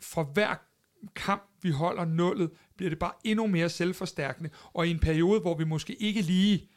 for 0.00 0.24
hver 0.24 0.54
kamp, 1.14 1.42
vi 1.62 1.70
holder 1.70 2.04
nullet, 2.04 2.50
bliver 2.76 2.90
det 2.90 2.98
bare 2.98 3.12
endnu 3.24 3.46
mere 3.46 3.68
selvforstærkende, 3.68 4.50
og 4.72 4.86
i 4.86 4.90
en 4.90 4.98
periode, 4.98 5.40
hvor 5.40 5.54
vi 5.54 5.64
måske 5.64 5.94
ikke 5.94 6.22
lige 6.22 6.68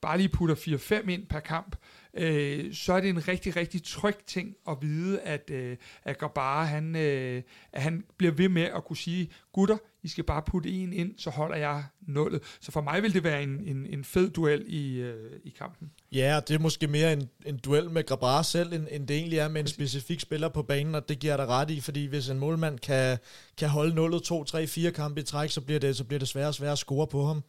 bare 0.00 0.16
lige 0.16 0.28
putter 0.28 0.54
4-5 0.54 1.08
ind 1.10 1.26
per 1.26 1.40
kamp, 1.40 1.76
øh, 2.16 2.74
så 2.74 2.92
er 2.92 3.00
det 3.00 3.10
en 3.10 3.28
rigtig, 3.28 3.56
rigtig 3.56 3.82
tryg 3.84 4.16
ting 4.26 4.54
at 4.68 4.76
vide, 4.80 5.20
at, 5.20 5.50
øh, 5.50 5.76
at 6.04 6.18
Grabara, 6.18 6.64
han, 6.64 6.96
øh, 6.96 7.42
at 7.72 7.82
han 7.82 8.04
bliver 8.16 8.32
ved 8.32 8.48
med 8.48 8.62
at 8.62 8.84
kunne 8.84 8.96
sige, 8.96 9.28
gutter, 9.52 9.76
I 10.02 10.08
skal 10.08 10.24
bare 10.24 10.42
putte 10.42 10.70
en 10.70 10.92
ind, 10.92 11.14
så 11.18 11.30
holder 11.30 11.56
jeg 11.56 11.84
nullet. 12.06 12.42
Så 12.60 12.72
for 12.72 12.80
mig 12.80 13.02
vil 13.02 13.14
det 13.14 13.24
være 13.24 13.42
en, 13.42 13.60
en, 13.64 13.86
en 13.86 14.04
fed 14.04 14.30
duel 14.30 14.64
i, 14.66 14.96
øh, 14.96 15.40
i 15.44 15.54
kampen. 15.58 15.90
Ja, 16.12 16.40
det 16.48 16.54
er 16.54 16.58
måske 16.58 16.86
mere 16.86 17.12
en, 17.12 17.28
en 17.46 17.56
duel 17.58 17.90
med 17.90 18.06
Grabara 18.06 18.42
selv, 18.42 18.72
end, 18.72 18.86
end 18.90 19.08
det 19.08 19.16
egentlig 19.16 19.38
er 19.38 19.48
med 19.48 19.60
en 19.60 19.66
specifik 19.66 20.20
spiller 20.20 20.48
på 20.48 20.62
banen, 20.62 20.94
og 20.94 21.08
det 21.08 21.18
giver 21.18 21.36
dig 21.36 21.46
ret 21.46 21.70
i, 21.70 21.80
fordi 21.80 22.06
hvis 22.06 22.28
en 22.28 22.38
målmand 22.38 22.78
kan, 22.78 23.18
kan 23.58 23.68
holde 23.68 23.94
nullet 23.94 24.22
2, 24.22 24.44
3, 24.44 24.66
4 24.66 24.90
kampe 24.90 25.20
i 25.20 25.24
træk, 25.24 25.50
så 25.50 25.60
bliver 25.60 25.80
det, 25.80 25.96
så 25.96 26.04
bliver 26.04 26.18
det 26.18 26.28
sværere 26.28 26.48
og 26.48 26.54
sværere 26.54 26.72
at 26.72 26.78
score 26.78 27.06
på 27.06 27.26
ham. 27.26 27.42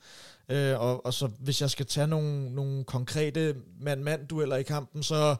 Øh, 0.49 0.79
og, 0.79 1.05
og 1.05 1.13
så 1.13 1.27
hvis 1.39 1.61
jeg 1.61 1.69
skal 1.69 1.85
tage 1.85 2.07
nogle, 2.07 2.55
nogle 2.55 2.83
konkrete 2.83 3.55
mand-mand-dueller 3.79 4.55
i 4.55 4.63
kampen, 4.63 5.03
så, 5.03 5.35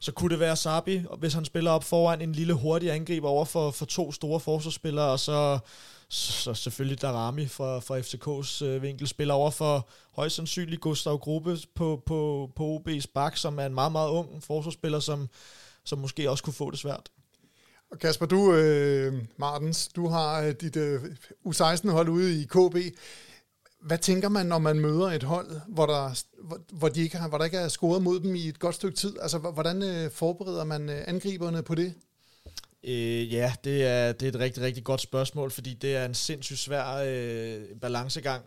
så 0.00 0.12
kunne 0.12 0.30
det 0.30 0.40
være 0.40 0.56
Sabi, 0.56 1.02
hvis 1.18 1.34
han 1.34 1.44
spiller 1.44 1.70
op 1.70 1.84
foran 1.84 2.20
en 2.20 2.32
lille 2.32 2.54
hurtig 2.54 2.92
angriber 2.92 3.28
over 3.28 3.44
for, 3.44 3.70
for 3.70 3.86
to 3.86 4.12
store 4.12 4.40
forsvarsspillere, 4.40 5.10
og 5.10 5.20
så, 5.20 5.58
så 6.08 6.54
selvfølgelig 6.54 7.02
Darami 7.02 7.46
fra, 7.46 7.78
fra 7.78 7.98
FCK's 7.98 8.64
øh, 8.64 8.82
vinkel 8.82 9.08
spiller 9.08 9.34
over 9.34 9.50
for 9.50 9.88
højst 10.14 10.36
sandsynligt 10.36 10.80
Gustav 10.80 11.18
Gruppe 11.18 11.58
på, 11.74 12.02
på, 12.06 12.50
på 12.56 12.76
OB's 12.76 13.06
bak, 13.14 13.36
som 13.36 13.58
er 13.58 13.66
en 13.66 13.74
meget, 13.74 13.92
meget 13.92 14.10
ung 14.10 14.42
forsvarsspiller, 14.42 15.00
som, 15.00 15.28
som 15.84 15.98
måske 15.98 16.30
også 16.30 16.44
kunne 16.44 16.54
få 16.54 16.70
det 16.70 16.78
svært. 16.78 17.10
Og 17.90 17.98
Kasper, 17.98 18.26
du, 18.26 18.54
øh, 18.54 19.14
Martens, 19.36 19.88
du 19.88 20.08
har 20.08 20.42
øh, 20.42 20.54
dit 20.60 20.76
øh, 20.76 21.02
U16-hold 21.46 22.08
ude 22.08 22.40
i 22.40 22.44
KB. 22.44 22.76
Hvad 23.80 23.98
tænker 23.98 24.28
man, 24.28 24.46
når 24.46 24.58
man 24.58 24.80
møder 24.80 25.06
et 25.06 25.22
hold, 25.22 25.60
hvor 25.68 25.86
der, 25.86 26.22
hvor, 26.42 26.58
hvor, 26.72 26.88
de 26.88 27.00
ikke 27.00 27.16
har, 27.16 27.28
hvor 27.28 27.38
der 27.38 27.44
ikke 27.44 27.56
er 27.56 27.68
scoret 27.68 28.02
mod 28.02 28.20
dem 28.20 28.34
i 28.34 28.48
et 28.48 28.58
godt 28.58 28.74
stykke 28.74 28.96
tid? 28.96 29.16
Altså, 29.20 29.38
hvordan 29.38 29.82
øh, 29.82 30.10
forbereder 30.10 30.64
man 30.64 30.88
øh, 30.88 31.04
angriberne 31.06 31.62
på 31.62 31.74
det? 31.74 31.94
Øh, 32.84 33.32
ja, 33.32 33.52
det 33.64 33.84
er, 33.86 34.12
det 34.12 34.22
er 34.22 34.32
et 34.32 34.38
rigtig, 34.38 34.62
rigtig 34.62 34.84
godt 34.84 35.00
spørgsmål, 35.00 35.50
fordi 35.50 35.74
det 35.74 35.96
er 35.96 36.04
en 36.04 36.14
sindssygt 36.14 36.58
svær 36.58 37.02
øh, 37.06 37.62
balancegang. 37.80 38.44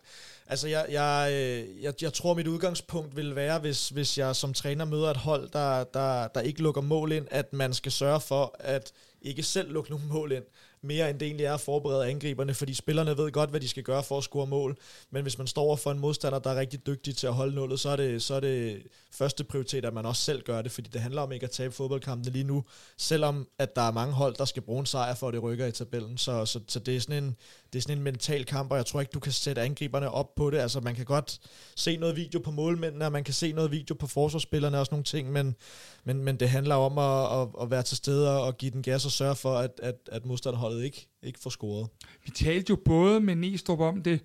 Altså, 0.47 0.67
jeg, 0.67 0.85
jeg, 0.89 1.29
øh, 1.33 1.83
jeg, 1.83 1.93
jeg 2.01 2.13
tror, 2.13 2.33
mit 2.33 2.47
udgangspunkt 2.47 3.15
vil 3.15 3.35
være, 3.35 3.59
hvis, 3.59 3.89
hvis 3.89 4.17
jeg 4.17 4.35
som 4.35 4.53
træner 4.53 4.85
møder 4.85 5.09
et 5.11 5.17
hold, 5.17 5.49
der, 5.49 5.83
der, 5.83 6.27
der 6.27 6.41
ikke 6.41 6.61
lukker 6.61 6.81
mål 6.81 7.11
ind, 7.11 7.27
at 7.31 7.53
man 7.53 7.73
skal 7.73 7.91
sørge 7.91 8.21
for, 8.21 8.55
at 8.59 8.91
ikke 9.21 9.43
selv 9.43 9.71
lukke 9.71 9.89
nogle 9.89 10.05
mål 10.05 10.31
ind 10.31 10.43
mere 10.83 11.09
end 11.09 11.19
det 11.19 11.25
egentlig 11.25 11.45
er 11.45 11.53
at 11.53 11.59
forberede 11.59 12.09
angriberne, 12.09 12.53
fordi 12.53 12.73
spillerne 12.73 13.17
ved 13.17 13.31
godt, 13.31 13.49
hvad 13.49 13.59
de 13.59 13.67
skal 13.67 13.83
gøre 13.83 14.03
for 14.03 14.17
at 14.17 14.23
score 14.23 14.47
mål. 14.47 14.77
Men 15.11 15.21
hvis 15.21 15.37
man 15.37 15.47
står 15.47 15.75
for 15.75 15.91
en 15.91 15.99
modstander, 15.99 16.39
der 16.39 16.49
er 16.49 16.55
rigtig 16.55 16.87
dygtig 16.87 17.17
til 17.17 17.27
at 17.27 17.33
holde 17.33 17.55
nullet, 17.55 17.79
så 17.79 17.89
er 17.89 17.95
det, 17.95 18.21
så 18.21 18.33
er 18.33 18.39
det 18.39 18.83
første 19.11 19.43
prioritet, 19.43 19.85
at 19.85 19.93
man 19.93 20.05
også 20.05 20.21
selv 20.21 20.41
gør 20.41 20.61
det, 20.61 20.71
fordi 20.71 20.89
det 20.89 21.01
handler 21.01 21.21
om 21.21 21.31
ikke 21.31 21.43
at 21.43 21.51
tabe 21.51 21.73
fodboldkampene 21.73 22.31
lige 22.31 22.43
nu, 22.43 22.63
selvom 22.97 23.47
at 23.59 23.75
der 23.75 23.81
er 23.81 23.91
mange 23.91 24.13
hold, 24.13 24.35
der 24.35 24.45
skal 24.45 24.61
bruge 24.61 24.79
en 24.79 24.85
sejr 24.85 25.15
for, 25.15 25.27
at 25.27 25.33
det 25.33 25.43
rykker 25.43 25.65
i 25.65 25.71
tabellen. 25.71 26.17
Så, 26.17 26.45
så, 26.45 26.59
så 26.67 26.79
det, 26.79 26.95
er 26.95 26.99
sådan 26.99 27.23
en, 27.23 27.35
det 27.73 27.79
er 27.79 27.81
sådan 27.81 27.97
en 27.97 28.03
mental 28.03 28.45
kamp, 28.45 28.71
og 28.71 28.77
jeg 28.77 28.85
tror 28.85 28.99
ikke, 28.99 29.11
du 29.11 29.19
kan 29.19 29.31
sætte 29.31 29.61
angriberne 29.61 30.11
op 30.11 30.35
på 30.35 30.49
det. 30.49 30.57
Altså 30.57 30.79
man 30.79 30.95
kan 30.95 31.05
godt 31.05 31.39
se 31.75 31.97
noget 31.97 32.15
video 32.15 32.39
på 32.39 32.51
målmændene, 32.51 33.05
og 33.05 33.11
man 33.11 33.23
kan 33.23 33.33
se 33.33 33.51
noget 33.51 33.71
video 33.71 33.95
på 33.95 34.07
forsvarsspillerne 34.07 34.79
og 34.79 34.85
sådan 34.85 34.93
nogle 34.93 35.03
ting, 35.03 35.31
men, 35.31 35.55
men, 36.03 36.23
men 36.23 36.39
det 36.39 36.49
handler 36.49 36.75
om 36.75 36.97
at, 36.97 37.41
at, 37.41 37.47
at 37.61 37.71
være 37.71 37.83
til 37.83 37.97
stede 37.97 38.41
og 38.41 38.57
give 38.57 38.71
den 38.71 38.83
gas 38.83 39.05
og 39.05 39.11
sørge 39.11 39.35
for, 39.35 39.57
at, 39.57 39.71
at, 39.83 39.95
at 40.11 40.25
modstanderholdet 40.25 40.70
ikke, 40.79 41.07
ikke 41.23 41.39
får 41.39 41.49
scoret. 41.49 41.89
Vi 42.25 42.31
talte 42.31 42.69
jo 42.69 42.75
både 42.85 43.19
med 43.19 43.35
Næstrup 43.35 43.79
om 43.79 44.03
det 44.03 44.19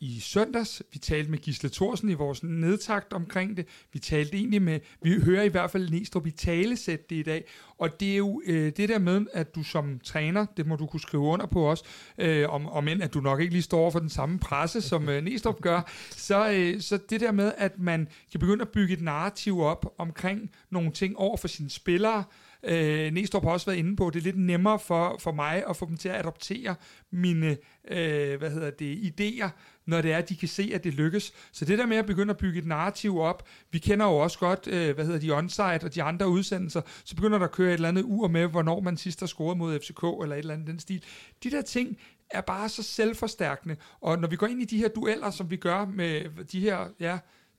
i 0.00 0.20
søndags. 0.20 0.82
Vi 0.92 0.98
talte 0.98 1.30
med 1.30 1.38
Gisle 1.38 1.68
Thorsen 1.68 2.08
i 2.08 2.14
vores 2.14 2.42
nedtakt 2.42 3.12
omkring 3.12 3.56
det. 3.56 3.66
Vi 3.92 3.98
talte 3.98 4.36
egentlig 4.36 4.62
med, 4.62 4.80
vi 5.02 5.20
hører 5.20 5.42
i 5.42 5.48
hvert 5.48 5.70
fald 5.70 5.90
Næstrup 5.90 6.26
i 6.26 6.30
talesæt 6.30 7.10
det 7.10 7.16
i 7.16 7.22
dag. 7.22 7.44
Og 7.78 8.00
det 8.00 8.12
er 8.12 8.16
jo 8.16 8.42
øh, 8.46 8.72
det 8.76 8.88
der 8.88 8.98
med, 8.98 9.26
at 9.32 9.54
du 9.54 9.62
som 9.62 10.00
træner, 10.04 10.46
det 10.56 10.66
må 10.66 10.76
du 10.76 10.86
kunne 10.86 11.00
skrive 11.00 11.22
under 11.22 11.46
på 11.46 11.70
os, 11.70 11.82
øh, 12.18 12.48
om, 12.48 12.66
om 12.66 12.88
end 12.88 13.02
at 13.02 13.14
du 13.14 13.20
nok 13.20 13.40
ikke 13.40 13.52
lige 13.52 13.62
står 13.62 13.80
over 13.80 13.90
for 13.90 13.98
den 13.98 14.08
samme 14.08 14.38
presse, 14.38 14.80
som 14.80 15.08
øh, 15.08 15.24
Næstrup 15.24 15.60
gør, 15.60 15.90
så, 16.10 16.50
øh, 16.50 16.80
så 16.80 16.98
det 17.10 17.20
der 17.20 17.32
med, 17.32 17.52
at 17.56 17.78
man 17.78 18.08
kan 18.30 18.40
begynde 18.40 18.62
at 18.62 18.68
bygge 18.68 18.94
et 18.94 19.02
narrativ 19.02 19.60
op 19.60 19.94
omkring 19.98 20.50
nogle 20.70 20.92
ting 20.92 21.16
over 21.16 21.36
for 21.36 21.48
sine 21.48 21.70
spillere, 21.70 22.18
Øh, 22.18 22.47
Øh, 22.62 23.12
Næstrup 23.12 23.42
har 23.42 23.50
også 23.50 23.66
været 23.66 23.78
inde 23.78 23.96
på, 23.96 24.10
det 24.10 24.18
er 24.18 24.24
lidt 24.24 24.38
nemmere 24.38 24.78
for, 24.78 25.16
for 25.20 25.32
mig 25.32 25.64
at 25.68 25.76
få 25.76 25.86
dem 25.86 25.96
til 25.96 26.08
at 26.08 26.16
adoptere 26.16 26.74
mine 27.12 27.56
øh, 27.90 28.38
hvad 28.38 28.50
hedder 28.50 28.70
det, 28.70 28.96
idéer, 28.96 29.48
når 29.86 30.00
det 30.00 30.12
er, 30.12 30.18
at 30.18 30.28
de 30.28 30.36
kan 30.36 30.48
se, 30.48 30.70
at 30.74 30.84
det 30.84 30.94
lykkes. 30.94 31.32
Så 31.52 31.64
det 31.64 31.78
der 31.78 31.86
med 31.86 31.96
at 31.96 32.06
begynde 32.06 32.30
at 32.30 32.36
bygge 32.36 32.58
et 32.58 32.66
narrativ 32.66 33.18
op, 33.18 33.48
vi 33.70 33.78
kender 33.78 34.06
jo 34.06 34.16
også 34.16 34.38
godt, 34.38 34.66
øh, 34.66 34.94
hvad 34.94 35.04
hedder 35.04 35.20
de, 35.20 35.30
onsite 35.30 35.84
og 35.84 35.94
de 35.94 36.02
andre 36.02 36.28
udsendelser, 36.28 36.80
så 37.04 37.16
begynder 37.16 37.38
der 37.38 37.46
at 37.46 37.52
køre 37.52 37.68
et 37.68 37.74
eller 37.74 37.88
andet 37.88 38.02
ur 38.02 38.28
med, 38.28 38.46
hvornår 38.46 38.80
man 38.80 38.96
sidst 38.96 39.20
har 39.20 39.26
scoret 39.26 39.58
mod 39.58 39.78
FCK, 39.80 40.02
eller 40.22 40.36
et 40.36 40.38
eller 40.38 40.54
andet 40.54 40.66
den 40.66 40.78
stil. 40.78 41.04
De 41.42 41.50
der 41.50 41.62
ting 41.62 41.98
er 42.30 42.40
bare 42.40 42.68
så 42.68 42.82
selvforstærkende, 42.82 43.76
og 44.00 44.18
når 44.18 44.28
vi 44.28 44.36
går 44.36 44.46
ind 44.46 44.62
i 44.62 44.64
de 44.64 44.78
her 44.78 44.88
dueller, 44.88 45.30
som 45.30 45.50
vi 45.50 45.56
gør 45.56 45.84
med 45.84 46.44
de 46.44 46.60
her, 46.60 46.88
ja, 47.00 47.18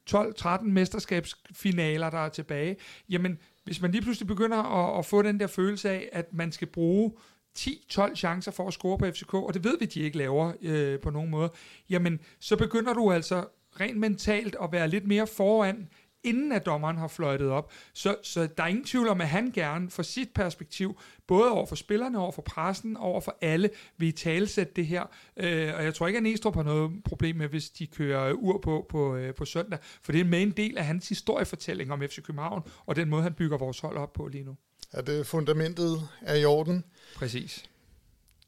12-13 0.10 0.64
mesterskabsfinaler, 0.64 2.10
der 2.10 2.18
er 2.18 2.30
tilbage, 2.30 2.76
jamen, 3.10 3.38
hvis 3.70 3.82
man 3.82 3.92
lige 3.92 4.02
pludselig 4.02 4.28
begynder 4.28 4.58
at, 4.58 5.00
at 5.00 5.06
få 5.06 5.22
den 5.22 5.40
der 5.40 5.48
følelse 5.48 5.90
af, 5.90 6.10
at 6.12 6.34
man 6.34 6.52
skal 6.52 6.68
bruge 6.68 7.12
10-12 7.60 8.16
chancer 8.16 8.52
for 8.52 8.68
at 8.68 8.74
score 8.74 8.98
på 8.98 9.06
FCK, 9.06 9.34
og 9.34 9.54
det 9.54 9.64
ved 9.64 9.80
vi, 9.80 9.86
de 9.86 10.00
ikke 10.00 10.18
laver 10.18 10.54
øh, 10.62 11.00
på 11.00 11.10
nogen 11.10 11.30
måde, 11.30 11.52
jamen 11.90 12.20
så 12.40 12.56
begynder 12.56 12.94
du 12.94 13.12
altså 13.12 13.46
rent 13.80 13.98
mentalt 13.98 14.56
at 14.64 14.70
være 14.72 14.88
lidt 14.88 15.08
mere 15.08 15.28
foran, 15.28 15.90
inden 16.24 16.52
at 16.52 16.66
dommeren 16.66 16.98
har 16.98 17.08
fløjtet 17.08 17.50
op. 17.50 17.72
Så, 17.94 18.16
så 18.24 18.48
der 18.58 18.64
er 18.64 18.68
ingen 18.68 18.86
tvivl 18.86 19.08
om, 19.08 19.22
at 19.22 19.28
han 19.28 19.52
gerne 19.52 19.90
fra 19.90 20.04
sit 20.04 20.30
perspektiv, 20.34 21.00
både 21.28 21.52
over 21.52 21.66
for 21.66 21.76
spillerne, 21.76 22.20
over 22.20 22.32
for 22.32 22.42
pressen, 22.42 22.98
over 22.98 23.22
for 23.22 23.38
alle, 23.42 23.70
vil 23.98 24.14
talsætte 24.14 24.74
det 24.76 24.88
her. 24.88 25.04
Øh, 25.38 25.74
og 25.76 25.84
jeg 25.84 25.94
tror 25.94 26.08
ikke, 26.08 26.18
at 26.18 26.24
Næstrup 26.24 26.56
har 26.56 26.64
noget 26.64 27.04
problem 27.04 27.36
med, 27.36 27.48
hvis 27.48 27.70
de 27.70 27.88
kører 27.88 28.34
ur 28.34 28.60
på 28.60 28.86
på, 28.90 29.16
øh, 29.16 29.36
på 29.36 29.46
søndag, 29.46 29.80
for 30.02 30.12
det 30.12 30.22
er 30.22 30.26
med 30.26 30.42
en 30.42 30.52
del 30.52 30.78
af 30.78 30.86
hans 30.86 31.10
historiefortælling 31.10 31.92
om 31.92 32.02
FC 32.02 32.22
København, 32.22 32.62
og 32.86 32.96
den 32.96 33.10
måde, 33.10 33.24
han 33.24 33.34
bygger 33.34 33.58
vores 33.58 33.80
hold 33.80 33.98
op 33.98 34.14
på 34.14 34.28
lige 34.28 34.44
nu. 34.44 34.56
At 34.92 35.08
det 35.08 35.28
fundamentet 35.28 36.10
er 36.22 36.36
i 36.36 36.46
orden. 36.46 36.84
Præcis. 37.16 37.70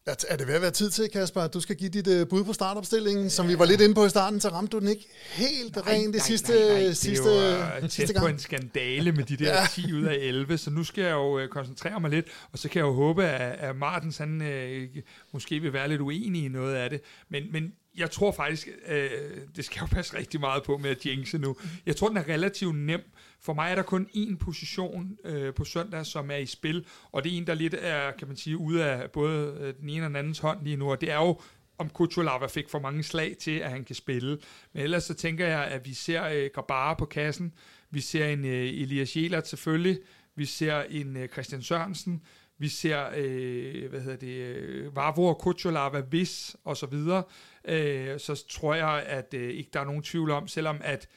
Er, 0.05 0.35
det 0.37 0.47
ved 0.47 0.53
at 0.53 0.61
være 0.61 0.71
tid 0.71 0.89
til, 0.89 1.09
Kasper, 1.09 1.41
at 1.41 1.53
du 1.53 1.59
skal 1.59 1.75
give 1.75 1.89
dit 1.89 2.07
uh, 2.07 2.27
bud 2.27 2.43
på 2.43 2.53
startopstillingen, 2.53 3.23
ja. 3.23 3.29
som 3.29 3.47
vi 3.47 3.59
var 3.59 3.65
lidt 3.65 3.81
inde 3.81 3.95
på 3.95 4.05
i 4.05 4.09
starten, 4.09 4.39
så 4.39 4.49
ramte 4.49 4.71
du 4.71 4.79
den 4.79 4.87
ikke 4.87 5.07
helt 5.31 5.75
nej, 5.75 5.93
rent 5.93 6.13
det 6.13 6.21
sidste, 6.21 6.53
nej, 6.53 6.83
nej. 6.83 6.93
sidste, 6.93 7.29
det 7.29 7.51
er 7.51 7.75
jo, 7.77 7.83
uh, 7.83 7.89
sidste 7.89 8.13
gang. 8.13 8.23
på 8.23 8.27
en 8.27 8.39
skandale 8.39 9.11
med 9.11 9.23
de 9.23 9.37
der 9.37 9.59
ja. 9.59 9.65
10 9.71 9.93
ud 9.93 10.03
af 10.03 10.15
11, 10.19 10.57
så 10.57 10.69
nu 10.69 10.83
skal 10.83 11.03
jeg 11.03 11.11
jo 11.11 11.43
uh, 11.43 11.47
koncentrere 11.47 11.99
mig 11.99 12.09
lidt, 12.09 12.25
og 12.51 12.59
så 12.59 12.69
kan 12.69 12.79
jeg 12.79 12.85
jo 12.85 12.93
håbe, 12.93 13.25
at, 13.25 13.69
at 13.69 13.75
Martens 13.75 14.17
han, 14.17 14.41
uh, 14.41 15.01
måske 15.33 15.59
vil 15.59 15.73
være 15.73 15.87
lidt 15.87 16.01
uenig 16.01 16.45
i 16.45 16.47
noget 16.47 16.75
af 16.75 16.89
det. 16.89 17.01
Men, 17.29 17.43
men 17.51 17.73
jeg 17.97 18.11
tror 18.11 18.31
faktisk, 18.31 18.67
øh, 18.87 19.09
det 19.55 19.65
skal 19.65 19.79
jo 19.79 19.85
passe 19.85 20.17
rigtig 20.17 20.39
meget 20.39 20.63
på 20.63 20.77
med 20.77 20.89
at 20.89 21.05
jinxe 21.05 21.37
nu. 21.37 21.55
Jeg 21.85 21.95
tror, 21.95 22.07
den 22.07 22.17
er 22.17 22.29
relativt 22.29 22.75
nem. 22.75 23.01
For 23.39 23.53
mig 23.53 23.71
er 23.71 23.75
der 23.75 23.83
kun 23.83 24.07
én 24.15 24.37
position 24.37 25.17
øh, 25.23 25.53
på 25.53 25.65
søndag, 25.65 26.05
som 26.05 26.31
er 26.31 26.35
i 26.35 26.45
spil, 26.45 26.85
og 27.11 27.23
det 27.23 27.33
er 27.33 27.37
en, 27.37 27.47
der 27.47 27.53
lidt 27.53 27.75
er, 27.79 28.11
kan 28.11 28.27
man 28.27 28.37
sige, 28.37 28.57
ude 28.57 28.85
af 28.85 29.11
både 29.11 29.57
øh, 29.59 29.73
den 29.81 29.89
ene 29.89 30.03
og 30.05 30.09
den 30.09 30.15
andens 30.15 30.39
hånd 30.39 30.63
lige 30.63 30.75
nu, 30.75 30.91
og 30.91 31.01
det 31.01 31.11
er 31.11 31.17
jo, 31.17 31.39
om 31.77 31.89
Kutulava 31.89 32.45
fik 32.45 32.69
for 32.69 32.79
mange 32.79 33.03
slag 33.03 33.35
til, 33.39 33.59
at 33.59 33.69
han 33.69 33.83
kan 33.83 33.95
spille. 33.95 34.37
Men 34.73 34.83
ellers 34.83 35.03
så 35.03 35.13
tænker 35.13 35.47
jeg, 35.47 35.63
at 35.63 35.87
vi 35.87 35.93
ser 35.93 36.27
øh, 36.27 36.49
Grabara 36.53 36.93
på 36.93 37.05
kassen, 37.05 37.53
vi 37.89 38.01
ser 38.01 38.27
en 38.27 38.45
øh, 38.45 38.67
Elias 38.67 39.15
Jelert 39.15 39.47
selvfølgelig, 39.47 39.99
vi 40.35 40.45
ser 40.45 40.81
en 40.81 41.17
øh, 41.17 41.29
Christian 41.29 41.61
Sørensen, 41.61 42.21
vi 42.57 42.67
ser, 42.67 43.09
øh, 43.15 43.89
hvad 43.89 44.01
hedder 44.01 44.17
det, 44.17 44.27
øh, 44.27 44.95
Vavro 44.95 45.25
og 45.25 45.37
Kuchulava, 45.37 46.01
Vis 46.11 46.55
og 46.63 46.77
så 46.77 46.85
videre, 46.85 47.23
øh, 47.65 48.19
så 48.19 48.43
tror 48.49 48.75
jeg, 48.75 49.03
at 49.07 49.33
øh, 49.33 49.49
ikke 49.49 49.69
der 49.73 49.79
er 49.79 49.85
nogen 49.85 50.03
tvivl 50.03 50.31
om, 50.31 50.47
selvom 50.47 50.77
at 50.83 51.07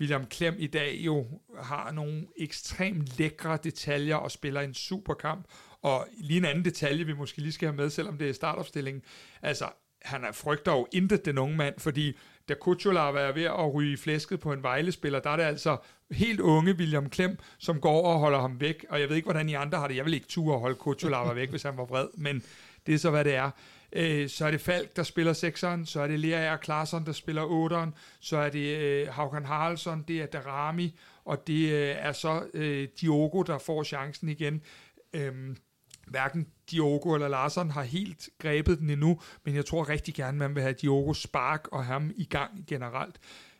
William 0.00 0.26
Klem 0.26 0.54
i 0.58 0.66
dag 0.66 0.96
jo 1.00 1.26
har 1.62 1.90
nogle 1.92 2.26
ekstremt 2.36 3.18
lækre 3.18 3.58
detaljer 3.64 4.16
og 4.16 4.30
spiller 4.30 4.60
en 4.60 4.74
super 4.74 5.14
kamp, 5.14 5.44
og 5.82 6.06
lige 6.18 6.38
en 6.38 6.44
anden 6.44 6.64
detalje, 6.64 7.04
vi 7.04 7.12
måske 7.12 7.40
lige 7.40 7.52
skal 7.52 7.68
have 7.68 7.76
med, 7.76 7.90
selvom 7.90 8.18
det 8.18 8.28
er 8.28 8.32
startopstillingen, 8.32 9.02
altså 9.42 9.68
han 10.02 10.24
er 10.24 10.32
frygter 10.32 10.72
jo 10.72 10.86
intet 10.92 11.24
den 11.24 11.38
unge 11.38 11.56
mand, 11.56 11.74
fordi 11.78 12.18
da 12.48 12.54
Kuchulava 12.54 13.20
er 13.20 13.32
ved 13.32 13.44
at 13.44 13.74
ryge 13.74 13.96
flæsket 13.96 14.40
på 14.40 14.52
en 14.52 14.62
Vejle-spiller, 14.62 15.20
der 15.20 15.30
er 15.30 15.36
det 15.36 15.42
altså 15.42 15.76
helt 16.10 16.40
unge 16.40 16.72
William 16.72 17.10
Klem, 17.10 17.38
som 17.58 17.80
går 17.80 17.90
over 17.90 18.12
og 18.12 18.20
holder 18.20 18.40
ham 18.40 18.60
væk, 18.60 18.86
og 18.88 19.00
jeg 19.00 19.08
ved 19.08 19.16
ikke, 19.16 19.26
hvordan 19.26 19.48
I 19.48 19.54
andre 19.54 19.78
har 19.78 19.88
det. 19.88 19.96
Jeg 19.96 20.04
vil 20.04 20.14
ikke 20.14 20.26
ture 20.26 20.54
at 20.54 20.60
holde 20.60 20.76
Kuchulava 20.76 21.32
væk, 21.32 21.50
hvis 21.50 21.62
han 21.62 21.76
var 21.76 21.84
vred, 21.84 22.08
men 22.14 22.42
det 22.86 22.94
er 22.94 22.98
så, 22.98 23.10
hvad 23.10 23.24
det 23.24 23.34
er. 23.34 23.50
Øh, 23.92 24.28
så 24.28 24.46
er 24.46 24.50
det 24.50 24.60
Falk, 24.60 24.96
der 24.96 25.02
spiller 25.02 25.32
6'eren, 25.32 25.84
så 25.84 26.00
er 26.00 26.06
det 26.06 26.20
Lea 26.20 26.54
R. 26.54 26.56
Klarsson, 26.56 27.06
der 27.06 27.12
spiller 27.12 27.42
8'eren, 27.42 27.98
så 28.20 28.36
er 28.36 28.48
det 28.48 28.78
øh, 28.78 29.08
Haukan 29.08 29.44
Haraldsson, 29.44 30.04
det 30.08 30.22
er 30.22 30.26
Darami, 30.26 30.98
og 31.24 31.46
det 31.46 31.72
øh, 31.72 31.96
er 31.98 32.12
så 32.12 32.46
øh, 32.54 32.88
Diogo, 33.00 33.42
der 33.42 33.58
får 33.58 33.84
chancen 33.84 34.28
igen. 34.28 34.62
Øhm, 35.12 35.56
hverken 36.06 36.46
Diogo 36.70 37.14
eller 37.14 37.28
Larsson 37.28 37.70
har 37.70 37.82
helt 37.82 38.28
grebet 38.38 38.78
den 38.78 38.90
endnu, 38.90 39.20
men 39.44 39.54
jeg 39.54 39.66
tror 39.66 39.88
rigtig 39.88 40.14
gerne, 40.14 40.38
man 40.38 40.54
vil 40.54 40.62
have 40.62 40.74
Diogo 40.74 41.12
spark 41.14 41.68
og 41.72 41.84
ham 41.84 42.12
i 42.16 42.24
gang 42.24 42.64
generelt. 42.66 43.16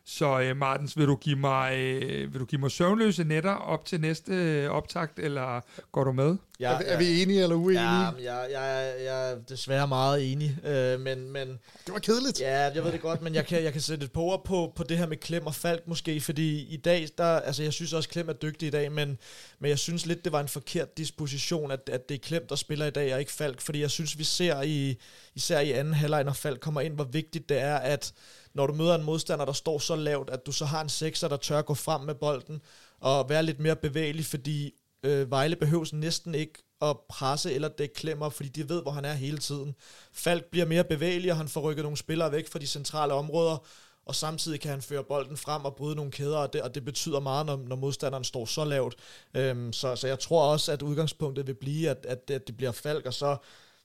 Så 0.09 0.39
øh, 0.39 0.57
Martens, 0.57 0.97
vil 0.97 1.07
du, 1.07 1.15
give 1.15 1.35
mig, 1.35 1.77
øh, 1.77 2.33
vil 2.33 2.39
du 2.39 2.45
give 2.45 2.61
mig 2.61 2.71
søvnløse 2.71 3.23
netter 3.23 3.53
op 3.53 3.85
til 3.85 4.01
næste 4.01 4.33
øh, 4.33 4.69
optakt, 4.69 5.19
eller 5.19 5.61
går 5.91 6.03
du 6.03 6.11
med? 6.11 6.37
Ja, 6.59 6.71
er, 6.71 6.77
er 6.77 6.97
vi 6.97 7.21
enige 7.21 7.43
eller 7.43 7.55
uenige? 7.55 7.83
Ja, 7.83 8.09
jeg, 8.09 8.47
jeg, 8.51 8.95
jeg 9.05 9.31
er 9.31 9.35
desværre 9.49 9.87
meget 9.87 10.31
enig, 10.31 10.57
øh, 10.65 10.99
men, 10.99 11.31
men... 11.31 11.47
Det 11.85 11.93
var 11.93 11.99
kedeligt. 11.99 12.41
Ja, 12.41 12.59
jeg 12.59 12.83
ved 12.83 12.91
det 12.91 13.01
godt, 13.01 13.21
men 13.21 13.35
jeg 13.35 13.45
kan, 13.45 13.63
jeg 13.63 13.71
kan 13.71 13.81
sætte 13.81 14.05
et 14.05 14.11
par 14.11 14.21
ord 14.21 14.45
på, 14.45 14.73
på 14.75 14.83
det 14.83 14.97
her 14.97 15.07
med 15.07 15.17
Klem 15.17 15.47
og 15.47 15.55
Falk 15.55 15.87
måske, 15.87 16.21
fordi 16.21 16.67
i 16.73 16.77
dag, 16.77 17.07
der, 17.17 17.39
altså 17.39 17.63
jeg 17.63 17.73
synes 17.73 17.93
også, 17.93 18.09
Klem 18.09 18.29
er 18.29 18.33
dygtig 18.33 18.67
i 18.67 18.71
dag, 18.71 18.91
men, 18.91 19.17
men 19.59 19.69
jeg 19.69 19.79
synes 19.79 20.05
lidt, 20.05 20.23
det 20.23 20.31
var 20.31 20.39
en 20.39 20.47
forkert 20.47 20.97
disposition, 20.97 21.71
at, 21.71 21.89
at 21.91 22.09
det 22.09 22.15
er 22.15 22.19
Klem, 22.19 22.47
der 22.49 22.55
spiller 22.55 22.85
i 22.85 22.91
dag, 22.91 23.13
og 23.13 23.19
ikke 23.19 23.31
Falk, 23.31 23.61
fordi 23.61 23.81
jeg 23.81 23.91
synes, 23.91 24.17
vi 24.17 24.23
ser 24.23 24.61
i, 24.61 24.97
især 25.35 25.59
i 25.59 25.71
anden 25.71 25.93
halvleg, 25.93 26.23
når 26.23 26.33
Falk 26.33 26.59
kommer 26.59 26.81
ind, 26.81 26.93
hvor 26.93 27.07
vigtigt 27.11 27.49
det 27.49 27.61
er, 27.61 27.75
at 27.75 28.13
når 28.57 28.67
du 28.67 28.73
møder 28.73 28.95
en 28.95 29.03
modstander, 29.03 29.45
der 29.45 29.53
står 29.53 29.79
så 29.79 29.95
lavt, 29.95 30.29
at 30.29 30.45
du 30.45 30.51
så 30.51 30.65
har 30.65 30.81
en 30.81 30.89
sekser, 30.89 31.27
der 31.27 31.37
tør 31.37 31.61
gå 31.61 31.73
frem 31.73 32.01
med 32.01 32.15
bolden, 32.15 32.61
og 32.99 33.29
være 33.29 33.43
lidt 33.43 33.59
mere 33.59 33.75
bevægelig, 33.75 34.25
fordi 34.25 34.73
øh, 35.03 35.31
Vejle 35.31 35.55
behøves 35.55 35.93
næsten 35.93 36.35
ikke 36.35 36.63
at 36.81 36.97
presse 37.09 37.53
eller 37.53 37.67
dække 37.67 37.95
klemmer, 37.95 38.29
fordi 38.29 38.49
de 38.49 38.69
ved, 38.69 38.81
hvor 38.81 38.91
han 38.91 39.05
er 39.05 39.13
hele 39.13 39.37
tiden. 39.37 39.75
Falk 40.13 40.45
bliver 40.45 40.65
mere 40.65 40.83
bevægelig, 40.83 41.31
og 41.31 41.37
han 41.37 41.47
får 41.47 41.61
rykket 41.61 41.83
nogle 41.83 41.97
spillere 41.97 42.31
væk 42.31 42.47
fra 42.51 42.59
de 42.59 42.67
centrale 42.67 43.13
områder, 43.13 43.65
og 44.05 44.15
samtidig 44.15 44.59
kan 44.59 44.71
han 44.71 44.81
føre 44.81 45.03
bolden 45.03 45.37
frem 45.37 45.65
og 45.65 45.75
bryde 45.75 45.95
nogle 45.95 46.11
kæder, 46.11 46.37
og 46.37 46.53
det, 46.53 46.61
og 46.61 46.75
det 46.75 46.85
betyder 46.85 47.19
meget, 47.19 47.45
når, 47.45 47.57
når 47.67 47.75
modstanderen 47.75 48.23
står 48.23 48.45
så 48.45 48.65
lavt. 48.65 48.95
Øhm, 49.33 49.73
så, 49.73 49.95
så 49.95 50.07
jeg 50.07 50.19
tror 50.19 50.51
også, 50.51 50.71
at 50.71 50.81
udgangspunktet 50.81 51.47
vil 51.47 51.53
blive, 51.53 51.89
at, 51.89 52.05
at, 52.05 52.31
at 52.31 52.47
det 52.47 52.57
bliver 52.57 52.71
Falk, 52.71 53.05
og 53.05 53.13
så 53.13 53.37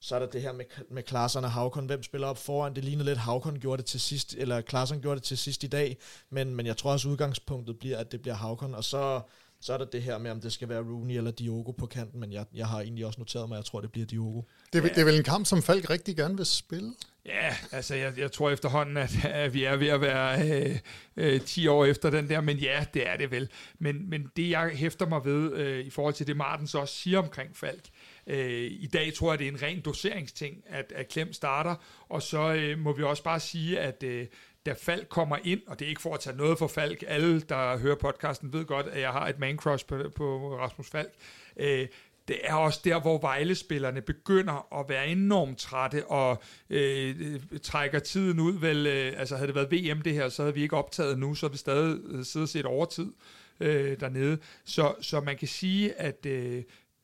så 0.02 0.14
er 0.14 0.18
der 0.18 0.26
det 0.26 0.42
her 0.42 0.52
med, 0.52 0.64
med 0.90 1.02
Klaarsson 1.02 1.44
og 1.44 1.50
Havkon. 1.50 1.86
Hvem 1.86 2.02
spiller 2.02 2.26
op 2.26 2.38
foran? 2.38 2.74
Det 2.74 2.84
ligner 2.84 3.04
lidt, 3.04 3.18
Havkon 3.18 3.58
gjorde 3.60 3.82
det 3.82 3.86
til 3.86 4.00
sidst, 4.00 4.34
eller 4.38 4.60
Klaarsson 4.60 5.00
gjorde 5.00 5.16
det 5.16 5.22
til 5.22 5.38
sidst 5.38 5.64
i 5.64 5.66
dag. 5.66 5.96
Men, 6.30 6.54
men 6.54 6.66
jeg 6.66 6.76
tror 6.76 6.92
også, 6.92 7.08
udgangspunktet 7.08 7.78
bliver, 7.78 7.98
at 7.98 8.12
det 8.12 8.22
bliver 8.22 8.34
Havkon. 8.34 8.74
Og 8.74 8.84
så, 8.84 9.20
så 9.60 9.72
er 9.72 9.78
der 9.78 9.84
det 9.84 10.02
her 10.02 10.18
med, 10.18 10.30
om 10.30 10.40
det 10.40 10.52
skal 10.52 10.68
være 10.68 10.80
Rooney 10.80 11.16
eller 11.16 11.30
Diogo 11.30 11.70
på 11.70 11.86
kanten. 11.86 12.20
Men 12.20 12.32
jeg, 12.32 12.44
jeg 12.54 12.66
har 12.66 12.80
egentlig 12.80 13.06
også 13.06 13.20
noteret 13.20 13.48
mig, 13.48 13.56
at 13.56 13.58
jeg 13.58 13.64
tror, 13.64 13.80
det 13.80 13.92
bliver 13.92 14.06
Diogo. 14.06 14.42
Det, 14.72 14.78
er, 14.78 14.82
ja. 14.82 14.88
det 14.88 14.98
er 14.98 15.04
vel 15.04 15.16
en 15.16 15.24
kamp, 15.24 15.46
som 15.46 15.62
Falk 15.62 15.90
rigtig 15.90 16.16
gerne 16.16 16.36
vil 16.36 16.46
spille? 16.46 16.94
Ja, 17.26 17.56
altså 17.72 17.94
jeg, 17.94 18.18
jeg 18.18 18.32
tror 18.32 18.50
efterhånden, 18.50 18.96
at, 18.96 19.24
at 19.24 19.54
vi 19.54 19.64
er 19.64 19.76
ved 19.76 19.88
at 19.88 20.00
være 20.00 20.48
øh, 20.48 20.78
øh, 21.16 21.40
10 21.40 21.66
år 21.66 21.84
efter 21.84 22.10
den 22.10 22.28
der, 22.28 22.40
men 22.40 22.56
ja, 22.56 22.84
det 22.94 23.08
er 23.08 23.16
det 23.16 23.30
vel. 23.30 23.48
Men, 23.78 24.10
men 24.10 24.30
det 24.36 24.50
jeg 24.50 24.70
hæfter 24.74 25.06
mig 25.06 25.24
ved, 25.24 25.52
øh, 25.52 25.86
i 25.86 25.90
forhold 25.90 26.14
til 26.14 26.26
det 26.26 26.36
Martens 26.36 26.74
også 26.74 26.94
siger 26.94 27.18
omkring 27.18 27.56
Falk, 27.56 27.84
Øh, 28.26 28.70
I 28.70 28.87
dag 28.92 29.14
tror 29.14 29.32
jeg, 29.32 29.38
det 29.38 29.48
er 29.48 29.52
en 29.52 29.62
ren 29.62 29.80
doseringsting, 29.80 30.64
at, 30.66 30.92
at 30.96 31.08
Klem 31.08 31.32
starter, 31.32 31.74
og 32.08 32.22
så 32.22 32.54
øh, 32.54 32.78
må 32.78 32.92
vi 32.92 33.02
også 33.02 33.22
bare 33.22 33.40
sige, 33.40 33.80
at 33.80 34.02
øh, 34.02 34.26
da 34.66 34.72
Falk 34.72 35.08
kommer 35.08 35.37
ind, 35.44 35.61
og 35.66 35.78
det 35.78 35.85
er 35.85 35.88
ikke 35.88 36.02
for 36.02 36.14
at 36.14 36.20
tage 36.20 36.37
noget 36.37 36.58
for 36.58 36.66
Falk, 36.66 37.04
alle, 37.06 37.40
der 37.40 37.78
hører 37.78 37.96
podcasten, 37.96 38.52
ved 38.52 38.64
godt, 38.64 38.87
at 38.87 39.00
jeg 39.00 39.11
har 39.11 39.28
et 39.28 39.38
man-crush 39.38 39.87
på, 39.87 40.02
på 40.16 40.58
Rasmus 40.58 40.90
Falk, 40.90 41.12
øh, 41.56 41.87
det 42.28 42.38
er 42.44 42.54
også 42.54 42.80
der, 42.85 43.00
hvor 43.00 43.18
Vejle-spillerne 43.20 44.00
begynder 44.00 44.80
at 44.80 44.88
være 44.88 45.08
enormt 45.08 45.58
trætte 45.58 46.06
og 46.06 46.42
øh, 46.70 47.40
trækker 47.62 47.98
tiden 47.98 48.40
ud. 48.40 48.52
Vel, 48.52 48.87
øh, 48.87 49.12
altså 49.16 49.37
havde 49.37 49.46
det 49.46 49.54
været 49.54 49.72
VM 49.72 50.02
det 50.02 50.14
her, 50.14 50.28
så 50.28 50.42
havde 50.42 50.54
vi 50.54 50.62
ikke 50.62 50.76
optaget 50.76 51.18
nu, 51.18 51.35
så 51.35 51.46
havde 51.46 51.52
vi 51.52 51.58
stadig 51.58 51.98
øh, 52.04 52.24
siddet 52.24 52.46
og 52.46 52.48
set 52.48 52.66
overtid 52.66 53.12
øh, 53.61 54.00
dernede. 54.00 54.38
Så, 54.64 54.94
så 55.00 55.20
man 55.20 55.37
kan 55.37 55.48
sige, 55.48 55.92
at 55.92 56.26
øh, 56.26 56.62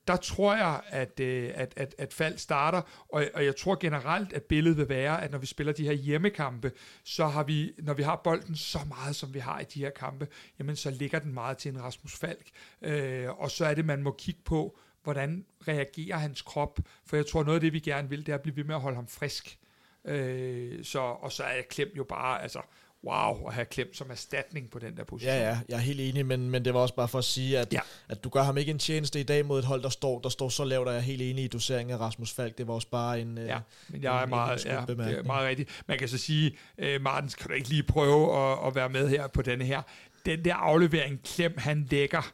der 0.09 0.17
tror 0.17 0.57
jeg, 0.57 0.81
at, 0.89 1.21
øh, 1.21 1.51
at, 1.55 1.73
at, 1.77 1.95
at 1.99 2.13
fald 2.13 2.39
starter, 2.39 2.83
og, 3.09 3.25
og 3.35 3.45
jeg 3.45 3.57
tror 3.57 3.77
generelt, 3.81 4.33
at 4.33 4.43
billedet 4.43 4.79
vil 4.79 4.89
være, 4.89 5.23
at 5.25 5.31
når 5.31 5.39
vi 5.39 5.47
spiller 5.47 5.73
de 5.73 5.85
her 5.85 5.93
hjemmekampe, 5.93 6.73
så 7.05 7.27
har 7.27 7.43
vi, 7.43 7.73
når 7.79 7.95
vi 7.95 8.03
har 8.03 8.21
bolden 8.25 8.57
så 8.57 8.79
meget, 8.89 9.17
som 9.17 9.35
vi 9.35 9.39
har 9.39 9.61
i 9.61 9.65
de 9.65 9.81
her 9.81 9.91
kampe, 9.91 10.29
jamen 10.59 10.77
så 10.77 10.91
ligger 10.91 11.19
den 11.19 11.35
meget 11.35 11.59
til 11.59 11.73
en 11.73 11.83
Rasmus 11.83 12.17
Falk, 12.17 12.51
øh, 12.83 13.41
og 13.41 13.51
så 13.51 13.67
er 13.67 13.75
det, 13.75 13.85
man 13.85 14.03
må 14.03 14.15
kigge 14.19 14.41
på, 14.45 14.79
hvordan 15.03 15.45
reagerer 15.69 16.17
hans 16.17 16.43
krop, 16.43 16.79
for 17.07 17.17
jeg 17.17 17.27
tror, 17.27 17.43
noget 17.45 17.57
af 17.57 17.61
det, 17.61 17.73
vi 17.73 17.81
gerne 17.81 18.09
vil, 18.09 18.27
det 18.27 18.33
er 18.33 18.37
at 18.37 18.43
blive 18.43 18.57
ved 18.57 18.65
med 18.65 18.75
at 18.75 18.81
holde 18.81 18.97
ham 18.97 19.09
frisk. 19.09 19.59
Øh, 20.05 20.85
så, 20.85 20.99
og 20.99 21.33
så 21.33 21.45
er 21.45 21.63
Klem 21.71 21.89
jo 21.97 22.05
bare, 22.05 22.43
altså, 22.43 22.61
wow, 23.05 23.47
at 23.47 23.55
have 23.55 23.65
klemt 23.65 23.97
som 23.97 24.11
erstatning 24.11 24.71
på 24.71 24.79
den 24.79 24.97
der 24.97 25.05
position. 25.05 25.35
Ja, 25.35 25.49
ja, 25.49 25.59
jeg 25.69 25.77
er 25.77 25.81
helt 25.81 26.01
enig, 26.01 26.27
men, 26.27 26.51
men 26.51 26.65
det 26.65 26.75
var 26.75 26.81
også 26.81 26.95
bare 26.95 27.09
for 27.09 27.19
at 27.19 27.25
sige, 27.25 27.59
at, 27.59 27.73
ja. 27.73 27.81
at 28.09 28.25
du 28.25 28.29
gør 28.29 28.43
ham 28.43 28.57
ikke 28.57 28.71
en 28.71 28.79
tjeneste 28.79 29.21
i 29.21 29.23
dag 29.23 29.47
mod 29.47 29.59
et 29.59 29.65
hold, 29.65 29.83
der 29.83 29.89
står, 29.89 30.21
der 30.21 30.29
står 30.29 30.49
så 30.49 30.65
lavt, 30.65 30.89
og 30.89 30.95
jeg 30.95 30.99
er 30.99 31.03
helt 31.03 31.23
enig 31.23 31.45
i 31.45 31.49
doseringen 31.49 31.95
af 31.95 32.01
Rasmus 32.01 32.33
Falk. 32.33 32.59
Det 32.59 32.69
var 32.69 32.75
også 32.75 32.89
bare 32.89 33.21
en 33.21 33.39
Ja, 33.39 33.59
men 33.89 34.03
jeg 34.03 34.19
er 34.19 34.23
en, 34.23 34.29
meget, 34.29 34.67
en 34.67 34.73
ja, 34.73 34.81
det 34.89 35.01
er 35.01 35.23
meget 35.23 35.49
rigtigt. 35.49 35.83
Man 35.87 35.99
kan 35.99 36.09
så 36.09 36.19
sige, 36.19 36.57
uh, 36.79 37.03
Martens, 37.03 37.35
kan 37.35 37.49
du 37.49 37.55
ikke 37.55 37.69
lige 37.69 37.83
prøve 37.83 38.37
at, 38.37 38.67
at 38.67 38.75
være 38.75 38.89
med 38.89 39.09
her 39.09 39.27
på 39.27 39.43
denne 39.43 39.65
her? 39.65 39.83
Den 40.27 40.45
der 40.45 40.55
aflevering, 40.55 41.23
Klem, 41.23 41.55
han 41.59 41.87
lægger, 41.91 42.33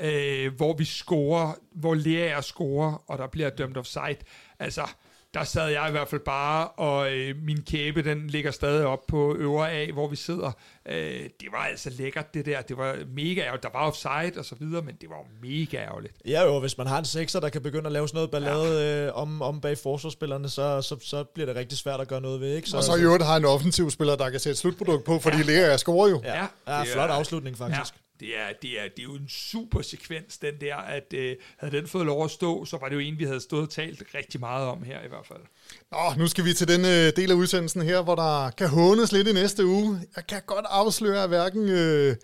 uh, 0.00 0.56
hvor 0.56 0.76
vi 0.76 0.84
scorer, 0.84 1.52
hvor 1.72 1.94
Lea 1.94 2.40
scorer, 2.40 3.02
og 3.06 3.18
der 3.18 3.26
bliver 3.26 3.50
dømt 3.50 3.76
offside. 3.76 4.16
Altså, 4.58 4.88
der 5.34 5.44
sad 5.44 5.68
jeg 5.68 5.88
i 5.88 5.90
hvert 5.90 6.08
fald 6.08 6.20
bare, 6.20 6.68
og 6.68 7.12
øh, 7.12 7.36
min 7.42 7.62
kæbe, 7.62 8.02
den 8.02 8.26
ligger 8.26 8.50
stadig 8.50 8.86
op 8.86 9.06
på 9.08 9.34
øvre 9.34 9.70
af, 9.70 9.92
hvor 9.92 10.08
vi 10.08 10.16
sidder. 10.16 10.52
Øh, 10.88 11.20
det 11.40 11.48
var 11.52 11.58
altså 11.58 11.90
lækkert, 11.90 12.34
det 12.34 12.46
der. 12.46 12.60
Det 12.60 12.76
var 12.76 12.96
mega 13.14 13.40
ærgerligt. 13.40 13.62
Der 13.62 13.68
var 13.72 13.86
offside 13.86 14.38
og 14.38 14.44
så 14.44 14.54
videre, 14.60 14.82
men 14.82 14.94
det 15.00 15.08
var 15.08 15.16
mega 15.42 15.76
ærgerligt. 15.76 16.14
Ja 16.26 16.42
jo, 16.42 16.60
hvis 16.60 16.78
man 16.78 16.86
har 16.86 16.98
en 16.98 17.04
sekser, 17.04 17.40
der 17.40 17.48
kan 17.48 17.62
begynde 17.62 17.86
at 17.86 17.92
lave 17.92 18.08
sådan 18.08 18.16
noget 18.16 18.30
ballade 18.30 18.80
ja. 18.80 19.06
øh, 19.06 19.14
om, 19.14 19.42
om 19.42 19.60
bag 19.60 19.78
forsvarsspillerne, 19.78 20.48
så, 20.48 20.82
så, 20.82 20.96
så 21.02 21.24
bliver 21.24 21.46
det 21.46 21.56
rigtig 21.56 21.78
svært 21.78 22.00
at 22.00 22.08
gøre 22.08 22.20
noget 22.20 22.40
ved. 22.40 22.56
Ikke? 22.56 22.68
Så, 22.68 22.76
og 22.76 22.84
så 22.84 22.96
i 22.96 23.02
øvrigt 23.02 23.24
har 23.24 23.36
en 23.36 23.44
offensiv 23.44 23.90
spiller, 23.90 24.16
der 24.16 24.30
kan 24.30 24.40
sætte 24.40 24.60
slutprodukt 24.60 25.04
på, 25.04 25.18
fordi 25.18 25.36
ja. 25.36 25.42
Lea 25.42 25.72
er 25.72 25.76
scorer 25.76 26.08
jo. 26.08 26.20
Ja, 26.24 26.46
ja, 26.66 26.78
ja 26.78 26.94
flot 26.94 27.10
afslutning 27.10 27.58
faktisk. 27.58 27.94
Ja. 27.94 28.03
Det 28.20 28.28
er, 28.38 28.52
det, 28.62 28.80
er, 28.80 28.82
det 28.96 28.98
er 28.98 29.02
jo 29.02 29.14
en 29.14 29.28
super 29.28 29.82
sekvens, 29.82 30.38
den 30.38 30.54
der, 30.60 30.76
at 30.76 31.12
øh, 31.14 31.36
havde 31.56 31.76
den 31.76 31.86
fået 31.86 32.06
lov 32.06 32.24
at 32.24 32.30
stå, 32.30 32.64
så 32.64 32.76
var 32.76 32.88
det 32.88 32.94
jo 32.94 33.00
en, 33.00 33.18
vi 33.18 33.24
havde 33.24 33.40
stået 33.40 33.62
og 33.62 33.70
talt 33.70 34.02
rigtig 34.14 34.40
meget 34.40 34.66
om 34.66 34.82
her 34.82 35.04
i 35.04 35.08
hvert 35.08 35.26
fald. 35.26 35.40
Nå, 35.92 36.22
nu 36.22 36.26
skal 36.26 36.44
vi 36.44 36.52
til 36.52 36.68
den 36.68 36.80
øh, 36.80 37.12
del 37.16 37.30
af 37.30 37.34
udsendelsen 37.34 37.82
her, 37.82 38.02
hvor 38.02 38.14
der 38.14 38.50
kan 38.50 38.68
hånes 38.68 39.12
lidt 39.12 39.28
i 39.28 39.32
næste 39.32 39.66
uge. 39.66 40.00
Jeg 40.16 40.26
kan 40.26 40.42
godt 40.46 40.66
afsløre, 40.68 41.22
at 41.22 41.28
hverken 41.28 41.68
øh, 41.68 42.16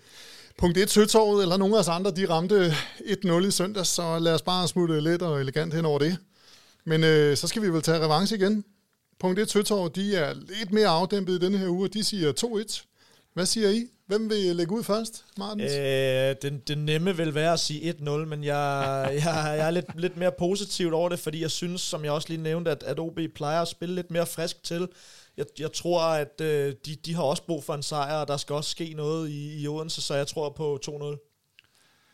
punkt 0.57 0.77
1 0.77 0.89
Søtorvet 0.89 1.41
eller 1.43 1.57
nogen 1.57 1.73
af 1.73 1.79
os 1.79 1.87
andre, 1.87 2.11
de 2.11 2.29
ramte 2.29 2.73
1-0 2.99 3.47
i 3.47 3.51
søndag, 3.51 3.85
så 3.85 4.19
lad 4.19 4.33
os 4.33 4.41
bare 4.41 4.67
smutte 4.67 5.01
lidt 5.01 5.21
og 5.21 5.41
elegant 5.41 5.73
hen 5.73 5.85
over 5.85 5.99
det. 5.99 6.17
Men 6.85 7.03
øh, 7.03 7.37
så 7.37 7.47
skal 7.47 7.61
vi 7.61 7.69
vel 7.69 7.81
tage 7.81 7.99
revanche 7.99 8.37
igen 8.37 8.63
Punkt 9.21 9.39
1 9.39 9.49
Søtorvet, 9.49 9.95
de 9.95 10.15
er 10.15 10.33
lidt 10.33 10.71
mere 10.71 10.87
afdæmpet 10.87 11.33
i 11.33 11.39
denne 11.45 11.57
her 11.57 11.69
uge, 11.69 11.87
de 11.87 12.03
siger 12.03 12.33
2-1. 12.33 12.85
Hvad 13.33 13.45
siger 13.45 13.69
I? 13.69 13.87
Hvem 14.11 14.29
vil 14.29 14.55
lægge 14.55 14.75
ud 14.75 14.83
først, 14.83 15.25
Martins? 15.37 15.73
Øh, 15.73 16.35
den, 16.41 16.59
den 16.67 16.85
nemme 16.85 17.17
vil 17.17 17.35
være 17.35 17.53
at 17.53 17.59
sige 17.59 17.95
1-0, 17.99 18.09
men 18.09 18.43
jeg, 18.43 19.09
jeg, 19.13 19.23
jeg 19.57 19.67
er 19.67 19.71
lidt, 19.71 20.01
lidt 20.01 20.17
mere 20.17 20.31
positivt 20.31 20.93
over 20.93 21.09
det, 21.09 21.19
fordi 21.19 21.41
jeg 21.41 21.51
synes, 21.51 21.81
som 21.81 22.03
jeg 22.03 22.11
også 22.11 22.29
lige 22.29 22.41
nævnte, 22.41 22.71
at, 22.71 22.83
at 22.83 22.99
OB 22.99 23.19
plejer 23.35 23.61
at 23.61 23.67
spille 23.67 23.95
lidt 23.95 24.11
mere 24.11 24.25
frisk 24.25 24.63
til. 24.63 24.87
Jeg, 25.37 25.45
jeg 25.59 25.73
tror, 25.73 26.01
at 26.01 26.41
øh, 26.41 26.73
de, 26.85 26.95
de 26.95 27.15
har 27.15 27.23
også 27.23 27.43
brug 27.43 27.63
for 27.63 27.73
en 27.73 27.83
sejr, 27.83 28.15
og 28.15 28.27
der 28.27 28.37
skal 28.37 28.55
også 28.55 28.69
ske 28.69 28.93
noget 28.93 29.29
i, 29.29 29.61
i 29.61 29.67
Odense, 29.67 30.01
så 30.01 30.15
jeg 30.15 30.27
tror 30.27 30.49
på 30.49 30.79
2-0. 30.87 31.30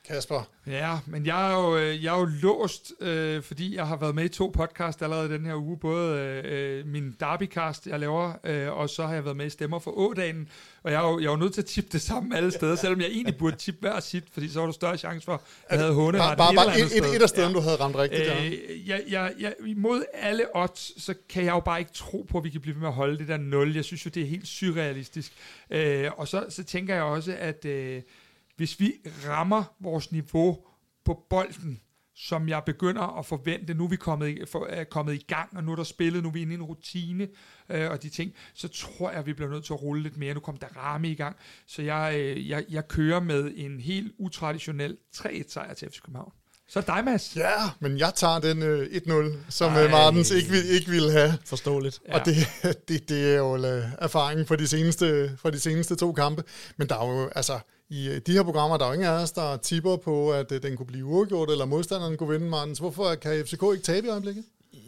Kasper. 0.07 0.49
Ja, 0.67 0.99
men 1.05 1.25
jeg 1.25 1.51
er 1.51 1.55
jo, 1.55 1.77
øh, 1.77 2.03
jeg 2.03 2.15
er 2.15 2.19
jo 2.19 2.25
låst, 2.41 2.93
øh, 3.01 3.43
fordi 3.43 3.75
jeg 3.75 3.87
har 3.87 3.95
været 3.95 4.15
med 4.15 4.25
i 4.25 4.29
to 4.29 4.51
podcast 4.55 5.01
allerede 5.01 5.29
den 5.29 5.45
her 5.45 5.55
uge. 5.55 5.77
Både 5.77 6.19
øh, 6.45 6.87
min 6.87 7.15
Derbycast, 7.19 7.87
jeg 7.87 7.99
laver, 7.99 8.33
øh, 8.43 8.77
og 8.77 8.89
så 8.89 9.05
har 9.05 9.13
jeg 9.13 9.23
været 9.23 9.37
med 9.37 9.45
i 9.45 9.49
Stemmer 9.49 9.79
for 9.79 9.97
Ådagen. 9.97 10.49
Og 10.83 10.91
jeg 10.91 11.03
er 11.03 11.09
jo, 11.09 11.19
jeg 11.19 11.25
er 11.27 11.31
jo 11.31 11.37
nødt 11.37 11.53
til 11.53 11.61
at 11.61 11.65
tippe 11.65 11.89
det 11.91 12.01
samme 12.01 12.37
alle 12.37 12.51
steder, 12.51 12.75
selvom 12.75 13.01
jeg 13.01 13.07
egentlig 13.07 13.37
burde 13.37 13.55
tippe 13.55 13.79
hver 13.79 13.99
sit, 13.99 14.23
fordi 14.31 14.49
så 14.49 14.59
var 14.59 14.65
der 14.65 14.73
større 14.73 14.97
chance 14.97 15.25
for, 15.25 15.33
at 15.33 15.41
jeg 15.71 15.79
havde 15.79 15.93
håne 15.93 16.17
Bare, 16.17 16.37
bare, 16.37 16.55
bare 16.55 16.79
et, 16.79 16.97
et, 16.97 17.15
et 17.15 17.21
af 17.21 17.29
stederne, 17.29 17.53
ja. 17.53 17.59
du 17.59 17.63
havde 17.63 17.75
ramt 17.75 17.95
rigtigt. 17.95 18.21
Ja. 18.21 18.45
Øh, 18.45 18.89
jeg, 18.89 19.03
jeg, 19.09 19.33
jeg, 19.39 19.53
imod 19.65 20.03
alle 20.13 20.45
odds, 20.53 21.03
så 21.03 21.13
kan 21.29 21.45
jeg 21.45 21.51
jo 21.51 21.59
bare 21.59 21.79
ikke 21.79 21.91
tro 21.93 22.25
på, 22.29 22.37
at 22.37 22.43
vi 22.43 22.49
kan 22.49 22.61
blive 22.61 22.75
ved 22.75 22.81
med 22.81 22.89
at 22.89 22.95
holde 22.95 23.17
det 23.17 23.27
der 23.27 23.37
0. 23.37 23.75
Jeg 23.75 23.85
synes 23.85 24.05
jo, 24.05 24.11
det 24.13 24.23
er 24.23 24.27
helt 24.27 24.47
surrealistisk. 24.47 25.33
Øh, 25.69 26.11
og 26.17 26.27
så, 26.27 26.45
så 26.49 26.63
tænker 26.63 26.93
jeg 26.93 27.03
også, 27.03 27.35
at... 27.39 27.65
Øh, 27.65 28.01
hvis 28.57 28.79
vi 28.79 28.93
rammer 29.27 29.63
vores 29.79 30.11
niveau 30.11 30.65
på 31.05 31.25
bolden, 31.29 31.81
som 32.15 32.49
jeg 32.49 32.63
begynder 32.65 33.19
at 33.19 33.25
forvente, 33.25 33.73
nu 33.73 33.83
er 33.83 33.87
vi 33.87 33.95
kommet, 33.95 34.49
for, 34.49 34.65
er 34.65 34.83
kommet 34.83 35.13
i 35.13 35.25
gang, 35.27 35.57
og 35.57 35.63
nu 35.63 35.71
er 35.71 35.75
der 35.75 35.83
spillet, 35.83 36.23
nu 36.23 36.29
er 36.29 36.33
vi 36.33 36.41
inde 36.41 36.51
i 36.51 36.55
en 36.55 36.63
rutine 36.63 37.27
øh, 37.69 37.91
og 37.91 38.03
de 38.03 38.09
ting, 38.09 38.33
så 38.53 38.67
tror 38.67 39.09
jeg, 39.09 39.19
at 39.19 39.25
vi 39.25 39.33
bliver 39.33 39.49
nødt 39.49 39.65
til 39.65 39.73
at 39.73 39.81
rulle 39.81 40.03
lidt 40.03 40.17
mere. 40.17 40.33
Nu 40.33 40.39
kom 40.39 40.57
der 40.57 40.67
ramme 40.67 41.11
i 41.11 41.15
gang, 41.15 41.35
så 41.65 41.81
jeg, 41.81 42.15
øh, 42.17 42.49
jeg, 42.49 42.65
jeg 42.69 42.87
kører 42.87 43.19
med 43.19 43.51
en 43.55 43.79
helt 43.79 44.13
utraditionel 44.17 44.97
3-1-sejr 45.15 45.73
til 45.73 45.89
FC 45.89 46.01
København. 46.01 46.31
Så 46.69 46.81
dig, 46.81 47.01
Mads. 47.05 47.35
Ja, 47.35 47.69
men 47.79 47.97
jeg 47.97 48.11
tager 48.15 48.39
den 48.39 48.63
øh, 48.63 48.85
1-0, 48.85 49.37
som 49.49 49.73
Ej. 49.73 49.87
Martens 49.87 50.31
ikke, 50.31 50.49
vil, 50.49 50.69
ikke 50.69 50.91
ville 50.91 51.11
have. 51.11 51.33
Forståeligt. 51.45 51.99
Ja. 52.07 52.19
Og 52.19 52.25
det, 52.25 52.35
det, 52.87 53.09
det 53.09 53.33
er 53.33 53.37
jo 53.37 53.65
øh, 53.65 53.83
erfaringen 53.99 54.45
fra 54.45 54.55
de, 54.55 54.67
seneste, 54.67 55.31
fra 55.37 55.51
de 55.51 55.59
seneste 55.59 55.95
to 55.95 56.11
kampe. 56.13 56.43
Men 56.77 56.89
der 56.89 56.95
er 56.95 57.07
jo, 57.07 57.29
altså, 57.35 57.59
i 57.89 58.09
øh, 58.09 58.21
de 58.27 58.31
her 58.31 58.43
programmer, 58.43 58.77
der 58.77 58.85
er 58.85 58.89
jo 58.89 58.93
ingen 58.93 59.09
af 59.09 59.21
os, 59.21 59.31
der 59.31 59.57
tipper 59.57 59.95
på, 59.95 60.31
at 60.31 60.51
øh, 60.51 60.63
den 60.63 60.77
kunne 60.77 60.85
blive 60.85 61.05
uafgjort, 61.05 61.49
eller 61.51 61.65
modstanderen 61.65 62.17
kunne 62.17 62.29
vinde, 62.29 62.49
Martens. 62.49 62.79
Hvorfor 62.79 63.15
kan 63.15 63.45
FCK 63.45 63.63
ikke 63.73 63.83
tabe 63.83 64.07
i 64.07 64.09
øjeblikket? 64.09 64.43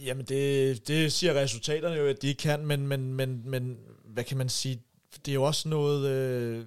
Jamen, 0.06 0.26
det, 0.26 0.88
det 0.88 1.14
siger 1.14 1.34
resultaterne 1.34 1.96
jo, 1.96 2.08
at 2.08 2.22
de 2.22 2.34
kan, 2.34 2.66
men, 2.66 2.88
men, 2.88 3.14
men, 3.14 3.42
men 3.46 3.78
hvad 4.14 4.24
kan 4.24 4.38
man 4.38 4.50
sige? 4.50 4.82
Det 5.26 5.32
er 5.32 5.36
jo 5.36 5.44
også 5.44 5.70
noget... 5.70 6.10
Øh, 6.10 6.66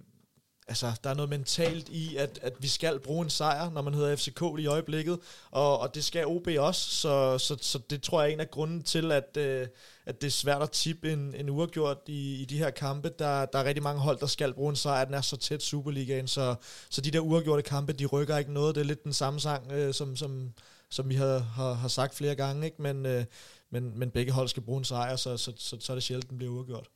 altså, 0.68 0.92
der 1.04 1.10
er 1.10 1.14
noget 1.14 1.30
mentalt 1.30 1.88
i, 1.88 2.16
at, 2.16 2.38
at 2.42 2.52
vi 2.58 2.68
skal 2.68 3.00
bruge 3.00 3.24
en 3.24 3.30
sejr, 3.30 3.70
når 3.70 3.82
man 3.82 3.94
hedder 3.94 4.16
FCK 4.16 4.42
i 4.58 4.66
øjeblikket, 4.66 5.18
og, 5.50 5.78
og 5.80 5.94
det 5.94 6.04
skal 6.04 6.26
OB 6.26 6.48
også, 6.58 6.90
så, 6.90 7.38
så, 7.38 7.56
så 7.60 7.78
det 7.90 8.02
tror 8.02 8.22
jeg 8.22 8.28
er 8.28 8.34
en 8.34 8.40
af 8.40 8.50
grunden 8.50 8.82
til, 8.82 9.12
at, 9.12 9.36
øh, 9.36 9.66
at 10.06 10.20
det 10.20 10.26
er 10.26 10.30
svært 10.30 10.62
at 10.62 10.70
tippe 10.70 11.12
en, 11.12 11.34
en 11.34 11.48
uafgjort 11.48 11.98
i, 12.06 12.42
i 12.42 12.44
de 12.44 12.58
her 12.58 12.70
kampe. 12.70 13.10
Der, 13.18 13.46
der 13.46 13.58
er 13.58 13.64
rigtig 13.64 13.82
mange 13.82 14.00
hold, 14.00 14.18
der 14.18 14.26
skal 14.26 14.54
bruge 14.54 14.70
en 14.70 14.76
sejr, 14.76 15.04
den 15.04 15.14
er 15.14 15.20
så 15.20 15.36
tæt 15.36 15.62
Superligaen, 15.62 16.28
så, 16.28 16.54
så 16.90 17.00
de 17.00 17.10
der 17.10 17.20
uafgjorte 17.20 17.62
kampe, 17.62 17.92
de 17.92 18.06
rykker 18.06 18.36
ikke 18.36 18.52
noget. 18.52 18.74
Det 18.74 18.80
er 18.80 18.84
lidt 18.84 19.04
den 19.04 19.12
samme 19.12 19.40
sang, 19.40 19.72
øh, 19.72 19.94
som, 19.94 20.16
som, 20.16 20.52
som 20.90 21.08
vi 21.08 21.14
har, 21.14 21.38
har, 21.38 21.72
har 21.72 21.88
sagt 21.88 22.14
flere 22.14 22.34
gange, 22.34 22.64
ikke? 22.64 22.82
Men, 22.82 23.06
øh, 23.06 23.24
men, 23.70 23.98
men 23.98 24.10
begge 24.10 24.32
hold 24.32 24.48
skal 24.48 24.62
bruge 24.62 24.78
en 24.78 24.84
sejr, 24.84 25.16
så, 25.16 25.36
så, 25.36 25.52
så, 25.56 25.76
så 25.80 25.92
er 25.92 25.96
det 25.96 26.02
sjældent, 26.02 26.30
den 26.30 26.38
bliver 26.38 26.52
uafgjort. 26.52 26.88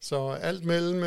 Så 0.00 0.28
alt 0.28 0.64
mellem 0.64 1.02
1-0 1.02 1.04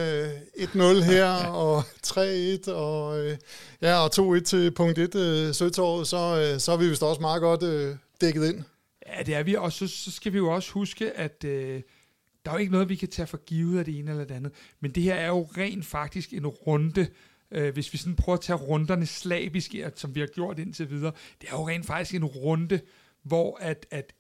øh, 0.81 0.97
her 0.97 1.45
og 1.65 1.83
3-1 2.07 2.71
og, 2.71 3.25
øh, 3.25 3.37
ja, 3.81 3.97
og 3.97 4.37
2-1 4.37 4.43
til 4.43 4.71
punkt 4.71 4.97
1 4.97 5.15
øh, 5.15 5.53
Søtorvet, 5.53 6.07
så, 6.07 6.55
så 6.59 6.71
er 6.71 6.77
vi 6.77 6.89
vist 6.89 7.03
også 7.03 7.21
meget 7.21 7.41
godt 7.41 7.97
dækket 8.21 8.53
ind. 8.53 8.63
Ja, 9.07 9.23
det 9.23 9.35
er 9.35 9.43
vi, 9.43 9.55
og 9.55 9.71
så, 9.71 9.87
så 9.87 10.11
skal 10.11 10.33
vi 10.33 10.37
jo 10.37 10.49
også 10.49 10.71
huske, 10.71 11.11
at 11.11 11.43
øh, 11.43 11.81
der 12.45 12.51
er 12.51 12.55
jo 12.55 12.59
ikke 12.59 12.71
noget, 12.71 12.89
vi 12.89 12.95
kan 12.95 13.07
tage 13.07 13.27
for 13.27 13.37
givet 13.37 13.79
af 13.79 13.85
det 13.85 13.99
ene 13.99 14.11
eller 14.11 14.25
det 14.25 14.35
andet. 14.35 14.51
Men 14.79 14.91
det 14.91 15.03
her 15.03 15.15
er 15.15 15.27
jo 15.27 15.49
rent 15.57 15.85
faktisk 15.85 16.33
en 16.33 16.47
runde, 16.47 17.07
øh, 17.51 17.73
hvis 17.73 17.93
vi 17.93 17.97
sådan 17.97 18.15
prøver 18.15 18.37
at 18.37 18.43
tage 18.43 18.57
runderne 18.57 19.05
slavisk, 19.05 19.75
som 19.95 20.15
vi 20.15 20.19
har 20.19 20.27
gjort 20.27 20.59
indtil 20.59 20.89
videre. 20.89 21.11
Det 21.41 21.49
er 21.49 21.53
jo 21.53 21.67
rent 21.67 21.85
faktisk 21.85 22.15
en 22.15 22.25
runde, 22.25 22.79
hvor 23.23 23.57
at, 23.61 23.85
at, 23.91 24.13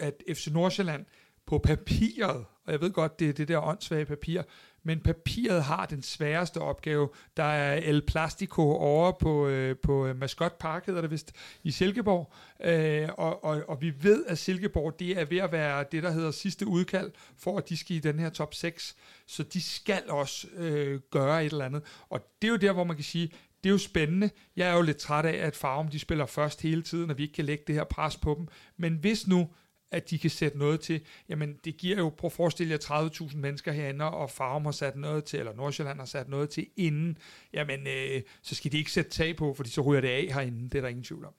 at 0.00 0.22
FC 0.34 0.46
Nordsjælland 0.46 1.04
på 1.46 1.58
papiret 1.58 2.44
og 2.66 2.72
jeg 2.72 2.80
ved 2.80 2.90
godt, 2.92 3.20
det 3.20 3.28
er 3.28 3.32
det 3.32 3.48
der 3.48 3.58
åndssvage 3.58 4.04
papir, 4.04 4.42
men 4.82 5.00
papiret 5.00 5.62
har 5.62 5.86
den 5.86 6.02
sværeste 6.02 6.60
opgave. 6.60 7.08
Der 7.36 7.42
er 7.42 7.74
El 7.74 8.02
Plastico 8.06 8.62
over 8.62 9.12
på, 9.12 9.48
øh, 9.48 9.76
på 9.82 10.06
øh, 10.06 10.16
Mascot 10.16 10.58
Park, 10.58 10.86
hedder 10.86 11.00
det 11.00 11.10
vist, 11.10 11.32
i 11.62 11.70
Silkeborg, 11.70 12.32
øh, 12.64 13.08
og, 13.18 13.44
og, 13.44 13.62
og 13.68 13.80
vi 13.80 13.92
ved, 14.02 14.24
at 14.26 14.38
Silkeborg, 14.38 14.98
det 14.98 15.20
er 15.20 15.24
ved 15.24 15.38
at 15.38 15.52
være 15.52 15.84
det, 15.92 16.02
der 16.02 16.10
hedder 16.10 16.30
sidste 16.30 16.66
udkald, 16.66 17.10
for 17.36 17.58
at 17.58 17.68
de 17.68 17.76
skal 17.76 17.96
i 17.96 18.00
den 18.00 18.18
her 18.18 18.30
top 18.30 18.54
6, 18.54 18.96
så 19.26 19.42
de 19.42 19.62
skal 19.62 20.02
også 20.10 20.48
øh, 20.56 21.00
gøre 21.10 21.44
et 21.44 21.52
eller 21.52 21.64
andet, 21.64 21.82
og 22.10 22.20
det 22.42 22.48
er 22.48 22.52
jo 22.52 22.58
der, 22.58 22.72
hvor 22.72 22.84
man 22.84 22.96
kan 22.96 23.04
sige, 23.04 23.32
det 23.64 23.68
er 23.68 23.72
jo 23.72 23.78
spændende. 23.78 24.30
Jeg 24.56 24.68
er 24.68 24.74
jo 24.74 24.82
lidt 24.82 24.96
træt 24.96 25.24
af, 25.24 25.46
at 25.46 25.56
Farum 25.56 25.88
de 25.88 25.98
spiller 25.98 26.26
først 26.26 26.62
hele 26.62 26.82
tiden, 26.82 27.10
og 27.10 27.18
vi 27.18 27.22
ikke 27.22 27.34
kan 27.34 27.44
lægge 27.44 27.64
det 27.66 27.74
her 27.74 27.84
pres 27.84 28.16
på 28.16 28.34
dem. 28.38 28.48
Men 28.76 28.94
hvis 28.94 29.26
nu 29.26 29.48
at 29.92 30.10
de 30.10 30.18
kan 30.18 30.30
sætte 30.30 30.58
noget 30.58 30.80
til. 30.80 31.00
Jamen, 31.28 31.56
det 31.64 31.76
giver 31.76 31.96
jo, 31.96 32.12
prøv 32.18 32.28
at 32.28 32.32
forestille 32.32 32.72
jer 32.72 33.08
30.000 33.10 33.36
mennesker 33.36 33.72
herinde, 33.72 34.04
og 34.04 34.30
Farum 34.30 34.64
har 34.64 34.72
sat 34.72 34.96
noget 34.96 35.24
til, 35.24 35.38
eller 35.38 35.54
Nordsjælland 35.54 35.98
har 35.98 36.06
sat 36.06 36.28
noget 36.28 36.50
til 36.50 36.66
inden. 36.76 37.18
Jamen, 37.52 37.86
øh, 37.86 38.22
så 38.42 38.54
skal 38.54 38.72
de 38.72 38.78
ikke 38.78 38.92
sætte 38.92 39.10
tag 39.10 39.36
på, 39.36 39.54
fordi 39.54 39.70
så 39.70 39.80
ryger 39.80 40.00
det 40.00 40.08
af 40.08 40.28
herinde. 40.34 40.64
Det 40.70 40.74
er 40.74 40.80
der 40.80 40.88
ingen 40.88 41.04
tvivl 41.04 41.24
om. 41.24 41.32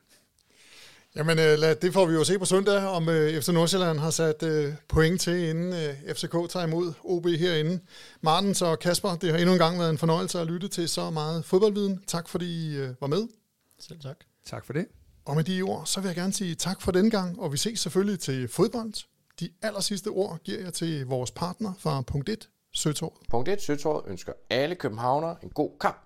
Jamen, 1.16 1.40
øh, 1.40 1.60
lad, 1.60 1.76
det 1.76 1.94
får 1.94 2.06
vi 2.06 2.14
jo 2.14 2.24
se 2.24 2.40
på 2.40 2.46
søndag, 2.46 2.88
om 2.88 3.10
øh, 3.10 3.42
FC 3.42 3.50
Nordsjælland 3.50 4.00
har 4.00 4.10
sat 4.10 4.44
øh, 4.44 4.74
point 4.88 5.22
til, 5.22 5.50
inden 5.50 5.74
øh, 5.74 6.16
FCK 6.16 6.50
tager 6.50 6.68
imod 6.68 6.94
OB 7.04 7.26
herinde. 7.26 7.80
Martens 8.22 8.62
og 8.62 8.80
Kasper, 8.80 9.16
det 9.16 9.32
har 9.32 9.38
endnu 9.38 9.54
en 9.54 9.60
gang 9.60 9.80
været 9.80 9.90
en 9.90 9.98
fornøjelse 9.98 10.40
at 10.40 10.48
lytte 10.48 10.68
til 10.68 10.90
så 10.90 11.10
meget 11.10 11.46
fodboldviden. 11.46 12.04
Tak 12.08 12.30
fordi 12.30 12.46
I 12.46 12.78
øh, 12.78 12.90
var 13.02 13.08
med. 13.08 13.28
Selv 13.80 14.00
tak. 14.00 14.18
Tak 14.46 14.66
for 14.66 14.74
det. 14.74 14.86
Og 15.26 15.36
med 15.36 15.44
de 15.44 15.62
ord, 15.62 15.86
så 15.86 16.02
vil 16.02 16.08
jeg 16.08 16.16
gerne 16.16 16.34
sige 16.34 16.56
tak 16.56 16.82
for 16.82 16.92
den 16.92 17.10
gang, 17.10 17.40
og 17.40 17.52
vi 17.52 17.58
ses 17.58 17.80
selvfølgelig 17.80 18.20
til 18.20 18.48
fodbold. 18.48 18.94
De 19.40 19.50
aller 19.62 19.80
sidste 19.80 20.08
ord 20.08 20.40
giver 20.44 20.60
jeg 20.60 20.74
til 20.74 21.06
vores 21.06 21.32
partner 21.32 21.74
fra 21.80 22.02
Punkt 22.02 22.30
1, 22.30 22.50
Søtorvet. 22.74 23.30
Punkt 23.30 23.50
1, 23.50 23.62
Søtorvet 23.62 24.04
ønsker 24.08 24.34
alle 24.50 24.76
københavnere 24.76 25.36
en 25.44 25.50
god 25.50 25.72
kamp. 25.82 25.98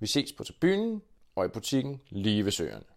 Vi 0.00 0.06
ses 0.06 0.32
på 0.32 0.44
tribunen 0.44 1.02
og 1.36 1.44
i 1.44 1.48
butikken 1.48 2.00
lige 2.10 2.44
ved 2.44 2.52
søerne. 2.52 2.93